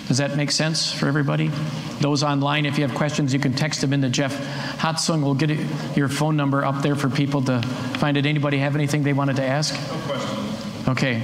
Does 0.08 0.18
that 0.18 0.36
make 0.36 0.52
sense 0.52 0.92
for 0.92 1.08
everybody? 1.08 1.50
Those 2.00 2.22
online, 2.22 2.64
if 2.64 2.78
you 2.78 2.86
have 2.86 2.96
questions, 2.96 3.34
you 3.34 3.40
can 3.40 3.54
text 3.54 3.80
them 3.80 3.92
into 3.92 4.08
Jeff 4.08 4.32
Hatsung. 4.78 5.22
We'll 5.22 5.34
get 5.34 5.50
it- 5.50 5.66
your 5.96 6.08
phone 6.08 6.36
number 6.36 6.64
up 6.64 6.80
there 6.82 6.94
for 6.94 7.08
people 7.10 7.42
to 7.42 7.60
find 7.98 8.16
it. 8.16 8.24
Anybody 8.24 8.58
have 8.58 8.76
anything 8.76 9.02
they 9.02 9.12
wanted 9.12 9.36
to 9.36 9.44
ask? 9.44 9.74
No 9.74 9.98
questions. 10.06 10.88
Okay, 10.88 11.22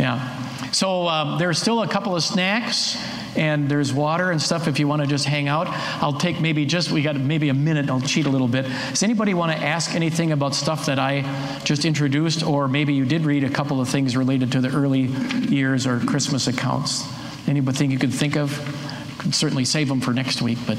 yeah. 0.00 0.70
So 0.72 1.06
um, 1.06 1.38
there's 1.38 1.60
still 1.60 1.82
a 1.82 1.88
couple 1.88 2.16
of 2.16 2.24
snacks 2.24 2.96
and 3.36 3.68
there's 3.68 3.92
water 3.92 4.30
and 4.30 4.40
stuff 4.40 4.68
if 4.68 4.78
you 4.78 4.86
want 4.88 5.02
to 5.02 5.08
just 5.08 5.24
hang 5.26 5.48
out. 5.48 5.66
I'll 6.02 6.18
take 6.18 6.40
maybe 6.40 6.64
just, 6.66 6.90
we 6.90 7.02
got 7.02 7.16
maybe 7.16 7.48
a 7.48 7.54
minute, 7.54 7.90
I'll 7.90 8.00
cheat 8.00 8.26
a 8.26 8.30
little 8.30 8.48
bit. 8.48 8.66
Does 8.90 9.02
anybody 9.02 9.34
want 9.34 9.52
to 9.52 9.58
ask 9.58 9.94
anything 9.94 10.32
about 10.32 10.54
stuff 10.54 10.86
that 10.86 10.98
I 10.98 11.22
just 11.64 11.84
introduced, 11.84 12.42
or 12.44 12.68
maybe 12.68 12.94
you 12.94 13.04
did 13.04 13.22
read 13.24 13.44
a 13.44 13.50
couple 13.50 13.80
of 13.80 13.88
things 13.88 14.16
related 14.16 14.52
to 14.52 14.60
the 14.60 14.68
early 14.70 15.02
years 15.02 15.86
or 15.86 16.00
Christmas 16.00 16.46
accounts? 16.46 17.04
Anybody 17.48 17.76
think 17.76 17.92
you 17.92 17.98
could 17.98 18.12
think 18.12 18.36
of? 18.36 18.50
Could 19.18 19.34
certainly 19.34 19.64
save 19.64 19.88
them 19.88 20.00
for 20.00 20.12
next 20.12 20.40
week, 20.42 20.58
but 20.66 20.78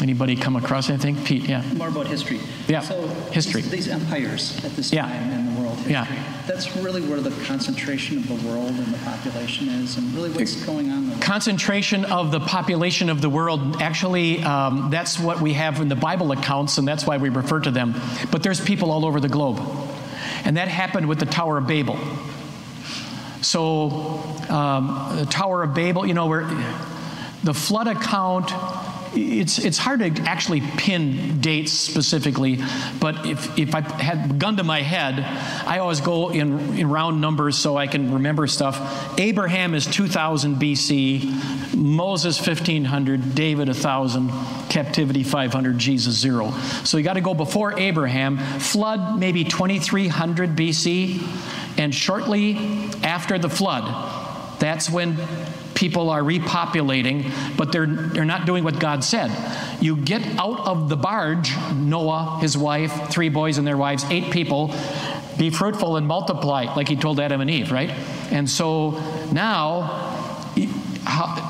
anybody 0.00 0.36
come 0.36 0.56
across 0.56 0.88
anything? 0.90 1.16
Pete, 1.24 1.44
yeah. 1.48 1.62
More 1.74 1.88
about 1.88 2.06
history. 2.06 2.40
Yeah, 2.68 2.80
So 2.80 3.06
history. 3.32 3.62
These, 3.62 3.70
these 3.70 3.88
empires 3.88 4.62
at 4.64 4.72
this 4.76 4.92
Yeah. 4.92 5.02
time 5.02 5.30
in 5.30 5.54
the 5.54 5.60
world 5.60 5.76
history. 5.76 5.92
Yeah. 5.92 6.31
That's 6.46 6.76
really 6.76 7.02
where 7.02 7.20
the 7.20 7.30
concentration 7.44 8.18
of 8.18 8.26
the 8.28 8.48
world 8.48 8.70
and 8.70 8.86
the 8.86 8.98
population 8.98 9.68
is, 9.68 9.96
and 9.96 10.12
really 10.12 10.30
what's 10.30 10.64
going 10.64 10.90
on. 10.90 10.98
in 10.98 11.04
the 11.04 11.10
world. 11.10 11.22
concentration 11.22 12.04
of 12.04 12.32
the 12.32 12.40
population 12.40 13.08
of 13.10 13.20
the 13.20 13.30
world 13.30 13.80
actually 13.80 14.42
um, 14.42 14.90
that's 14.90 15.18
what 15.18 15.40
we 15.40 15.52
have 15.52 15.80
in 15.80 15.88
the 15.88 15.94
bible 15.96 16.32
accounts 16.32 16.78
and 16.78 16.86
that's 16.86 17.06
why 17.06 17.16
we 17.16 17.28
refer 17.28 17.60
to 17.60 17.70
them 17.70 17.94
but 18.30 18.42
there's 18.42 18.60
people 18.60 18.90
all 18.90 19.06
over 19.06 19.20
the 19.20 19.28
globe 19.28 19.60
and 20.44 20.56
that 20.56 20.68
happened 20.68 21.08
with 21.08 21.18
the 21.20 21.26
tower 21.26 21.58
of 21.58 21.66
babel 21.66 21.96
so 23.40 23.90
um, 24.48 25.16
the 25.16 25.26
tower 25.26 25.62
of 25.62 25.74
babel 25.74 26.04
you 26.06 26.14
know 26.14 26.26
where 26.26 26.44
the 27.44 27.54
flood 27.54 27.86
account 27.86 28.50
it's, 29.14 29.58
it's 29.58 29.78
hard 29.78 30.00
to 30.00 30.22
actually 30.22 30.60
pin 30.60 31.40
dates 31.40 31.72
specifically, 31.72 32.58
but 33.00 33.26
if, 33.26 33.58
if 33.58 33.74
I 33.74 33.80
had 33.80 34.38
gun 34.38 34.56
to 34.56 34.64
my 34.64 34.80
head, 34.80 35.20
I 35.66 35.78
always 35.78 36.00
go 36.00 36.30
in, 36.30 36.78
in 36.78 36.88
round 36.88 37.20
numbers 37.20 37.58
so 37.58 37.76
I 37.76 37.86
can 37.86 38.12
remember 38.12 38.46
stuff. 38.46 39.18
Abraham 39.18 39.74
is 39.74 39.86
2000 39.86 40.56
BC, 40.56 41.74
Moses 41.74 42.38
1500, 42.38 43.34
David 43.34 43.68
1000, 43.68 44.30
captivity 44.68 45.22
500, 45.22 45.78
Jesus 45.78 46.14
zero. 46.14 46.50
So 46.84 46.96
you 46.96 47.04
got 47.04 47.14
to 47.14 47.20
go 47.20 47.34
before 47.34 47.78
Abraham, 47.78 48.38
flood 48.38 49.18
maybe 49.18 49.44
2300 49.44 50.56
BC, 50.56 51.78
and 51.78 51.94
shortly 51.94 52.56
after 53.02 53.38
the 53.38 53.48
flood, 53.48 54.58
that's 54.58 54.88
when 54.88 55.16
people 55.82 56.10
are 56.10 56.22
repopulating, 56.22 57.28
but 57.56 57.72
they're, 57.72 57.88
they're 57.88 58.24
not 58.24 58.46
doing 58.46 58.62
what 58.62 58.78
God 58.78 59.02
said. 59.02 59.32
You 59.82 59.96
get 59.96 60.24
out 60.38 60.60
of 60.60 60.88
the 60.88 60.96
barge, 60.96 61.50
Noah, 61.74 62.38
his 62.40 62.56
wife, 62.56 63.10
three 63.10 63.28
boys 63.28 63.58
and 63.58 63.66
their 63.66 63.76
wives, 63.76 64.04
eight 64.08 64.30
people, 64.30 64.72
be 65.36 65.50
fruitful 65.50 65.96
and 65.96 66.06
multiply, 66.06 66.72
like 66.76 66.86
he 66.86 66.94
told 66.94 67.18
Adam 67.18 67.40
and 67.40 67.50
Eve, 67.50 67.72
right? 67.72 67.90
And 68.30 68.48
so 68.48 68.90
now 69.32 70.52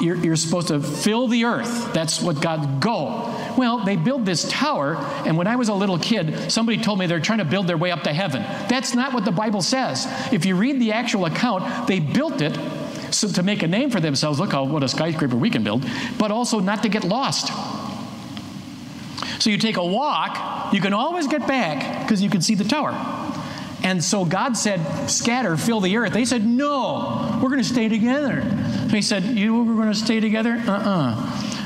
you're, 0.01 0.17
you're 0.17 0.37
supposed 0.37 0.69
to 0.69 0.81
fill 0.81 1.29
the 1.29 1.45
earth. 1.45 1.93
That's 1.93 2.23
what 2.23 2.41
God, 2.41 2.81
go. 2.81 3.29
Well, 3.59 3.85
they 3.85 3.97
build 3.97 4.25
this 4.25 4.49
tower, 4.49 4.97
and 5.27 5.37
when 5.37 5.47
I 5.47 5.57
was 5.57 5.69
a 5.69 5.75
little 5.75 5.99
kid, 5.99 6.51
somebody 6.51 6.79
told 6.79 6.99
me 6.99 7.07
they're 7.07 7.21
trying 7.21 7.41
to 7.41 7.45
build 7.45 7.67
their 7.67 7.77
way 7.77 7.91
up 7.91 8.05
to 8.05 8.15
heaven. 8.15 8.41
That's 8.71 8.95
not 8.95 9.13
what 9.13 9.27
the 9.27 9.31
Bible 9.31 9.61
says. 9.61 10.07
If 10.33 10.47
you 10.47 10.57
read 10.57 10.81
the 10.81 10.93
actual 10.93 11.27
account, 11.27 11.87
they 11.87 12.01
built 12.01 12.41
it 12.41 12.57
so 13.13 13.29
to 13.29 13.43
make 13.43 13.63
a 13.63 13.69
name 13.69 13.91
for 13.91 14.01
themselves. 14.01 14.41
Look 14.41 14.53
how 14.53 14.65
what 14.65 14.83
a 14.83 14.89
skyscraper 14.89 15.37
we 15.37 15.51
can 15.51 15.63
build, 15.63 15.85
but 16.19 16.31
also 16.31 16.61
not 16.61 16.83
to 16.83 16.89
get 16.89 17.05
lost. 17.05 17.49
So 19.41 19.51
you 19.51 19.59
take 19.59 19.77
a 19.77 19.85
walk, 19.85 20.73
you 20.73 20.81
can 20.81 20.93
always 20.93 21.27
get 21.27 21.47
back 21.47 22.03
because 22.03 22.23
you 22.23 22.31
can 22.31 22.41
see 22.41 22.55
the 22.55 22.65
tower. 22.65 22.93
And 23.83 24.03
so 24.03 24.25
God 24.25 24.57
said, 24.57 24.81
scatter, 25.11 25.57
fill 25.57 25.81
the 25.81 25.97
earth. 25.97 26.13
They 26.13 26.25
said, 26.25 26.47
no, 26.47 27.41
we're 27.43 27.49
going 27.49 27.63
to 27.63 27.69
stay 27.69 27.89
together. 27.89 28.43
He 28.91 29.03
said, 29.03 29.25
you 29.25 29.65
we're 29.65 29.75
going 29.75 29.93
to 29.93 29.99
stay 29.99 30.21
together? 30.21 30.63
Uh-uh. 30.65 31.62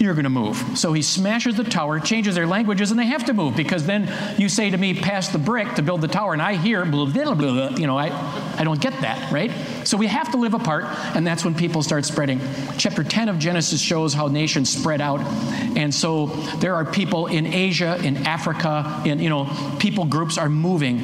You're 0.00 0.14
going 0.14 0.24
to 0.24 0.30
move. 0.30 0.56
So 0.78 0.94
he 0.94 1.02
smashes 1.02 1.56
the 1.56 1.62
tower, 1.62 2.00
changes 2.00 2.34
their 2.34 2.46
languages, 2.46 2.90
and 2.90 2.98
they 2.98 3.04
have 3.04 3.26
to 3.26 3.34
move 3.34 3.54
because 3.54 3.84
then 3.84 4.10
you 4.38 4.48
say 4.48 4.70
to 4.70 4.78
me, 4.78 4.94
pass 4.94 5.28
the 5.28 5.36
brick 5.36 5.74
to 5.74 5.82
build 5.82 6.00
the 6.00 6.08
tower, 6.08 6.32
and 6.32 6.40
I 6.40 6.54
hear, 6.54 6.86
blah, 6.86 7.04
blah, 7.04 7.34
blah, 7.34 7.68
you 7.76 7.86
know, 7.86 7.98
I, 7.98 8.08
I 8.56 8.64
don't 8.64 8.80
get 8.80 8.98
that, 9.02 9.30
right? 9.30 9.50
So 9.84 9.98
we 9.98 10.06
have 10.06 10.30
to 10.30 10.38
live 10.38 10.54
apart, 10.54 10.84
and 11.14 11.26
that's 11.26 11.44
when 11.44 11.54
people 11.54 11.82
start 11.82 12.06
spreading. 12.06 12.40
Chapter 12.78 13.04
10 13.04 13.28
of 13.28 13.38
Genesis 13.38 13.78
shows 13.78 14.14
how 14.14 14.28
nations 14.28 14.74
spread 14.74 15.02
out. 15.02 15.20
And 15.76 15.94
so 15.94 16.28
there 16.60 16.74
are 16.76 16.86
people 16.86 17.26
in 17.26 17.46
Asia, 17.46 18.00
in 18.02 18.26
Africa, 18.26 19.02
in, 19.04 19.18
you 19.18 19.28
know, 19.28 19.54
people 19.80 20.06
groups 20.06 20.38
are 20.38 20.48
moving. 20.48 21.02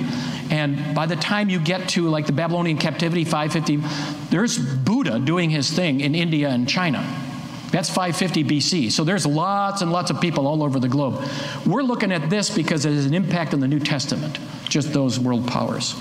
And 0.51 0.95
by 0.95 1.05
the 1.05 1.17
time 1.17 1.51
you 1.51 1.61
get 1.61 1.91
to 1.91 2.09
like 2.09 2.25
the 2.25 2.33
Babylonian 2.33 2.79
captivity, 2.79 3.25
550, 3.25 3.77
there's 4.31 4.57
Buddha 4.57 5.19
doing 5.19 5.51
his 5.51 5.71
thing 5.71 6.01
in 6.01 6.15
India 6.15 6.49
and 6.49 6.67
China. 6.67 7.26
That's 7.71 7.89
550 7.89 8.45
BC. 8.45 8.93
So 8.93 9.05
there's 9.05 9.27
lots 9.27 9.83
and 9.83 9.91
lots 9.91 10.11
of 10.11 10.21
people 10.21 10.47
all 10.47 10.63
over 10.63 10.79
the 10.79 10.89
globe. 10.89 11.23
We're 11.67 11.83
looking 11.83 12.13
at 12.13 12.31
this 12.31 12.49
because 12.49 12.85
it 12.85 12.93
has 12.93 13.07
an 13.07 13.15
impact 13.15 13.55
on 13.55 13.61
the 13.61 13.69
New 13.69 13.81
Testament, 13.81 14.39
just 14.69 14.93
those 14.93 15.19
world 15.19 15.49
powers. 15.49 15.95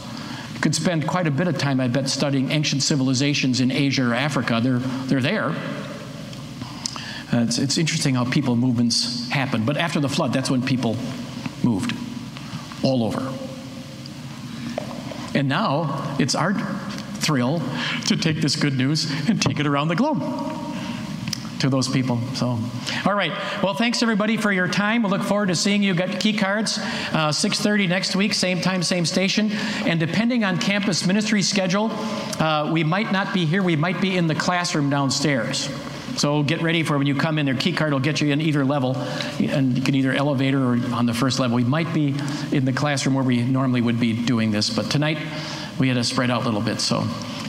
You 0.54 0.60
could 0.60 0.76
spend 0.76 1.08
quite 1.08 1.28
a 1.28 1.32
bit 1.32 1.48
of 1.48 1.58
time, 1.58 1.80
I 1.80 1.88
bet, 1.88 2.08
studying 2.08 2.52
ancient 2.52 2.84
civilizations 2.84 3.62
in 3.62 3.72
Asia 3.72 4.10
or 4.10 4.14
Africa. 4.14 4.60
They're, 4.62 4.78
they're 4.80 5.22
there. 5.22 5.50
Uh, 7.34 7.44
it's, 7.44 7.58
it's 7.58 7.78
interesting 7.78 8.16
how 8.16 8.30
people 8.30 8.56
movements 8.56 9.30
happen. 9.30 9.66
But 9.66 9.78
after 9.78 10.00
the 10.00 10.10
flood, 10.10 10.34
that's 10.34 10.52
when 10.52 10.62
people 10.62 10.96
moved 11.64 11.94
all 12.84 13.04
over. 13.04 13.34
And 15.38 15.50
now 15.50 16.16
it's 16.20 16.36
our 16.36 16.54
thrill 16.54 17.62
to 18.06 18.16
take 18.16 18.38
this 18.38 18.56
good 18.56 18.78
news 18.78 19.12
and 19.28 19.42
take 19.42 19.60
it 19.60 19.66
around 19.66 19.88
the 19.88 19.96
globe 19.96 20.22
to 21.60 21.70
those 21.70 21.88
people. 21.88 22.20
So, 22.34 22.60
all 23.06 23.14
right. 23.14 23.32
Well, 23.64 23.74
thanks 23.74 24.02
everybody 24.04 24.38
for 24.38 24.52
your 24.52 24.68
time. 24.68 25.04
We 25.04 25.10
look 25.10 25.24
forward 25.24 25.48
to 25.48 25.56
seeing 25.56 25.84
you. 25.84 25.94
Got 25.94 26.20
key 26.20 26.34
cards. 26.34 26.78
Uh, 26.78 27.32
6:30 27.32 27.88
next 27.88 28.16
week, 28.16 28.34
same 28.34 28.62
time, 28.62 28.84
same 28.84 29.06
station. 29.06 29.52
And 29.86 30.00
depending 30.00 30.44
on 30.44 30.58
campus 30.58 31.06
ministry 31.06 31.42
schedule, 31.42 31.92
uh, 32.40 32.70
we 32.72 32.84
might 32.84 33.12
not 33.12 33.34
be 33.34 33.46
here. 33.46 33.64
We 33.64 33.76
might 33.76 34.02
be 34.02 34.18
in 34.18 34.28
the 34.28 34.36
classroom 34.36 34.90
downstairs. 34.90 35.70
So 36.18 36.44
get 36.44 36.62
ready 36.62 36.84
for 36.84 36.98
when 36.98 37.08
you 37.08 37.16
come 37.16 37.38
in. 37.38 37.46
Their 37.46 37.56
key 37.56 37.74
card 37.74 37.92
will 37.92 38.00
get 38.00 38.22
you 38.22 38.32
in 38.32 38.42
either 38.42 38.64
level, 38.64 38.96
and 39.40 39.78
you 39.78 39.84
can 39.84 39.96
either 39.96 40.14
elevator 40.14 40.64
or 40.64 40.80
on 40.94 41.06
the 41.06 41.14
first 41.14 41.40
level. 41.40 41.56
We 41.56 41.64
might 41.64 41.94
be 41.94 42.16
in 42.52 42.66
the 42.66 42.74
classroom 42.74 43.16
where 43.16 43.24
we 43.24 43.44
normally 43.44 43.82
would 43.82 44.00
be 44.00 44.14
doing 44.14 44.52
this, 44.52 44.70
but 44.70 44.90
tonight 44.90 45.18
we 45.78 45.88
had 45.90 45.96
to 45.96 46.04
spread 46.04 46.32
out 46.32 46.44
a 46.44 46.46
little 46.46 46.62
bit. 46.62 46.80
So, 46.80 47.06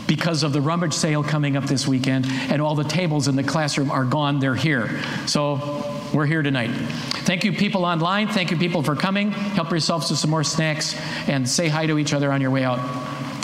because 0.07 0.43
of 0.43 0.53
the 0.53 0.61
rummage 0.61 0.95
sale 0.95 1.23
coming 1.23 1.57
up 1.57 1.65
this 1.65 1.87
weekend, 1.87 2.27
and 2.27 2.63
all 2.63 2.75
the 2.75 2.85
tables 2.85 3.29
in 3.29 3.37
the 3.37 3.43
classroom 3.43 3.91
are 3.91 4.05
gone, 4.05 4.41
they're 4.41 4.55
here. 4.55 5.01
So, 5.27 5.93
we're 6.13 6.27
here 6.27 6.43
tonight. 6.43 6.71
Thank 6.71 7.45
you, 7.45 7.53
people 7.53 7.85
online. 7.85 8.29
Thank 8.29 8.51
you, 8.51 8.57
people, 8.57 8.83
for 8.83 8.95
coming. 8.95 9.33
Help 9.33 9.71
yourselves 9.71 10.09
to 10.09 10.17
some 10.17 10.31
more 10.31 10.45
snacks 10.45 10.95
and 11.29 11.49
say 11.49 11.69
hi 11.69 11.87
to 11.87 11.99
each 11.99 12.13
other 12.13 12.33
on 12.33 12.41
your 12.41 12.51
way 12.51 12.65
out. 12.65 12.79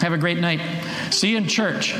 Have 0.01 0.13
a 0.13 0.19
great 0.19 0.39
night. 0.39 0.61
See 1.11 1.31
you 1.31 1.37
in 1.37 1.49
church. 1.49 1.95